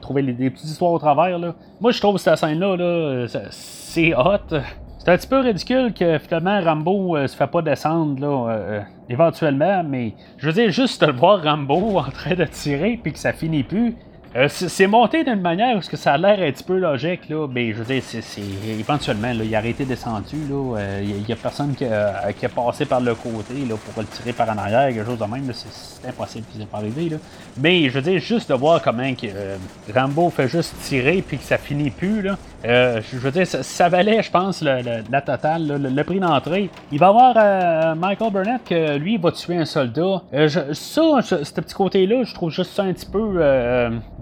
trouver 0.03 0.23
des 0.23 0.51
petites 0.51 0.69
histoires 0.69 0.93
au 0.93 0.99
travers. 0.99 1.39
Là. 1.39 1.55
Moi, 1.81 1.93
je 1.93 2.01
trouve 2.01 2.19
cette 2.19 2.39
scène-là, 2.39 2.77
là, 2.77 3.27
c'est 3.51 4.15
hot. 4.15 4.59
C'est 5.07 5.13
un 5.13 5.19
petit 5.19 5.29
peu 5.29 5.39
ridicule 5.39 5.95
que 5.95 6.19
finalement 6.19 6.61
Rambo 6.61 7.17
euh, 7.17 7.29
se 7.29 7.37
fait 7.37 7.47
pas 7.47 7.63
descendre 7.63 8.21
là, 8.21 8.51
euh, 8.51 8.81
éventuellement, 9.09 9.85
mais 9.85 10.15
je 10.37 10.47
veux 10.49 10.53
dire, 10.53 10.73
juste 10.73 11.01
de 11.01 11.07
le 11.07 11.13
voir 11.13 11.45
Rambo 11.45 11.99
en 12.01 12.11
train 12.11 12.35
de 12.35 12.45
tirer 12.45 12.99
puis 13.01 13.13
que 13.13 13.19
ça 13.21 13.33
finit 13.33 13.63
plus, 13.63 13.95
euh, 14.37 14.49
c'est 14.51 14.87
monté 14.87 15.25
d'une 15.25 15.41
manière 15.41 15.79
où 15.79 15.97
ça 15.97 16.13
a 16.13 16.19
l'air 16.19 16.39
un 16.47 16.53
petit 16.53 16.63
peu 16.63 16.77
logique, 16.77 17.27
là, 17.31 17.47
mais 17.51 17.73
je 17.73 17.79
veux 17.79 17.85
dire, 17.87 18.03
c'est, 18.05 18.43
éventuellement, 18.69 19.33
là, 19.33 19.43
il 19.43 19.55
a 19.55 19.65
été 19.65 19.87
descendu, 19.87 20.37
là, 20.51 20.77
il 21.03 21.11
euh, 21.11 21.19
n'y 21.27 21.33
a, 21.33 21.37
personne 21.37 21.75
qui 21.75 21.87
a, 21.87 22.49
passé 22.55 22.85
par 22.85 23.01
le 23.01 23.15
côté 23.15 23.55
pour 23.95 24.03
le 24.03 24.07
tirer 24.09 24.35
par 24.35 24.51
en 24.51 24.59
arrière, 24.59 24.93
quelque 24.93 25.07
chose 25.07 25.19
de 25.19 25.25
même, 25.25 25.51
c'est, 25.55 26.07
impossible 26.07 26.45
qu'il 26.51 26.61
n'est 26.61 26.67
pas 26.67 26.79
arrivé. 26.79 27.09
Là. 27.09 27.17
Mais 27.57 27.89
je 27.89 27.95
veux 27.95 28.03
dire, 28.03 28.21
juste 28.21 28.51
de 28.51 28.55
voir 28.55 28.83
comment 28.83 29.15
que, 29.15 29.27
euh, 29.27 29.57
Rambo 29.95 30.29
fait 30.29 30.49
juste 30.49 30.75
tirer 30.83 31.25
puis 31.27 31.39
que 31.39 31.45
ça 31.45 31.57
finit 31.57 31.91
plus, 31.91 32.21
là, 32.21 32.37
je 32.65 33.17
veux 33.17 33.31
dire, 33.31 33.47
ça, 33.47 33.89
valait, 33.89 34.23
je 34.23 34.31
pense, 34.31 34.63
la 34.63 35.21
totale, 35.23 35.93
le, 35.95 36.05
prix 36.05 36.21
d'entrée. 36.21 36.71
Il 36.93 36.99
va 36.99 37.07
y 37.07 37.09
avoir 37.09 37.97
Michael 37.97 38.33
Burnett 38.33 38.65
que 38.65 38.97
lui, 38.97 39.15
il 39.15 39.21
va 39.21 39.33
tuer 39.33 39.57
un 39.57 39.65
soldat. 39.65 40.23
ça, 40.33 41.03
ce 41.23 41.61
petit 41.61 41.75
côté-là, 41.75 42.25
je 42.25 42.35
trouve 42.35 42.51
juste 42.51 42.73
ça 42.73 42.83
un 42.83 42.93
petit 42.93 43.07
peu 43.07 43.41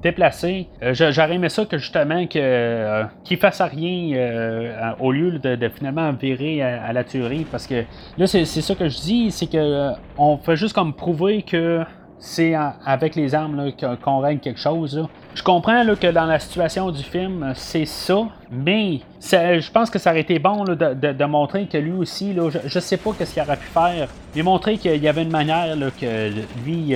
déplacé. 0.05 0.69
Euh, 0.83 0.93
j'aurais 0.95 1.35
aimé 1.35 1.49
ça 1.49 1.65
que 1.65 1.79
justement 1.79 2.27
que 2.27 2.39
euh, 2.39 3.05
qu'il 3.25 3.39
fasse 3.39 3.63
rien 3.63 4.15
euh, 4.15 4.93
au 5.01 5.11
lieu 5.13 5.39
de, 5.39 5.69
finalement 5.69 6.13
virer 6.13 6.63
à, 6.63 6.93
la 6.93 7.05
tuerie 7.05 7.47
parce 7.51 7.67
que 7.67 7.85
là 8.19 8.27
c'est 8.27 8.45
ça 8.45 8.75
que 8.75 8.89
je 8.89 9.01
dis, 9.01 9.31
c'est 9.31 9.47
que 9.47 9.93
on 10.19 10.37
fait 10.37 10.57
juste 10.57 10.75
comme 10.75 10.93
prouver 10.93 11.43
que 11.43 11.83
c'est 12.19 12.55
avec 12.85 13.15
les 13.17 13.35
armes 13.35 13.73
qu'on 14.03 14.21
règle 14.21 14.41
quelque 14.41 14.61
chose. 14.61 15.07
Je 15.35 15.43
comprends 15.43 15.85
que 15.95 16.07
dans 16.11 16.27
la 16.27 16.39
situation 16.39 16.91
du 16.91 17.03
film, 17.03 17.53
c'est 17.55 17.87
ça, 17.87 18.23
mais 18.51 19.01
je 19.21 19.71
pense 19.71 19.91
que 19.91 19.99
ça 19.99 20.11
aurait 20.11 20.21
été 20.21 20.39
bon 20.39 20.65
de, 20.65 21.25
montrer 21.25 21.67
que 21.67 21.79
lui 21.79 21.93
aussi, 21.93 22.35
je, 22.35 22.59
ne 22.77 22.81
sais 22.81 22.97
pas 22.97 23.11
ce 23.19 23.33
qu'il 23.33 23.43
aurait 23.43 23.57
pu 23.57 23.67
faire, 23.67 24.09
mais 24.35 24.43
montrer 24.43 24.79
qu'il 24.79 25.03
y 25.03 25.09
avait 25.09 25.23
une 25.23 25.33
manière 25.33 25.77
que 26.01 26.31
lui, 26.65 26.95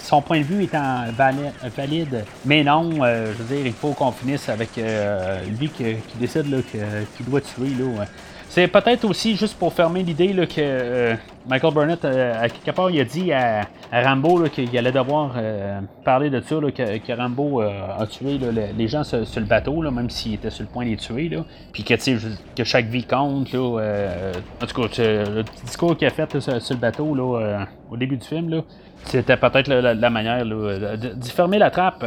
son 0.00 0.22
point 0.22 0.38
de 0.38 0.44
vue 0.44 0.64
étant 0.64 1.04
valide, 1.76 2.24
mais 2.44 2.64
non, 2.64 2.90
euh, 3.02 3.32
je 3.32 3.42
veux 3.42 3.56
dire, 3.56 3.66
il 3.66 3.72
faut 3.72 3.92
qu'on 3.92 4.12
finisse 4.12 4.48
avec 4.48 4.70
euh, 4.78 5.40
lui 5.58 5.68
qui, 5.68 5.96
décide 6.18 6.46
qu'il 7.16 7.26
doit 7.26 7.40
tuer. 7.40 7.72
C'est 8.48 8.66
peut-être 8.66 9.04
aussi 9.04 9.36
juste 9.36 9.56
pour 9.56 9.72
fermer 9.72 10.02
l'idée 10.02 10.34
que 10.34 10.54
euh, 10.58 11.14
Michael 11.50 11.74
Burnett, 11.74 12.04
à 12.04 12.48
quelque 12.48 12.70
part, 12.70 12.90
il 12.90 13.00
a 13.00 13.04
dit 13.04 13.32
à, 13.32 13.66
Rambo 13.92 14.44
qu'il 14.44 14.78
allait 14.78 14.92
devoir 14.92 15.34
parler 16.04 16.30
de 16.30 16.40
ça, 16.40 16.56
que, 16.56 17.12
Rambo 17.12 17.60
a 17.60 18.06
tué 18.08 18.38
les 18.78 18.88
gens 18.88 19.02
sur, 19.02 19.18
le 19.18 19.46
bateau, 19.46 19.82
même 19.90 20.08
s'il 20.08 20.34
était 20.34 20.50
sur 20.50 20.62
le 20.62 20.68
point 20.68 20.84
de 20.84 20.90
les 20.90 20.96
tuer. 20.96 21.28
Puis 21.72 21.82
que, 21.82 21.94
que 22.54 22.62
chaque 22.62 22.86
vie 22.86 23.02
compte. 23.02 23.52
en 23.52 24.66
tout 24.66 24.88
cas, 24.88 25.02
le 25.02 25.42
discours 25.64 25.96
qu'il 25.96 26.06
a 26.06 26.10
fait 26.10 26.38
sur, 26.38 26.54
le 26.54 26.76
bateau 26.76 27.16
au 27.90 27.96
début 27.96 28.16
du 28.16 28.26
film, 28.26 28.62
c'était 29.04 29.36
peut-être 29.36 29.68
la, 29.68 30.10
manière 30.10 30.44
d'y 30.44 31.30
fermer 31.30 31.58
la 31.58 31.70
trappe. 31.70 32.04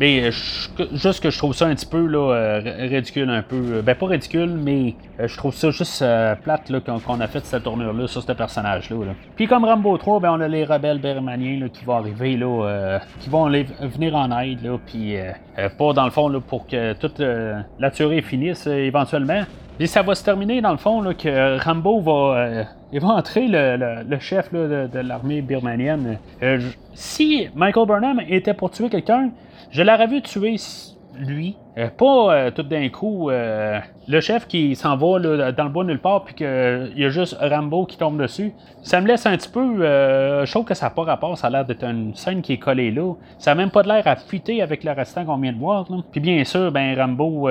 Mais 0.00 0.30
juste 0.30 1.22
que 1.22 1.28
je 1.28 1.36
trouve 1.36 1.54
ça 1.54 1.66
un 1.66 1.74
petit 1.74 1.84
peu 1.84 2.06
là, 2.06 2.32
euh, 2.32 2.88
ridicule 2.88 3.28
un 3.28 3.42
peu. 3.42 3.82
Ben 3.84 3.94
pas 3.94 4.06
ridicule, 4.06 4.48
mais 4.48 4.94
euh, 5.20 5.28
je 5.28 5.36
trouve 5.36 5.54
ça 5.54 5.70
juste 5.70 6.00
euh, 6.00 6.34
plate 6.36 6.70
là, 6.70 6.80
qu'on, 6.80 7.20
a 7.20 7.26
fait 7.26 7.44
cette 7.44 7.64
tournure-là 7.64 8.06
sur 8.06 8.22
ce 8.22 8.32
personnage-là. 8.32 8.96
Puis 9.36 9.46
comme 9.46 9.66
Rambo 9.66 9.98
3, 9.98 10.20
ben 10.20 10.32
on 10.32 10.40
a 10.40 10.48
les 10.48 10.64
rebelles 10.64 11.00
birmaniens 11.00 11.68
qui 11.68 11.84
vont 11.84 11.96
arriver 11.96 12.38
là, 12.38 12.98
qui 13.20 13.28
vont 13.28 13.44
venir 13.50 14.16
en 14.16 14.40
aide, 14.40 14.62
là, 14.64 14.78
puis 14.86 15.16
pas 15.76 15.92
dans 15.92 16.06
le 16.06 16.10
fond 16.10 16.28
là, 16.28 16.40
pour 16.40 16.66
que 16.66 16.94
toute 16.94 17.20
la 17.20 17.90
tuerie 17.90 18.22
finisse 18.22 18.66
éventuellement. 18.66 19.44
Et 19.82 19.86
ça 19.86 20.02
va 20.02 20.14
se 20.14 20.22
terminer 20.22 20.60
dans 20.60 20.72
le 20.72 20.76
fond 20.76 21.00
là, 21.00 21.14
que 21.14 21.58
Rambo 21.64 22.00
va, 22.00 22.36
euh, 22.36 22.64
il 22.92 23.00
va 23.00 23.08
entrer 23.08 23.46
le, 23.48 24.18
chef 24.18 24.52
de, 24.52 24.98
l'armée 24.98 25.40
birmanienne. 25.40 26.18
Euh, 26.42 26.60
si 26.92 27.48
Michael 27.54 27.86
Burnham 27.86 28.20
était 28.28 28.52
pour 28.52 28.70
tuer 28.70 28.90
quelqu'un, 28.90 29.30
je 29.70 29.82
l'aurais 29.82 30.06
vu 30.06 30.22
tuer 30.22 30.56
lui. 31.16 31.56
Euh, 31.78 31.88
pas 31.88 32.50
tout 32.52 32.62
d'un 32.62 32.88
coup 32.88 33.30
le 34.10 34.20
chef 34.20 34.46
qui 34.46 34.74
s'en 34.76 34.96
va 34.96 35.18
dans 35.52 35.64
le 35.64 35.68
bois 35.68 35.84
nulle 35.84 36.00
part 36.00 36.24
puis 36.24 36.34
qu'il 36.34 36.92
y 36.96 37.04
a 37.04 37.08
juste 37.08 37.36
Rambo 37.40 37.86
qui 37.86 37.96
tombe 37.96 38.20
dessus. 38.20 38.52
Ça 38.82 39.00
me 39.00 39.06
laisse 39.06 39.26
un 39.26 39.36
petit 39.36 39.48
peu. 39.48 39.78
je 39.80 40.50
trouve 40.50 40.64
que 40.64 40.74
ça 40.74 40.86
n'a 40.86 40.90
pas 40.90 41.04
rapport. 41.04 41.38
Ça 41.38 41.46
a 41.46 41.50
l'air 41.50 41.64
d'être 41.64 41.84
une 41.84 42.14
scène 42.14 42.42
qui 42.42 42.54
est 42.54 42.58
collée 42.58 42.90
là. 42.90 43.14
Ça 43.38 43.52
n'a 43.52 43.54
même 43.56 43.70
pas 43.70 43.82
l'air 43.82 44.06
à 44.06 44.16
fuiter 44.16 44.62
avec 44.62 44.84
le 44.84 44.92
restant 44.92 45.24
qu'on 45.24 45.38
vient 45.38 45.52
de 45.52 45.58
voir. 45.58 45.86
Puis 46.10 46.20
bien 46.20 46.44
sûr, 46.44 46.72
ben 46.72 46.98
Rambo, 46.98 47.48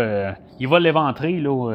il 0.60 0.67
va 0.67 0.80
l'éventrer 0.80 1.39
là 1.39 1.72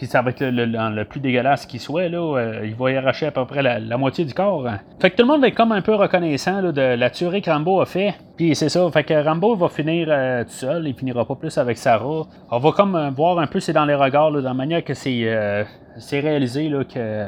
puis 0.00 0.06
ça 0.06 0.22
va 0.22 0.30
être 0.30 0.42
le, 0.42 1.04
plus 1.04 1.20
dégueulasse 1.20 1.66
qui 1.66 1.78
soit, 1.78 2.08
là, 2.08 2.38
euh, 2.38 2.62
il 2.64 2.74
va 2.74 2.90
y 2.90 2.96
arracher 2.96 3.26
à 3.26 3.32
peu 3.32 3.44
près 3.44 3.62
la, 3.62 3.98
moitié 3.98 4.24
du 4.24 4.32
corps. 4.32 4.66
Fait 4.98 5.10
que 5.10 5.16
tout 5.16 5.24
le 5.24 5.28
monde 5.28 5.44
être 5.44 5.54
comme 5.54 5.72
un 5.72 5.82
peu 5.82 5.94
reconnaissant 5.94 6.62
de 6.72 6.80
la 6.80 7.10
tuerie 7.10 7.42
que 7.42 7.50
Rambo 7.50 7.82
a 7.82 7.84
fait. 7.84 8.14
Puis 8.38 8.56
c'est 8.56 8.70
ça, 8.70 8.90
fait 8.90 9.04
que 9.04 9.12
Rambo 9.22 9.54
va 9.56 9.68
finir 9.68 10.06
euh, 10.08 10.42
tout 10.44 10.52
seul, 10.52 10.88
il 10.88 10.94
finira 10.94 11.26
pas 11.26 11.34
plus 11.34 11.58
avec 11.58 11.76
Sarah. 11.76 12.22
On 12.50 12.58
va 12.58 12.72
comme 12.72 12.96
euh, 12.96 13.10
voir 13.10 13.38
un 13.40 13.46
peu 13.46 13.60
c'est 13.60 13.74
dans 13.74 13.84
les 13.84 13.94
regards, 14.00 14.30
là, 14.30 14.40
la 14.40 14.54
manière 14.54 14.84
que 14.84 14.94
c'est 14.94 15.26
c'est 15.96 16.20
réalisé 16.20 16.68
là, 16.68 16.84
que 16.84 17.26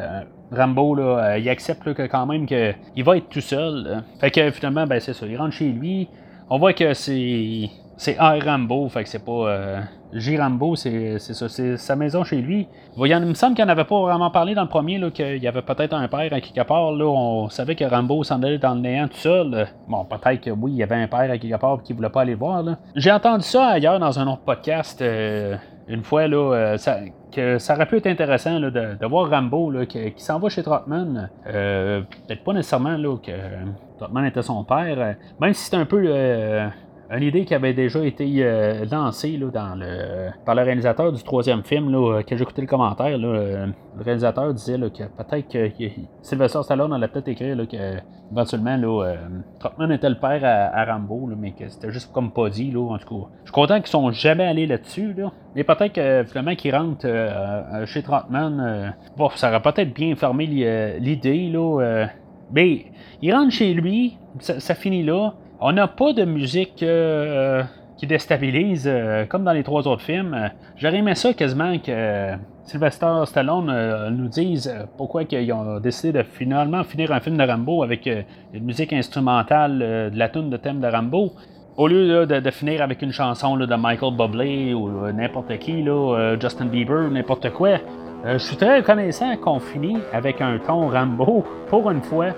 Rambo 0.50 0.94
là, 0.94 1.38
il 1.38 1.48
accepte 1.48 1.92
que 1.94 2.02
quand 2.06 2.26
même 2.26 2.46
qu'il 2.46 3.04
va 3.04 3.16
être 3.16 3.28
tout 3.28 3.40
seul. 3.40 4.02
Fait 4.20 4.30
que 4.30 4.50
finalement, 4.50 4.86
ben 4.86 5.00
c'est 5.00 5.12
ça, 5.12 5.26
il 5.26 5.36
rentre 5.36 5.54
chez 5.54 5.68
lui. 5.68 6.08
On 6.50 6.58
voit 6.58 6.72
que 6.72 6.94
c'est 6.94 7.70
c'est 7.96 8.16
R. 8.18 8.44
Rambo, 8.44 8.88
fait 8.88 9.04
que 9.04 9.08
c'est 9.08 9.24
pas 9.24 9.82
euh, 10.14 10.18
J. 10.18 10.38
Rambo, 10.38 10.76
c'est 10.76 11.18
ça, 11.18 11.48
c'est 11.48 11.76
sa 11.76 11.96
maison 11.96 12.24
chez 12.24 12.40
lui. 12.40 12.68
Il, 12.96 13.20
me 13.20 13.34
semble 13.34 13.54
qu'il 13.54 13.64
n'avait 13.64 13.84
pas 13.84 14.00
vraiment 14.00 14.30
parlé 14.30 14.54
dans 14.54 14.62
le 14.62 14.68
premier, 14.68 15.00
qu'il 15.12 15.38
y 15.38 15.48
avait 15.48 15.62
peut-être 15.62 15.94
un 15.94 16.08
père 16.08 16.32
à 16.32 16.40
quelque 16.40 16.66
part. 16.66 16.92
On 16.92 17.48
savait 17.48 17.74
que 17.74 17.84
Rambo 17.84 18.22
s'en 18.24 18.42
allait 18.42 18.58
dans 18.58 18.74
le 18.74 18.80
néant 18.80 19.08
tout 19.08 19.16
seul. 19.16 19.68
Bon, 19.88 20.04
peut-être 20.04 20.40
que 20.40 20.50
oui, 20.50 20.72
il 20.72 20.78
y 20.78 20.82
avait 20.82 20.96
un 20.96 21.08
père 21.08 21.30
à 21.30 21.38
quelque 21.38 21.60
part 21.60 21.82
qui 21.82 21.92
voulait 21.92 22.10
pas 22.10 22.22
aller 22.22 22.34
voir. 22.34 22.64
J'ai 22.94 23.12
entendu 23.12 23.44
ça 23.44 23.66
ailleurs 23.66 23.98
dans 23.98 24.18
un 24.18 24.26
autre 24.26 24.42
podcast. 24.42 25.00
Euh, 25.02 25.56
une 25.88 26.04
fois, 26.04 26.22
euh, 26.22 26.76
que 27.32 27.58
ça 27.58 27.74
aurait 27.74 27.86
pu 27.86 27.96
être 27.96 28.06
intéressant 28.06 28.60
de, 28.60 29.06
voir 29.06 29.30
Rambo 29.30 29.72
qui, 29.88 30.12
s'en 30.16 30.38
va 30.38 30.48
chez 30.48 30.62
Trotman. 30.62 31.30
Peut-être 31.44 32.44
pas 32.44 32.52
nécessairement 32.52 32.96
que 33.16 33.32
Trotman 33.98 34.26
était 34.26 34.42
son 34.42 34.64
père, 34.64 35.16
même 35.40 35.54
si 35.54 35.64
c'est 35.64 35.76
un 35.76 35.86
peu 35.86 36.06
une 37.12 37.24
idée 37.24 37.44
qui 37.44 37.54
avait 37.54 37.74
déjà 37.74 38.04
été 38.04 38.26
euh, 38.38 38.86
lancée 38.90 39.38
dans 39.52 39.74
le, 39.74 40.30
par 40.46 40.54
le 40.54 40.62
réalisateur 40.62 41.12
du 41.12 41.22
troisième 41.22 41.62
film, 41.62 41.90
là, 41.90 42.18
euh, 42.18 42.22
que 42.22 42.34
j'ai 42.34 42.42
écouté 42.42 42.62
le 42.62 42.66
commentaire. 42.66 43.18
Euh, 43.22 43.66
le 43.96 44.02
réalisateur 44.02 44.54
disait 44.54 44.78
que 44.78 45.04
peut-être 45.04 45.48
que, 45.48 45.70
Sylvester 46.22 46.62
Stallone 46.62 46.92
allait 46.92 47.08
peut-être 47.08 47.28
écrire 47.28 47.54
là, 47.54 47.66
que 47.66 47.98
éventuellement 48.32 48.76
là, 48.78 49.14
Trotman 49.60 49.92
était 49.92 50.08
le 50.08 50.18
père 50.18 50.40
à, 50.42 50.84
Rambo, 50.86 51.28
mais 51.36 51.52
que 51.52 51.68
c'était 51.68 51.90
juste 51.90 52.10
comme 52.12 52.32
pas 52.32 52.48
dit. 52.48 52.70
Là, 52.70 52.80
en 52.80 52.98
tout 52.98 53.08
cas, 53.08 53.28
je 53.40 53.48
suis 53.48 53.52
content 53.52 53.76
qu'ils 53.80 53.88
sont 53.88 54.10
jamais 54.10 54.46
allés 54.46 54.66
là-dessus. 54.66 55.14
mais 55.54 55.64
peut-être 55.64 55.92
que 55.92 56.24
finalement 56.24 56.54
qu'ils 56.54 56.74
rentrent 56.74 57.06
chez 57.84 58.02
Trotman, 58.02 58.94
bon, 59.18 59.28
ça 59.34 59.50
aurait 59.50 59.60
peut-être 59.60 59.92
bien 59.92 60.14
fermé 60.16 60.46
l'idée. 60.46 61.50
là. 61.50 62.06
mais 62.50 62.86
il 63.20 63.34
rentre 63.34 63.52
chez 63.52 63.74
lui, 63.74 64.16
ça 64.40 64.74
finit 64.74 65.02
là. 65.02 65.34
On 65.64 65.70
n'a 65.70 65.86
pas 65.86 66.12
de 66.12 66.24
musique 66.24 66.82
euh, 66.82 67.62
qui 67.96 68.08
déstabilise, 68.08 68.88
euh, 68.88 69.26
comme 69.26 69.44
dans 69.44 69.52
les 69.52 69.62
trois 69.62 69.86
autres 69.86 70.02
films. 70.02 70.50
J'aurais 70.76 70.96
aimé 70.96 71.14
ça 71.14 71.32
quasiment 71.34 71.78
que 71.78 72.32
Sylvester 72.64 73.22
Stallone 73.26 73.70
euh, 73.70 74.10
nous 74.10 74.26
dise 74.26 74.74
pourquoi 74.96 75.22
ils 75.22 75.52
ont 75.52 75.78
décidé 75.78 76.18
de 76.18 76.24
finalement 76.24 76.82
finir 76.82 77.12
un 77.12 77.20
film 77.20 77.36
de 77.36 77.44
Rambo 77.44 77.84
avec 77.84 78.06
une 78.06 78.64
musique 78.64 78.92
instrumentale 78.92 79.78
de 80.12 80.18
la 80.18 80.28
tune 80.30 80.50
de 80.50 80.56
thème 80.56 80.80
de 80.80 80.88
Rambo. 80.88 81.32
Au 81.76 81.86
lieu 81.86 82.26
de, 82.26 82.50
finir 82.50 82.82
avec 82.82 83.00
une 83.00 83.12
chanson 83.12 83.56
de 83.56 83.74
Michael 83.76 84.16
Bublé 84.16 84.74
ou 84.74 85.12
n'importe 85.12 85.56
qui, 85.58 85.84
Justin 86.40 86.66
Bieber, 86.66 87.08
n'importe 87.08 87.50
quoi, 87.50 87.78
je 88.26 88.36
suis 88.36 88.56
très 88.56 88.78
reconnaissant 88.78 89.36
qu'on 89.36 89.60
finit 89.60 89.96
avec 90.12 90.40
un 90.40 90.58
ton 90.58 90.88
Rambo 90.88 91.44
pour 91.70 91.88
une 91.90 92.02
fois. 92.02 92.34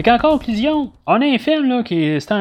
Fait 0.00 0.04
qu'en 0.04 0.16
conclusion, 0.16 0.92
on 1.06 1.20
a 1.20 1.26
un 1.26 1.36
film 1.36 1.68
là, 1.68 1.82
qui 1.82 2.18
c'est 2.22 2.32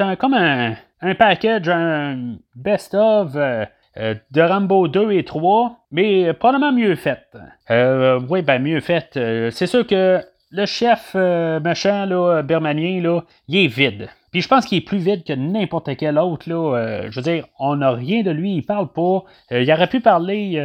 un, 0.00 0.16
comme 0.16 0.32
un, 0.32 0.74
package, 1.18 1.68
un 1.68 2.36
best-of 2.56 3.32
euh, 3.34 3.66
euh, 3.98 4.14
de 4.30 4.40
Rambo 4.40 4.88
2 4.88 5.12
et 5.12 5.22
3, 5.22 5.84
mais 5.92 6.32
probablement 6.32 6.72
mieux 6.72 6.94
fait. 6.94 7.20
Euh, 7.70 8.18
oui, 8.30 8.40
ben 8.40 8.58
mieux 8.62 8.80
fait. 8.80 9.10
c'est 9.50 9.66
sûr 9.66 9.86
que 9.86 10.22
le 10.50 10.64
chef 10.64 11.14
méchant, 11.14 12.06
là, 12.06 12.40
birmanien, 12.40 13.02
là, 13.02 13.20
il 13.48 13.66
est 13.66 13.66
vide. 13.66 14.08
Puis 14.32 14.40
je 14.40 14.48
pense 14.48 14.64
qu'il 14.64 14.78
est 14.78 14.86
plus 14.86 14.96
vide 14.96 15.24
que 15.24 15.34
n'importe 15.34 15.94
quel 15.98 16.18
autre. 16.18 16.48
Là. 16.48 17.10
je 17.10 17.14
veux 17.14 17.22
dire, 17.22 17.44
on 17.58 17.76
n'a 17.76 17.90
rien 17.90 18.22
de 18.22 18.30
lui, 18.30 18.54
il 18.54 18.62
parle 18.62 18.88
pas. 18.90 19.24
il 19.50 19.70
aurait 19.70 19.88
pu 19.88 20.00
parler 20.00 20.58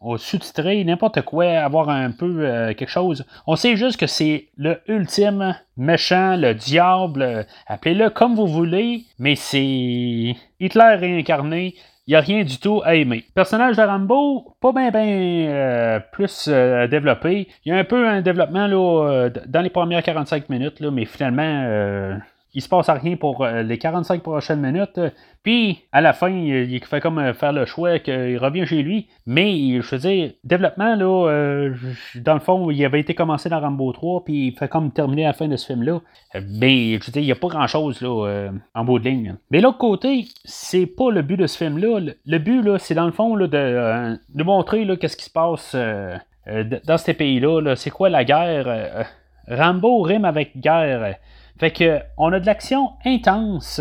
au 0.00 0.18
sous-titré, 0.18 0.84
n'importe 0.84 1.22
quoi, 1.22 1.46
avoir 1.46 1.88
un 1.88 2.10
peu 2.10 2.40
euh, 2.40 2.74
quelque 2.74 2.90
chose. 2.90 3.24
On 3.46 3.56
sait 3.56 3.76
juste 3.76 3.98
que 3.98 4.06
c'est 4.06 4.48
le 4.56 4.80
ultime 4.88 5.56
méchant, 5.76 6.36
le 6.36 6.54
diable, 6.54 7.22
euh, 7.22 7.42
appelez-le 7.66 8.10
comme 8.10 8.34
vous 8.34 8.46
voulez, 8.46 9.04
mais 9.18 9.34
c'est 9.34 10.36
Hitler 10.60 10.96
réincarné. 10.98 11.74
Il 12.08 12.12
n'y 12.12 12.16
a 12.16 12.20
rien 12.20 12.44
du 12.44 12.58
tout 12.58 12.82
à 12.84 12.94
aimer. 12.94 13.24
Personnage 13.34 13.76
de 13.76 13.82
Rambo, 13.82 14.54
pas 14.60 14.70
bien 14.72 14.90
ben, 14.92 15.48
euh, 15.48 15.98
plus 16.12 16.48
développé. 16.48 17.48
Il 17.64 17.70
y 17.70 17.72
a 17.72 17.78
un 17.78 17.84
peu 17.84 18.06
un 18.06 18.20
développement 18.20 18.68
là, 18.68 19.28
dans 19.46 19.60
les 19.60 19.70
premières 19.70 20.04
45 20.04 20.48
minutes, 20.48 20.80
mais 20.80 21.04
finalement, 21.04 22.20
il 22.56 22.62
se 22.62 22.70
passe 22.70 22.88
rien 22.88 23.16
pour 23.16 23.44
euh, 23.44 23.62
les 23.62 23.76
45 23.76 24.22
prochaines 24.22 24.60
minutes. 24.60 24.98
Puis, 25.42 25.82
à 25.92 26.00
la 26.00 26.14
fin, 26.14 26.30
il 26.30 26.82
fait 26.82 27.02
comme 27.02 27.18
euh, 27.18 27.34
faire 27.34 27.52
le 27.52 27.66
choix 27.66 27.98
qu'il 27.98 28.38
revient 28.38 28.66
chez 28.66 28.82
lui. 28.82 29.08
Mais, 29.26 29.78
je 29.82 29.94
veux 29.94 29.98
dire, 29.98 30.32
développement, 30.42 30.96
là, 30.96 31.28
euh, 31.28 31.74
dans 32.14 32.32
le 32.32 32.40
fond, 32.40 32.70
il 32.70 32.82
avait 32.82 33.00
été 33.00 33.14
commencé 33.14 33.50
dans 33.50 33.60
Rambo 33.60 33.92
3, 33.92 34.24
puis 34.24 34.48
il 34.48 34.52
fait 34.52 34.68
comme 34.68 34.90
terminer 34.90 35.26
à 35.26 35.28
la 35.28 35.32
fin 35.34 35.48
de 35.48 35.56
ce 35.56 35.66
film-là. 35.66 36.00
Mais, 36.48 36.98
je 36.98 37.04
veux 37.06 37.12
dire, 37.12 37.22
il 37.22 37.26
n'y 37.26 37.32
a 37.32 37.36
pas 37.36 37.48
grand-chose, 37.48 38.00
là, 38.00 38.48
en 38.74 38.84
bout 38.84 39.00
de 39.00 39.04
ligne. 39.04 39.36
Mais 39.50 39.60
l'autre 39.60 39.78
côté, 39.78 40.24
c'est 40.46 40.86
pas 40.86 41.10
le 41.10 41.20
but 41.20 41.36
de 41.36 41.46
ce 41.46 41.58
film-là. 41.58 42.10
Le 42.24 42.38
but, 42.38 42.62
là, 42.62 42.78
c'est 42.78 42.94
dans 42.94 43.06
le 43.06 43.12
fond, 43.12 43.36
là, 43.36 43.48
de, 43.48 44.18
de 44.34 44.44
montrer, 44.44 44.86
là, 44.86 44.96
qu'est-ce 44.96 45.18
qui 45.18 45.26
se 45.26 45.30
passe 45.30 45.76
dans 45.76 46.96
ces 46.96 47.12
pays-là. 47.12 47.60
-là, 47.60 47.76
c'est 47.76 47.90
quoi 47.90 48.08
la 48.08 48.24
guerre? 48.24 49.06
Rambo 49.46 50.00
rime 50.00 50.24
avec 50.24 50.58
guerre. 50.58 51.16
Fait 51.58 51.70
que 51.70 52.00
on 52.16 52.32
a 52.32 52.40
de 52.40 52.46
l'action 52.46 52.90
intense. 53.04 53.80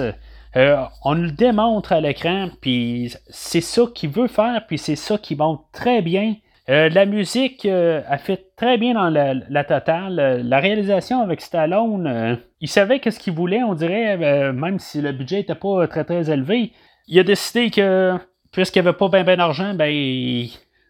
Euh, 0.56 0.78
on 1.04 1.14
le 1.16 1.32
démontre 1.32 1.92
à 1.92 2.00
l'écran, 2.00 2.48
puis 2.62 3.14
c'est 3.30 3.62
ça 3.62 3.84
qu'il 3.94 4.10
veut 4.10 4.28
faire, 4.28 4.66
puis 4.68 4.78
c'est 4.78 4.96
ça 4.96 5.18
qui 5.18 5.36
montre 5.36 5.64
très 5.74 6.02
bien. 6.02 6.36
Euh, 6.70 6.90
la 6.90 7.06
musique 7.06 7.66
euh, 7.66 8.02
a 8.08 8.18
fait 8.18 8.56
très 8.56 8.78
bien 8.78 8.94
dans 8.94 9.10
la, 9.10 9.64
totale. 9.66 10.42
La 10.46 10.60
réalisation 10.60 11.22
avec 11.22 11.42
Stallone, 11.42 12.40
il 12.62 12.70
savait 12.70 13.00
qu'est-ce 13.00 13.20
qu'il 13.20 13.34
voulait, 13.34 13.64
on 13.64 13.76
dirait, 13.76 14.54
même 14.54 14.80
si 14.80 15.02
le 15.02 15.12
budget 15.12 15.38
n'était 15.38 15.56
pas 15.56 15.88
très 15.88 16.06
très 16.06 16.32
élevé. 16.32 16.72
Il 17.08 17.20
a 17.20 17.24
décidé 17.24 17.70
que, 17.70 18.18
puisqu'il 18.52 18.82
n'y 18.82 18.88
avait 18.88 18.98
pas 18.98 19.10
bien 19.10 19.26
ben 19.26 19.38
d'argent, 19.38 19.74
ben, 19.74 20.48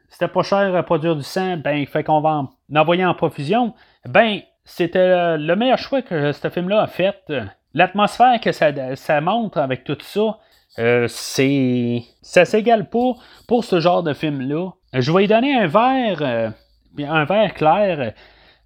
c'était 0.10 0.28
pas 0.28 0.44
cher 0.44 0.76
à 0.76 0.84
produire 0.84 1.16
du 1.16 1.24
sang, 1.24 1.58
ben, 1.58 1.86
fait 1.88 2.04
qu'on 2.04 2.22
va 2.22 2.30
en, 2.30 2.50
envoyer 2.80 3.04
en 3.04 3.16
profusion. 3.16 3.74
Ben, 4.08 4.42
c'était 4.66 5.38
le 5.38 5.56
meilleur 5.56 5.78
choix 5.78 6.02
que 6.02 6.32
ce 6.32 6.50
film-là 6.50 6.82
a 6.82 6.88
fait. 6.88 7.32
L'atmosphère 7.76 8.40
que 8.40 8.52
ça, 8.52 9.22
montre 9.22 9.60
avec 9.60 9.84
tout 9.84 9.98
ça, 10.00 10.40
euh, 10.80 11.08
c'est. 11.08 12.04
Ça 12.22 12.46
s'égale 12.46 12.90
pas 12.90 13.14
pour 13.48 13.64
ce 13.64 13.80
genre 13.80 14.02
de 14.02 14.14
film-là. 14.14 14.72
Je 14.94 15.12
vais 15.12 15.26
y 15.26 15.28
donner 15.28 15.56
un 15.56 15.68
verre, 15.68 16.22
euh, 16.22 16.50
un 17.00 17.26
verre 17.26 17.54
clair. 17.54 18.14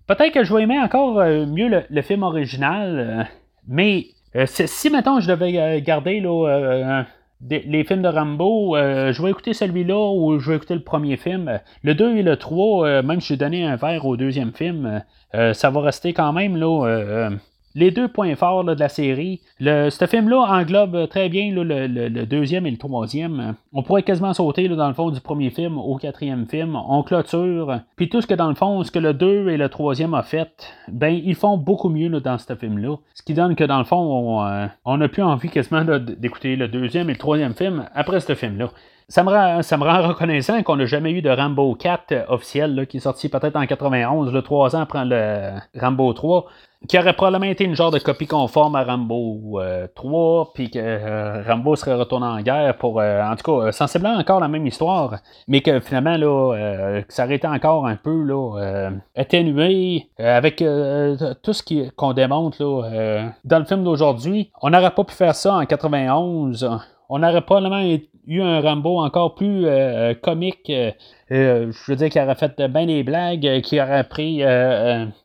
Peut-être 0.08 0.34
que 0.34 0.44
je 0.44 0.56
vais 0.56 0.64
aimer 0.64 0.80
encore 0.80 1.20
euh, 1.20 1.46
mieux 1.46 1.84
le, 1.90 2.02
film 2.02 2.24
original, 2.24 3.28
mais 3.68 4.08
si 4.56 4.90
maintenant 4.90 5.20
je 5.20 5.28
devais 5.28 5.82
garder 5.82 6.20
là, 6.20 7.06
les 7.42 7.84
films 7.84 8.02
de 8.02 8.08
Rambo, 8.08 8.76
je 8.76 9.22
vais 9.22 9.30
écouter 9.30 9.54
celui-là 9.54 10.12
ou 10.14 10.40
je 10.40 10.50
vais 10.50 10.58
écouter 10.58 10.74
le 10.76 10.84
premier 10.84 11.16
film. 11.18 11.60
Le 11.84 11.96
2 11.96 12.18
et 12.18 12.24
le 12.24 12.36
3, 12.36 13.02
même 13.02 13.22
si 13.22 13.30
j'ai 13.30 13.38
donné 13.38 13.66
un 13.66 13.76
verre 13.76 14.06
au 14.06 14.18
deuxième 14.18 14.52
film, 14.52 15.02
euh, 15.36 15.54
ça 15.54 15.70
va 15.70 15.82
rester 15.82 16.14
quand 16.14 16.34
même 16.34 16.58
là, 16.58 16.86
euh, 16.86 17.30
euh, 17.30 17.36
les 17.76 17.92
deux 17.92 18.08
points 18.08 18.36
forts 18.36 18.64
de 18.64 18.74
la 18.74 18.90
série. 18.90 19.42
Ce 19.60 20.06
film-là 20.10 20.40
englobe 20.50 21.08
très 21.10 21.30
bien 21.30 21.52
le, 21.52 22.26
deuxième 22.26 22.66
et 22.66 22.72
le 22.72 22.78
troisième. 22.78 23.56
On 23.74 23.84
pourrait 23.84 24.04
quasiment 24.04 24.34
sauter 24.34 24.68
dans 24.68 24.88
le 24.88 24.94
fond 24.94 25.10
du 25.12 25.22
premier 25.22 25.50
film 25.50 25.78
au 25.78 25.98
quatrième 25.98 26.48
film. 26.48 26.76
On 26.76 27.04
clôture. 27.04 27.80
Puis 27.96 28.10
tout 28.10 28.22
ce 28.22 28.28
que 28.28 28.34
dans 28.34 28.50
le 28.50 28.56
fond, 28.56 28.84
ce 28.84 28.92
que 28.92 29.00
le 29.00 29.14
2 29.14 29.50
et 29.50 29.58
le 29.58 29.70
troisième 29.70 30.14
a 30.14 30.24
fait, 30.24 30.74
ben 30.88 31.10
ils 31.10 31.36
font 31.36 31.58
beaucoup 31.58 31.90
mieux 31.90 32.10
dans 32.20 32.38
ce 32.38 32.56
film-là. 32.56 32.96
Ce 33.14 33.24
qui 33.24 33.34
donne 33.34 33.56
que 33.56 33.64
dans 33.64 33.80
le 33.80 33.86
fond, 33.86 34.42
on 34.86 34.98
n'a 34.98 35.08
plus 35.08 35.24
envie 35.24 35.50
quasiment 35.50 35.84
d'écouter 35.84 36.56
le 36.56 36.68
deuxième 36.68 37.10
et 37.10 37.14
le 37.14 37.20
troisième 37.20 37.54
film 37.54 37.86
après 37.94 38.20
ce 38.20 38.36
film-là 38.36 38.70
ça 39.10 39.24
me, 39.24 39.30
rend, 39.32 39.62
ça 39.64 39.78
me 39.78 39.84
rend 39.84 40.08
reconnaissant 40.08 40.62
qu'on 40.62 40.76
n'a 40.76 40.86
jamais 40.86 41.12
eu 41.12 41.22
de 41.22 41.30
Rambo 41.30 41.74
4 41.74 42.12
euh, 42.12 42.24
officiel, 42.30 42.86
qui 42.88 42.98
est 42.98 43.02
sorti 43.02 43.28
peut-être 43.28 43.56
en 43.56 43.66
91, 43.66 44.32
le 44.32 44.42
3 44.42 44.76
ans 44.76 44.82
après 44.82 45.04
le 45.04 45.54
Rambo 45.76 46.14
3, 46.14 46.46
qui 46.88 46.98
aurait 46.98 47.14
probablement 47.14 47.52
été 47.52 47.66
une 47.66 47.76
genre 47.76 47.92
de 47.92 48.00
copie 48.00 48.26
conforme 48.26 48.76
à 48.76 48.84
Rambo 48.84 49.60
3, 49.96 50.42
euh, 50.42 50.46
puis 50.54 50.72
que 50.72 50.80
euh, 50.80 51.44
Rambo 51.46 51.76
serait 51.76 51.96
retourné 51.96 52.26
en 52.26 52.42
guerre 52.42 52.78
pour, 52.78 52.98
en 52.98 53.36
tout 53.36 53.52
cas, 53.52 53.72
sensiblement 53.72 54.16
encore 54.16 54.40
la 54.40 54.48
même 54.48 54.66
histoire, 54.66 55.18
mais 55.48 55.62
que 55.62 55.80
finalement, 55.80 56.18
là, 56.18 57.02
ça 57.10 57.26
aurait 57.26 57.36
été 57.36 57.48
encore 57.48 57.86
un 57.86 57.96
peu 57.96 58.24
là, 58.24 58.92
atténué 59.16 60.08
avec 60.18 60.58
tout 60.58 61.54
ce 61.54 61.90
qu'on 61.92 62.14
démontre 62.14 62.64
là, 62.64 63.32
dans 63.44 63.60
le 63.60 63.66
film 63.66 63.84
d'aujourd'hui. 63.84 64.52
On 64.62 64.70
n'aurait 64.70 64.92
pas 64.92 65.04
pu 65.04 65.14
faire 65.14 65.36
ça 65.36 65.56
en 65.56 65.66
91 65.66 66.70
on 67.10 67.24
aurait 67.24 67.42
probablement 67.42 67.82
eu 68.28 68.42
un 68.42 68.62
Rambo 68.62 69.00
encore 69.00 69.34
plus 69.36 69.66
euh, 69.66 70.12
euh, 70.12 70.14
comique. 70.14 70.70
Euh, 70.70 70.92
je 71.30 71.92
veux 71.92 71.96
dire 71.96 72.10
qu'il 72.10 72.22
aurait 72.22 72.36
fait 72.36 72.62
bien 72.70 72.86
des 72.86 73.04
blagues, 73.04 73.62
qu'il 73.62 73.82
aurait 73.82 74.04
pris 74.04 74.42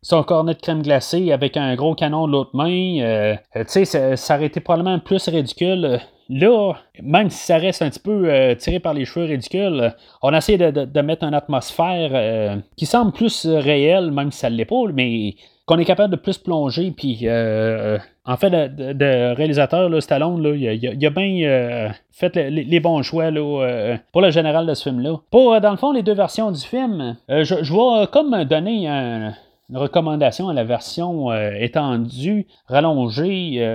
son 0.03 0.23
cornet 0.23 0.55
de 0.55 0.61
crème 0.61 0.83
glacée 0.83 1.33
avec 1.33 1.57
un 1.57 1.75
gros 1.77 1.95
canon 1.95 2.27
de 2.27 2.33
l'autre 2.33 2.51
main. 2.55 3.37
tu 3.55 3.85
sais, 3.85 4.17
ça, 4.17 4.35
aurait 4.35 4.47
été 4.47 4.61
probablement 4.61 4.99
plus 4.99 5.29
ridicule. 5.29 6.01
Là, 6.31 6.73
même 7.03 7.29
si 7.29 7.45
ça 7.45 7.59
reste 7.59 7.83
un 7.83 7.91
petit 7.91 8.01
peu 8.01 8.55
tiré 8.59 8.81
par 8.81 8.95
les 8.95 9.05
cheveux 9.05 9.27
ridicule, 9.27 9.95
on 10.23 10.33
essaie 10.35 10.57
de, 10.57 10.85
de, 10.85 11.01
mettre 11.01 11.25
une 11.25 11.35
atmosphère 11.35 12.59
qui 12.77 12.87
semble 12.87 13.13
plus 13.13 13.47
réelle, 13.47 14.11
même 14.11 14.31
si 14.31 14.41
ça 14.41 14.51
ne 14.51 14.57
l'est 14.57 14.65
pas, 14.65 14.85
mais 14.93 15.37
qu'on 15.67 15.79
est 15.79 15.85
capable 15.87 16.13
de 16.13 16.21
plus 16.21 16.37
plonger. 16.37 16.91
Puis, 16.91 17.27
en 18.27 18.37
fait, 18.37 18.51
de, 18.51 19.35
réalisateur, 19.35 19.89
là, 19.89 20.01
Stallone, 20.01 20.43
il, 20.57 21.07
a, 21.07 21.11
bien 21.11 21.49
euh, 21.49 21.89
fait 22.11 22.35
les, 22.37 22.81
bons 22.81 23.03
choix 23.03 23.31
là, 23.31 23.99
pour 24.13 24.23
le 24.23 24.31
général 24.31 24.67
de 24.67 24.75
ce 24.75 24.85
film-là. 24.85 25.21
Pour, 25.31 25.61
dans 25.61 25.71
le 25.71 25.77
fond, 25.77 25.93
les 25.93 26.03
deux 26.03 26.15
versions 26.15 26.51
du 26.51 26.61
film, 26.61 27.17
je, 27.29 27.43
je 27.45 27.73
vais 27.73 28.07
comme 28.09 28.45
donner 28.45 28.89
un 28.89 29.35
une 29.71 29.79
recommandation 29.79 30.51
à 30.51 30.53
la 30.53 30.63
version 30.63 31.33
étendue, 31.33 32.47
rallongée, 32.69 33.67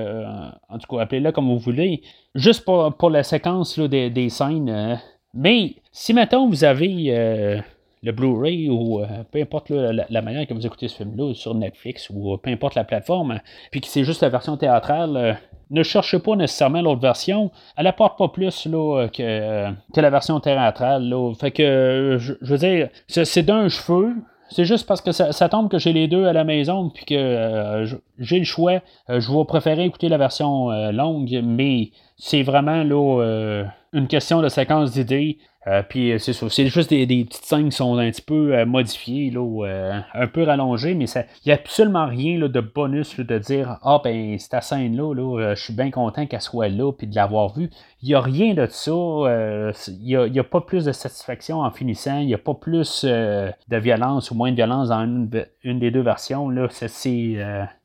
en 0.70 0.78
tout 0.78 0.96
cas, 0.96 1.02
appelez-la 1.02 1.32
comme 1.32 1.48
vous 1.48 1.58
voulez, 1.58 2.04
juste 2.36 2.64
pour, 2.64 3.10
la 3.10 3.24
séquence 3.24 3.80
des, 3.80 4.12
des, 4.12 4.30
scènes. 4.30 5.00
mais 5.34 5.78
si 5.92 6.14
maintenant 6.14 6.48
vous 6.48 6.64
avez 6.64 7.64
le 8.02 8.12
Blu-ray 8.12 8.70
ou 8.70 9.02
euh, 9.02 9.06
peu 9.32 9.42
importe 9.42 9.70
la, 9.70 10.22
manière 10.22 10.48
que 10.48 10.54
vous 10.54 10.66
écoutez 10.66 10.88
ce 10.88 10.98
film-là 10.98 11.34
sur 11.34 11.54
Netflix 11.56 12.10
ou 12.10 12.34
euh, 12.34 12.38
peu 12.38 12.50
importe 12.50 12.76
la 12.76 12.84
plateforme, 12.84 13.40
puis 13.72 13.82
que 13.82 13.88
c'est 13.88 14.04
juste 14.04 14.22
la 14.22 14.30
version 14.30 14.58
théâtrale, 14.58 15.18
euh, 15.18 15.34
ne 15.72 15.84
cherchez 15.84 16.20
pas 16.20 16.36
nécessairement 16.36 16.82
l'autre 16.82 17.02
version. 17.02 17.52
Elle 17.78 17.88
apporte 17.88 18.18
pas 18.18 18.30
plus 18.30 18.66
là, 18.66 19.08
que, 19.08 19.70
que 19.94 20.02
la 20.02 20.10
version 20.10 20.40
théâtrale. 20.40 21.14
Fait 21.40 21.52
que, 21.52 22.18
je, 22.20 22.34
veux 22.42 22.58
dire, 22.58 22.90
c'est 23.08 23.44
d'un 23.44 23.70
cheveu. 23.70 24.16
C'est 24.50 24.66
juste 24.66 24.88
parce 24.88 25.00
que 25.00 25.12
ça, 25.12 25.50
tombe 25.50 25.70
que 25.70 25.78
j'ai 25.78 25.94
les 25.94 26.08
deux 26.08 26.26
à 26.26 26.34
la 26.34 26.44
maison, 26.44 26.90
puis 26.90 27.06
que 27.06 27.86
j'ai 28.18 28.40
le 28.40 28.46
choix. 28.46 28.80
je 29.08 29.32
vais 29.32 29.46
préférer 29.46 29.86
écouter 29.86 30.10
la 30.10 30.18
version 30.18 30.72
longue, 30.92 31.40
mais 31.44 31.92
c'est 32.18 32.42
vraiment 32.42 32.84
là, 32.84 33.66
une 33.94 34.08
question 34.08 34.42
de 34.42 34.50
séquence 34.50 34.90
d'idées. 34.90 35.38
Euh, 35.70 35.84
puis 35.88 36.12
euh, 36.14 36.18
c'est 36.18 36.34
c'est 36.34 36.68
juste 36.68 36.90
des, 36.90 37.06
petites 37.06 37.46
scènes 37.46 37.70
qui 37.70 37.76
sont 37.76 37.98
un 37.98 38.10
petit 38.10 38.22
peu 38.22 38.56
euh, 38.56 38.66
modifiées, 38.66 39.30
là, 39.30 40.02
un 40.14 40.28
peu 40.28 40.44
rallongées, 40.44 40.96
mais 40.96 41.06
il 41.06 41.26
n'y 41.48 41.52
a 41.52 41.56
absolument 41.56 42.08
rien 42.08 42.40
de 42.40 42.62
bonus 42.62 43.20
de 43.20 43.38
dire 43.38 43.78
Ah 43.84 44.02
ben 44.04 44.38
cette 44.40 44.64
scène-là, 44.64 45.14
là, 45.14 45.54
je 45.54 45.62
suis 45.62 45.74
bien 45.74 45.92
content 45.92 46.26
qu'elle 46.26 46.42
soit 46.42 46.70
là 46.70 46.92
puis 46.92 47.08
de 47.08 47.16
l'avoir 47.16 47.54
vue. 47.54 47.70
Il 48.02 48.08
n'y 48.10 48.16
a 48.16 48.22
rien 48.22 48.54
de 48.54 48.66
ça. 48.66 48.92
Il 48.92 50.32
n'y 50.32 50.40
a, 50.40 50.44
pas 50.44 50.62
plus 50.62 50.86
de 50.86 50.92
satisfaction 50.92 51.60
en 51.62 51.70
finissant. 51.70 52.20
Il 52.20 52.28
n'y 52.28 52.34
a 52.34 52.38
pas 52.38 52.54
plus 52.54 53.04
de 53.04 53.78
violence 53.78 54.32
ou 54.32 54.36
moins 54.36 54.52
de 54.52 54.56
violence 54.56 54.90
dans 54.90 55.04
une, 55.04 55.80
des 55.80 55.92
deux 55.92 56.02
versions. 56.02 56.50
Là. 56.50 56.68
C'est, 56.70 57.38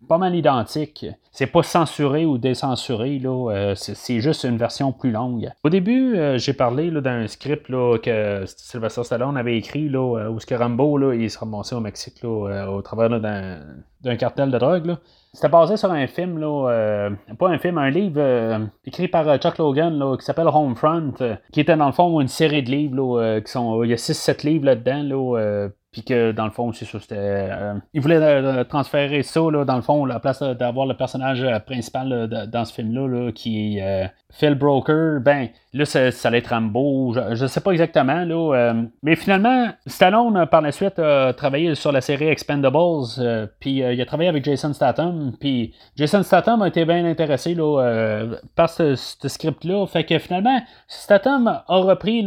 pas 0.08 0.18
mal 0.18 0.34
identique. 0.36 1.06
C'est 1.32 1.48
pas 1.48 1.64
censuré 1.64 2.24
ou 2.26 2.38
décensuré, 2.38 3.18
là. 3.18 3.74
c'est, 3.74 4.20
juste 4.20 4.44
une 4.44 4.56
version 4.56 4.92
plus 4.92 5.10
longue. 5.10 5.50
Au 5.64 5.68
début, 5.68 6.16
j'ai 6.36 6.52
parlé 6.52 6.90
d'un 6.90 7.26
script 7.26 7.68
que 8.02 8.44
Sylvester 8.46 9.04
Stallone 9.04 9.36
avait 9.36 9.56
écrit, 9.56 9.88
là, 9.88 10.18
euh, 10.18 10.30
où 10.30 10.40
ce 10.40 10.46
que 10.46 10.54
Rambo, 10.54 10.98
là, 10.98 11.14
il 11.14 11.30
se 11.30 11.38
ramassait 11.38 11.74
au 11.74 11.80
Mexique 11.80 12.24
euh, 12.24 12.66
au 12.66 12.82
travers 12.82 13.20
d'un 13.20 13.60
cartel 14.18 14.50
de 14.50 14.58
drogue. 14.58 14.96
C'était 15.32 15.48
basé 15.48 15.76
sur 15.76 15.90
un 15.90 16.06
film, 16.06 16.38
là, 16.38 16.68
euh, 16.70 17.10
pas 17.38 17.48
un 17.48 17.58
film, 17.58 17.78
un 17.78 17.90
livre 17.90 18.68
écrit 18.86 19.08
par 19.08 19.36
Chuck 19.38 19.58
Logan 19.58 20.16
qui 20.18 20.24
s'appelle 20.24 20.46
Homefront, 20.46 21.14
qui 21.52 21.60
était 21.60 21.76
dans 21.76 21.86
le 21.86 21.92
fond 21.92 22.20
une 22.20 22.28
série 22.28 22.62
de 22.62 22.70
livres 22.70 23.40
qui 23.40 23.50
sont. 23.50 23.82
Il 23.82 23.90
y 23.90 23.92
a 23.92 23.96
6-7 23.96 24.46
livres 24.46 24.66
là-dedans. 24.66 25.02
Là, 25.02 25.68
puis 25.94 26.02
que 26.02 26.32
dans 26.32 26.44
le 26.44 26.50
fond, 26.50 26.72
c'est 26.72 26.86
ça, 26.86 26.98
c'était. 26.98 27.14
Euh, 27.16 27.74
il 27.92 28.00
voulait 28.00 28.16
euh, 28.20 28.64
transférer 28.64 29.22
ça, 29.22 29.40
là, 29.42 29.64
dans 29.64 29.76
le 29.76 29.82
fond, 29.82 30.04
à 30.04 30.08
la 30.08 30.18
place 30.18 30.42
d'avoir 30.42 30.86
le 30.86 30.94
personnage 30.94 31.44
euh, 31.44 31.60
principal 31.60 32.26
dans 32.50 32.64
ce 32.64 32.74
film-là, 32.74 33.30
qui 33.30 33.78
est 33.78 34.10
Phil 34.32 34.56
Broker, 34.56 35.20
ben, 35.20 35.50
là, 35.72 35.84
ça, 35.84 36.08
allait 36.24 36.38
être 36.38 36.48
Rambo, 36.48 37.14
je, 37.14 37.42
ne 37.42 37.46
sais 37.46 37.60
pas 37.60 37.70
exactement, 37.70 38.24
là. 38.24 38.74
mais 39.04 39.14
finalement, 39.14 39.68
Stallone, 39.86 40.46
par 40.46 40.62
la 40.62 40.72
suite, 40.72 40.98
a 40.98 41.32
travaillé 41.32 41.76
sur 41.76 41.92
la 41.92 42.00
série 42.00 42.26
Expendables, 42.26 43.50
puis 43.60 43.93
il 43.94 44.00
a 44.00 44.06
travaillé 44.06 44.28
avec 44.28 44.44
Jason 44.44 44.72
Statham, 44.72 45.32
puis 45.38 45.74
Jason 45.96 46.22
Statham 46.22 46.62
a 46.62 46.68
été 46.68 46.84
bien 46.84 47.04
intéressé, 47.04 47.54
là, 47.54 48.24
par 48.56 48.68
ce, 48.68 48.94
script-là. 48.96 49.86
Fait 49.86 50.04
que 50.04 50.18
finalement, 50.18 50.60
Statham 50.88 51.46
a 51.46 51.76
repris, 51.76 52.22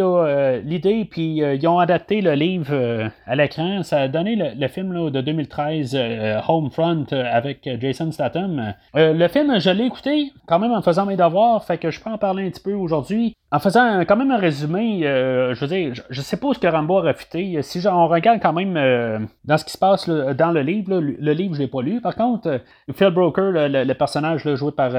l'idée, 0.63 1.05
puis 1.05 1.37
ils 1.37 1.67
ont 1.67 1.79
adapté 1.79 2.21
le 2.21 2.33
livre 2.33 3.11
à 3.25 3.35
la 3.35 3.47
ça 3.83 4.01
a 4.01 4.07
donné 4.07 4.35
le, 4.35 4.67
film 4.67 5.09
de 5.09 5.21
2013, 5.21 5.95
euh, 5.95 6.39
Homefront, 6.47 7.05
euh, 7.11 7.23
avec 7.31 7.67
Jason 7.79 8.11
Statham. 8.11 8.73
Euh, 8.95 9.13
le 9.13 9.27
film, 9.27 9.59
je 9.59 9.69
l'ai 9.69 9.85
écouté 9.85 10.31
quand 10.45 10.59
même 10.59 10.71
en 10.71 10.81
faisant 10.81 11.05
mes 11.05 11.15
devoirs, 11.15 11.63
fait 11.63 11.77
que 11.77 11.91
je 11.91 12.01
peux 12.01 12.09
en 12.09 12.17
parler 12.17 12.45
un 12.45 12.49
petit 12.49 12.61
peu 12.61 12.73
aujourd'hui. 12.73 13.33
En 13.49 13.59
faisant 13.59 14.01
quand 14.01 14.17
même 14.17 14.31
un 14.31 14.37
résumé, 14.37 15.03
je 15.03 15.59
veux 15.59 15.67
dire, 15.67 15.93
je, 16.09 16.21
sais 16.21 16.35
pas 16.35 16.53
ce 16.53 16.59
que 16.59 16.67
Rambo 16.67 16.97
a 16.97 17.01
refité. 17.03 17.61
Si 17.61 17.87
on 17.87 18.07
regarde 18.09 18.41
quand 18.41 18.51
même 18.51 19.27
dans 19.45 19.57
ce 19.57 19.63
qui 19.63 19.71
se 19.71 19.77
passe 19.77 20.09
dans 20.09 20.51
le 20.51 20.61
livre, 20.61 20.99
le 20.99 21.31
livre 21.31 21.55
je 21.55 21.59
l'ai 21.59 21.67
pas 21.67 21.81
lu. 21.81 22.01
Par 22.01 22.15
contre, 22.15 22.59
Phil 22.93 23.09
Broker, 23.09 23.51
le, 23.69 23.93
personnage 23.93 24.53
joué 24.55 24.73
par 24.73 24.91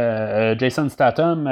Jason 0.58 0.88
Statham, 0.88 1.46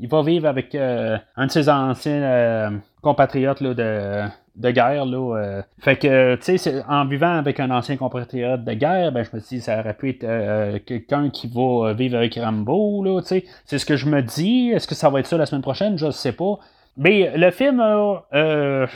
il 0.00 0.08
va 0.08 0.22
vivre 0.22 0.48
avec 0.48 0.74
un 0.74 1.46
de 1.46 1.50
ses 1.50 1.68
anciens 1.68 2.82
compatriotes 3.02 3.62
de 3.62 4.24
de 4.56 4.70
guerre. 4.70 5.04
Là, 5.04 5.36
euh. 5.36 5.62
Fait 5.78 5.96
que, 5.96 6.36
tu 6.36 6.58
sais, 6.58 6.82
en 6.88 7.04
vivant 7.04 7.36
avec 7.36 7.60
un 7.60 7.70
ancien 7.70 7.96
compatriote 7.96 8.64
de 8.64 8.72
guerre, 8.72 9.12
ben, 9.12 9.24
je 9.24 9.36
me 9.36 9.40
dis, 9.40 9.60
ça 9.60 9.78
aurait 9.80 9.94
pu 9.94 10.10
être 10.10 10.24
euh, 10.24 10.78
quelqu'un 10.84 11.30
qui 11.30 11.46
va 11.48 11.92
vivre 11.92 12.16
avec 12.16 12.34
Rambo. 12.36 13.04
Là, 13.04 13.20
tu 13.20 13.28
sais. 13.28 13.44
C'est 13.64 13.78
ce 13.78 13.86
que 13.86 13.96
je 13.96 14.06
me 14.06 14.22
dis. 14.22 14.70
Est-ce 14.70 14.88
que 14.88 14.94
ça 14.94 15.10
va 15.10 15.20
être 15.20 15.26
ça 15.26 15.36
la 15.36 15.46
semaine 15.46 15.62
prochaine? 15.62 15.98
Je 15.98 16.06
ne 16.06 16.10
sais 16.10 16.32
pas. 16.32 16.58
Mais 16.96 17.36
le 17.36 17.50
film 17.50 17.80
euh, 17.80 18.86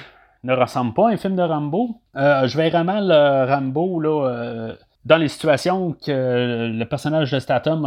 ne 0.42 0.54
ressemble 0.54 0.94
pas 0.94 1.10
à 1.10 1.12
un 1.12 1.16
film 1.16 1.36
de 1.36 1.42
Rambo. 1.42 2.00
je 2.14 2.56
vais 2.56 2.70
vraiment 2.70 3.00
le 3.00 3.44
Rambo 3.46 4.00
là, 4.00 4.74
dans 5.04 5.16
les 5.18 5.28
situations 5.28 5.92
que 5.92 6.70
le 6.72 6.84
personnage 6.84 7.30
de 7.30 7.38
Statham 7.38 7.86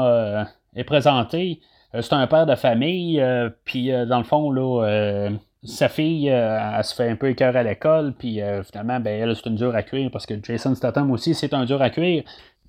est 0.75 0.83
présenté. 0.83 1.61
c'est 1.93 2.13
un 2.13 2.27
père 2.27 2.45
de 2.45 2.53
famille, 2.53 3.23
puis 3.65 3.91
dans 4.07 4.19
le 4.19 4.23
fond, 4.23 4.51
là 4.51 5.31
sa 5.65 5.87
fille, 5.89 6.29
euh, 6.29 6.77
elle 6.77 6.83
se 6.83 6.93
fait 6.93 7.09
un 7.09 7.15
peu 7.15 7.29
écœur 7.29 7.55
à 7.55 7.63
l'école, 7.63 8.13
puis 8.17 8.41
euh, 8.41 8.63
finalement, 8.63 8.99
ben, 8.99 9.21
elle, 9.21 9.35
c'est 9.35 9.49
une 9.49 9.55
dure 9.55 9.75
à 9.75 9.83
cuire, 9.83 10.09
parce 10.11 10.25
que 10.25 10.33
Jason 10.43 10.75
Statham 10.75 11.11
aussi, 11.11 11.33
c'est 11.33 11.53
un 11.53 11.65
dur 11.65 11.81
à 11.81 11.89
cuire. 11.89 12.23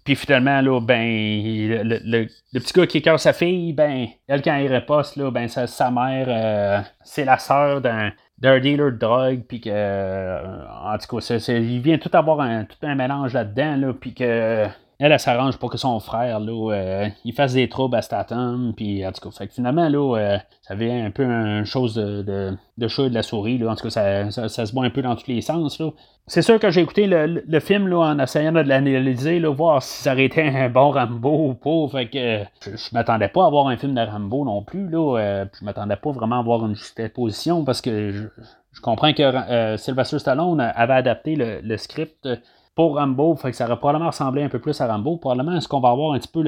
Puis 0.04 0.16
finalement, 0.16 0.60
là, 0.60 0.80
ben, 0.80 1.02
le, 1.02 2.26
petit 2.52 2.72
gars 2.74 2.86
qui 2.86 2.98
écœure 2.98 3.18
sa 3.18 3.32
fille, 3.32 3.72
ben, 3.72 4.06
elle, 4.28 4.42
quand 4.42 4.54
elle 4.54 4.74
reposte, 4.74 5.16
là, 5.16 5.30
ben, 5.30 5.48
sa, 5.48 5.90
mère, 5.90 6.26
euh, 6.28 6.80
c'est 7.02 7.24
la 7.24 7.38
sœur 7.38 7.80
d'un, 7.80 8.12
d'un 8.38 8.60
dealer 8.60 8.92
de 8.92 8.98
drogue, 8.98 9.42
puis 9.48 9.60
que, 9.60 9.70
en 9.70 10.98
tout 10.98 11.16
cas, 11.16 11.36
il 11.48 11.80
vient 11.80 11.98
tout 11.98 12.10
avoir 12.12 12.40
un, 12.40 12.64
tout 12.64 12.76
un 12.82 12.94
mélange 12.94 13.32
là-dedans, 13.32 13.76
là, 13.76 13.92
puis 13.94 14.14
que 14.14 14.66
elle, 14.98 15.12
elle 15.12 15.18
s'arrange 15.18 15.58
pour 15.58 15.70
que 15.70 15.78
son 15.78 15.98
frère, 15.98 16.38
là, 16.38 16.72
euh, 16.72 17.08
il 17.24 17.32
fasse 17.32 17.54
des 17.54 17.68
troubles 17.68 17.96
à 17.96 18.02
Statham, 18.02 18.72
puis 18.76 19.04
en 19.04 19.10
tout 19.12 19.28
cas, 19.28 19.36
fait 19.36 19.48
que 19.48 19.54
finalement, 19.54 19.88
là, 19.88 20.16
euh, 20.16 20.38
ça 20.62 20.74
vient 20.74 21.04
un 21.04 21.10
peu 21.10 21.24
une 21.24 21.64
chose 21.64 21.94
de, 21.94 22.22
de, 22.22 22.56
de 22.78 23.06
et 23.06 23.10
de 23.10 23.14
la 23.14 23.22
souris, 23.22 23.58
là, 23.58 23.72
en 23.72 23.74
tout 23.74 23.88
cas, 23.88 23.90
ça, 23.90 24.48
ça, 24.48 24.66
se 24.66 24.72
voit 24.72 24.84
un 24.84 24.90
peu 24.90 25.02
dans 25.02 25.16
tous 25.16 25.28
les 25.28 25.40
sens, 25.40 25.80
là. 25.80 25.90
C'est 26.26 26.40
sûr 26.40 26.58
que 26.58 26.70
j'ai 26.70 26.80
écouté 26.80 27.06
le, 27.06 27.26
le, 27.46 27.60
film, 27.60 27.86
là, 27.88 27.98
en 27.98 28.18
essayant 28.18 28.52
de 28.52 28.60
l'analyser, 28.60 29.40
là, 29.40 29.50
voir 29.50 29.82
si 29.82 30.04
ça 30.04 30.12
aurait 30.12 30.24
été 30.24 30.42
un 30.42 30.70
bon 30.70 30.90
Rambo 30.90 31.48
ou 31.48 31.54
pas, 31.54 31.98
fait 31.98 32.08
que 32.08 32.70
je, 32.70 32.94
m'attendais 32.94 33.28
pas 33.28 33.46
à 33.46 33.50
voir 33.50 33.66
un 33.66 33.76
film 33.76 33.94
de 33.94 34.00
Rambo 34.00 34.44
non 34.44 34.62
plus, 34.62 34.88
là, 34.88 35.18
euh, 35.18 35.44
je 35.58 35.64
m'attendais 35.64 35.96
pas 35.96 36.12
vraiment 36.12 36.38
à 36.38 36.42
voir 36.42 36.64
une 36.64 36.76
juste 36.76 37.12
position, 37.12 37.64
parce 37.64 37.82
que 37.82 38.10
je, 38.10 38.24
je 38.72 38.80
comprends 38.80 39.12
que 39.12 39.76
Sylvester 39.76 40.18
Stallone 40.18 40.60
avait 40.60 40.94
adapté 40.94 41.36
le, 41.36 41.60
le 41.62 41.76
script 41.76 42.28
pour 42.74 42.96
Rambo, 42.96 43.36
fait 43.36 43.50
que 43.50 43.56
ça 43.56 43.66
aurait 43.66 43.76
probablement 43.76 44.10
ressemblé 44.10 44.42
un 44.42 44.48
peu 44.48 44.58
plus 44.58 44.80
à 44.80 44.86
Rambo. 44.86 45.16
Probablement, 45.16 45.60
ce 45.60 45.68
qu'on 45.68 45.80
va 45.80 45.94
voir 45.94 46.14
un 46.14 46.18
petit 46.18 46.28
peu 46.28 46.44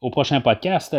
au 0.00 0.10
prochain 0.10 0.40
podcast? 0.40 0.96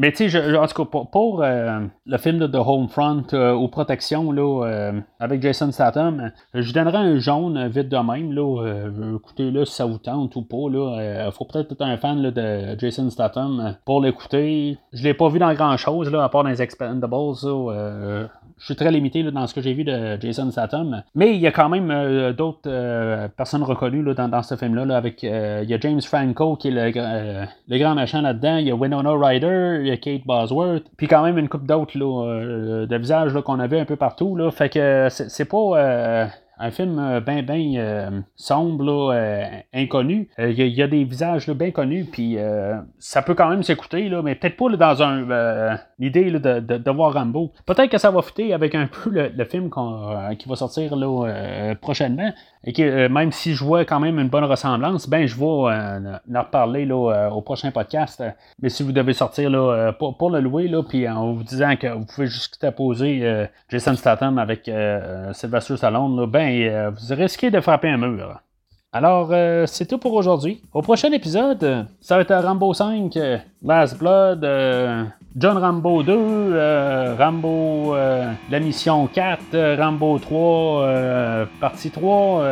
Mais 0.00 0.12
tu 0.12 0.30
sais, 0.30 0.56
en 0.56 0.66
tout 0.66 0.86
cas, 0.86 1.00
pour, 1.12 1.42
euh, 1.42 1.80
le 2.06 2.16
film 2.16 2.38
de 2.38 2.46
The 2.46 2.54
Homefront 2.54 3.22
euh, 3.34 3.52
aux 3.52 3.68
protections 3.68 4.32
là, 4.32 4.64
euh, 4.64 4.98
avec 5.18 5.42
Jason 5.42 5.70
Statham, 5.72 6.32
je 6.54 6.72
donnerais 6.72 6.96
un 6.96 7.18
jaune 7.18 7.68
vite 7.68 7.90
de 7.90 7.98
même. 7.98 8.32
Là, 8.32 8.86
écoutez 9.16 9.50
là 9.50 9.66
si 9.66 9.74
ça 9.74 9.84
vous 9.84 9.98
tente 9.98 10.36
ou 10.36 10.42
pas. 10.42 10.56
Il 10.56 11.30
faut 11.32 11.44
peut-être 11.44 11.72
être 11.72 11.82
un 11.82 11.98
fan 11.98 12.22
de 12.22 12.78
Jason 12.78 13.10
Statham 13.10 13.76
pour 13.84 14.00
l'écouter. 14.00 14.78
Je 14.94 15.04
l'ai 15.04 15.12
pas 15.12 15.28
vu 15.28 15.38
dans 15.38 15.52
grand 15.52 15.76
chose, 15.76 16.10
là, 16.10 16.24
à 16.24 16.30
part 16.30 16.44
dans 16.44 16.48
les 16.48 16.62
Expendables 16.62 17.34
je 18.60 18.66
suis 18.66 18.76
très 18.76 18.90
limité 18.92 19.22
dans 19.22 19.46
ce 19.46 19.54
que 19.54 19.62
j'ai 19.62 19.72
vu 19.72 19.84
de 19.84 20.20
Jason 20.20 20.50
Statham. 20.50 21.02
Mais 21.14 21.34
il 21.34 21.40
y 21.40 21.46
a 21.46 21.50
quand 21.50 21.70
même 21.70 21.90
euh, 21.90 22.34
d'autres 22.34 22.60
euh, 22.66 23.26
personnes 23.28 23.62
reconnues 23.62 24.04
dans, 24.14 24.42
ce 24.42 24.54
film-là. 24.54 24.96
avec, 24.96 25.24
euh, 25.24 25.60
il 25.64 25.70
y 25.70 25.74
a 25.74 25.80
James 25.80 26.00
Franco 26.02 26.56
qui 26.56 26.68
est 26.68 26.70
le, 26.70 27.78
grand 27.78 27.94
machin 27.94 28.20
là-dedans. 28.20 28.58
Il 28.58 28.66
y 28.66 28.70
a 28.70 28.74
Winona 28.74 29.12
Ryder, 29.12 29.80
Kate 29.96 30.26
Bosworth. 30.26 30.84
Puis 30.96 31.06
quand 31.06 31.22
même 31.22 31.38
une 31.38 31.48
coupe 31.48 31.66
d'autres 31.66 31.98
de 31.98 32.96
visages 32.96 33.32
qu'on 33.42 33.60
avait 33.60 33.80
un 33.80 33.84
peu 33.84 33.96
partout. 33.96 34.36
Là. 34.36 34.50
Fait 34.50 34.68
que 34.68 35.08
c'est 35.10 35.44
pas 35.44 36.28
un 36.60 36.70
film 36.70 36.98
euh, 36.98 37.20
bien, 37.20 37.42
bien 37.42 37.72
euh, 37.76 38.20
sombre, 38.36 39.12
euh, 39.14 39.44
inconnu. 39.72 40.28
Il 40.38 40.52
y, 40.52 40.82
a 40.82 40.86
des 40.86 41.04
visages 41.04 41.48
bien 41.50 41.70
connus, 41.70 42.04
puis 42.04 42.36
ça 42.98 43.22
peut 43.22 43.34
quand 43.34 43.48
même 43.48 43.62
s'écouter, 43.62 44.10
mais 44.22 44.34
peut-être 44.34 44.56
pas 44.56 44.76
dans 44.76 45.02
un 45.02 45.78
l'idée 45.98 46.30
de, 46.30 46.90
voir 46.90 47.14
Rambo. 47.14 47.52
Peut-être 47.66 47.90
que 47.90 47.98
ça 47.98 48.10
va 48.10 48.20
fitter 48.22 48.52
avec 48.52 48.74
un 48.74 48.86
peu 49.04 49.10
le, 49.10 49.44
film 49.44 49.70
qui 50.38 50.48
va 50.48 50.56
sortir 50.56 50.94
prochainement. 51.80 52.32
Et 52.62 52.74
que 52.74 53.08
même 53.08 53.32
si 53.32 53.54
je 53.54 53.64
vois 53.64 53.86
quand 53.86 54.00
même 54.00 54.18
une 54.18 54.28
bonne 54.28 54.44
ressemblance, 54.44 55.08
ben 55.08 55.26
je 55.26 55.34
vais 55.34 55.44
en 55.46 56.42
reparler 56.42 56.90
au 56.90 57.40
prochain 57.40 57.70
podcast. 57.70 58.22
Mais 58.60 58.68
si 58.68 58.82
vous 58.82 58.92
devez 58.92 59.14
sortir 59.14 59.50
pour, 59.98 60.30
le 60.30 60.40
louer, 60.40 60.70
puis 60.88 61.08
en 61.08 61.32
vous 61.32 61.44
disant 61.44 61.76
que 61.76 61.86
vous 61.86 62.04
pouvez 62.04 62.26
juste 62.26 62.70
poser 62.72 63.46
Jason 63.70 63.94
Statham 63.94 64.38
avec 64.38 64.70
Sylvester 65.32 65.76
Stallone, 65.76 66.26
ben 66.26 66.49
euh, 66.68 66.90
vous 66.90 67.14
risquez 67.14 67.50
de 67.50 67.60
frapper 67.60 67.88
un 67.88 67.96
mur. 67.96 68.40
Alors, 68.92 69.28
euh, 69.30 69.66
c'est 69.66 69.86
tout 69.86 69.98
pour 69.98 70.14
aujourd'hui. 70.14 70.62
Au 70.72 70.82
prochain 70.82 71.12
épisode, 71.12 71.86
ça 72.00 72.16
va 72.16 72.22
être 72.22 72.34
Rambo 72.34 72.74
5, 72.74 73.16
Last 73.62 73.98
Blood, 73.98 74.44
John 75.36 75.58
Rambo 75.58 76.02
2, 76.02 77.16
Rambo 77.16 77.94
la 77.94 78.60
mission 78.60 79.06
4, 79.06 79.76
Rambo 79.78 80.18
3, 80.18 81.46
partie 81.60 81.90
3. 81.90 82.44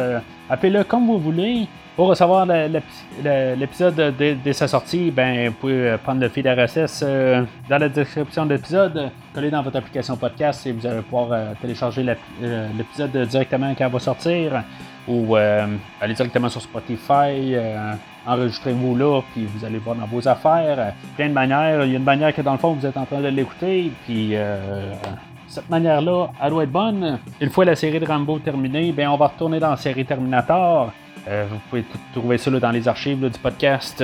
Appelez-le 0.49 0.85
comme 0.85 1.07
vous 1.07 1.19
voulez. 1.19 1.67
Pour 1.99 2.07
recevoir 2.07 2.47
l'épisode 2.47 4.15
dès, 4.17 4.53
sa 4.53 4.69
sortie, 4.69 5.11
ben, 5.11 5.49
vous 5.49 5.55
pouvez 5.55 5.97
prendre 6.05 6.21
le 6.21 6.29
fil 6.29 6.49
RSS 6.49 7.03
dans 7.03 7.79
la 7.79 7.89
description 7.89 8.47
de 8.47 8.55
l'épisode, 8.55 9.11
coller 9.35 9.51
dans 9.51 9.63
votre 9.63 9.79
application 9.79 10.17
podcast 10.17 10.65
et 10.69 10.71
vous 10.71 10.87
allez 10.87 11.03
pouvoir 11.03 11.57
télécharger 11.61 12.05
l'épisode 12.05 13.17
directement 13.27 13.75
quand 13.77 13.89
il 13.89 13.93
va 13.93 13.99
sortir 13.99 14.63
ou 15.09 15.37
euh, 15.37 15.67
allez 16.01 16.15
directement 16.15 16.49
sur 16.49 16.63
Spotify, 16.63 17.55
euh, 17.55 17.95
enregistrez-vous 18.27 18.95
là, 18.95 19.21
puis 19.33 19.47
vous 19.47 19.65
allez 19.65 19.79
voir 19.79 19.97
dans 19.97 20.07
vos 20.07 20.29
affaires. 20.29 20.79
Euh, 20.79 20.91
plein 21.17 21.29
de 21.31 21.33
manières. 21.33 21.85
Il 21.85 21.91
y 21.91 21.95
a 21.95 21.99
une 21.99 22.05
manière 22.05 22.33
que 22.33 22.43
dans 22.43 22.53
le 22.53 22.59
fond, 22.59 22.75
vous 22.75 22.87
êtes 22.87 22.97
en 22.97 23.07
train 23.07 23.21
de 23.21 23.27
l'écouter, 23.27 23.91
puis 24.05 24.37
cette 25.49 25.69
manière-là, 25.69 26.29
elle 26.41 26.51
doit 26.51 26.63
être 26.63 26.71
bonne. 26.71 27.19
Une 27.41 27.51
fois 27.51 27.65
la 27.65 27.75
série 27.75 27.99
de 27.99 28.07
Rambo 28.07 28.39
terminée, 28.39 28.93
ben, 28.93 29.09
on 29.09 29.17
va 29.17 29.27
retourner 29.27 29.59
dans 29.59 29.71
la 29.71 29.77
série 29.77 30.05
Terminator. 30.05 30.93
Vous 31.51 31.59
pouvez 31.69 31.85
trouver 32.13 32.39
ça 32.39 32.51
dans 32.51 32.71
les 32.71 32.89
archives 32.89 33.29
du 33.29 33.39
podcast 33.39 34.03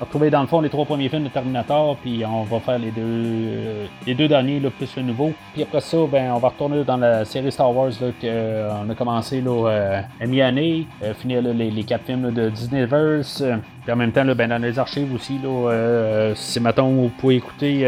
retrouver 0.00 0.30
dans 0.30 0.40
le 0.40 0.46
fond 0.46 0.60
les 0.60 0.68
trois 0.68 0.84
premiers 0.84 1.08
films 1.08 1.24
de 1.24 1.28
Terminator, 1.28 1.96
puis 1.96 2.24
on 2.24 2.42
va 2.44 2.60
faire 2.60 2.78
les 2.78 2.90
deux, 2.90 3.02
euh, 3.02 3.86
les 4.06 4.14
deux 4.14 4.28
derniers, 4.28 4.60
là, 4.60 4.70
plus 4.70 4.94
le 4.96 5.02
nouveau. 5.02 5.32
Puis 5.52 5.62
après 5.62 5.80
ça, 5.80 5.96
ben, 6.10 6.32
on 6.32 6.38
va 6.38 6.48
retourner 6.48 6.84
dans 6.84 6.96
la 6.96 7.24
série 7.24 7.50
Star 7.50 7.74
Wars 7.74 7.90
qu'on 7.98 8.14
euh, 8.24 8.90
a 8.90 8.94
commencé 8.94 9.40
là, 9.40 9.68
euh, 9.68 10.00
à 10.20 10.26
mi-année, 10.26 10.86
finir 11.20 11.42
les, 11.42 11.70
les, 11.70 11.84
quatre 11.84 12.04
films 12.04 12.32
de 12.32 12.50
Disneyverse. 12.50 13.42
Puis 13.84 13.92
en 13.92 13.96
même 13.96 14.12
temps, 14.12 14.24
là, 14.24 14.34
ben, 14.34 14.48
dans 14.48 14.62
les 14.62 14.78
archives 14.78 15.12
aussi, 15.14 15.38
là, 15.42 16.32
c'est 16.34 16.60
maintenant 16.60 16.88
vous 16.88 17.10
pouvez 17.18 17.36
écouter 17.36 17.82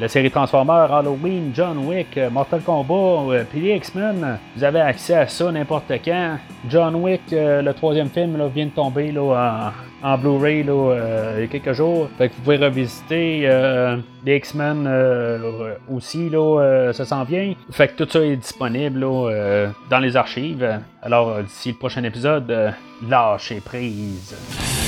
la 0.00 0.08
série 0.08 0.30
Transformers, 0.30 0.92
Halloween, 0.92 1.50
John 1.54 1.78
Wick, 1.86 2.18
Mortal 2.32 2.62
Kombat, 2.62 3.44
puis 3.50 3.60
les 3.60 3.76
X-Men. 3.76 4.38
Vous 4.56 4.64
avez 4.64 4.80
accès 4.80 5.14
à 5.14 5.28
ça 5.28 5.52
n'importe 5.52 5.92
quand. 6.04 6.38
John 6.68 6.94
Wick, 6.96 7.20
le 7.30 7.72
troisième 7.72 8.08
film, 8.08 8.38
là, 8.38 8.48
vient 8.48 8.66
de 8.66 8.70
tomber 8.70 9.12
là, 9.12 9.72
en 10.02 10.16
Blu-ray 10.16 10.64
euh, 10.68 11.34
il 11.36 11.40
y 11.42 11.44
a 11.44 11.46
quelques 11.48 11.72
jours. 11.72 12.08
Fait 12.16 12.28
que 12.28 12.34
vous 12.34 12.42
pouvez 12.42 12.56
revisiter 12.56 13.42
euh, 13.44 13.96
les 14.24 14.36
X-Men 14.36 14.86
euh, 14.86 15.74
aussi, 15.90 16.28
là, 16.30 16.92
ça 16.92 17.04
s'en 17.04 17.24
vient. 17.24 17.54
Fait 17.70 17.88
que 17.88 18.02
tout 18.02 18.10
ça 18.10 18.20
est 18.20 18.36
disponible 18.36 19.00
dans 19.00 19.98
les 20.00 20.16
archives. 20.16 20.80
Alors 21.02 21.42
d'ici 21.42 21.72
le 21.72 21.78
prochain 21.78 22.04
épisode, 22.04 22.72
lâchez 23.08 23.60
prise. 23.60 24.87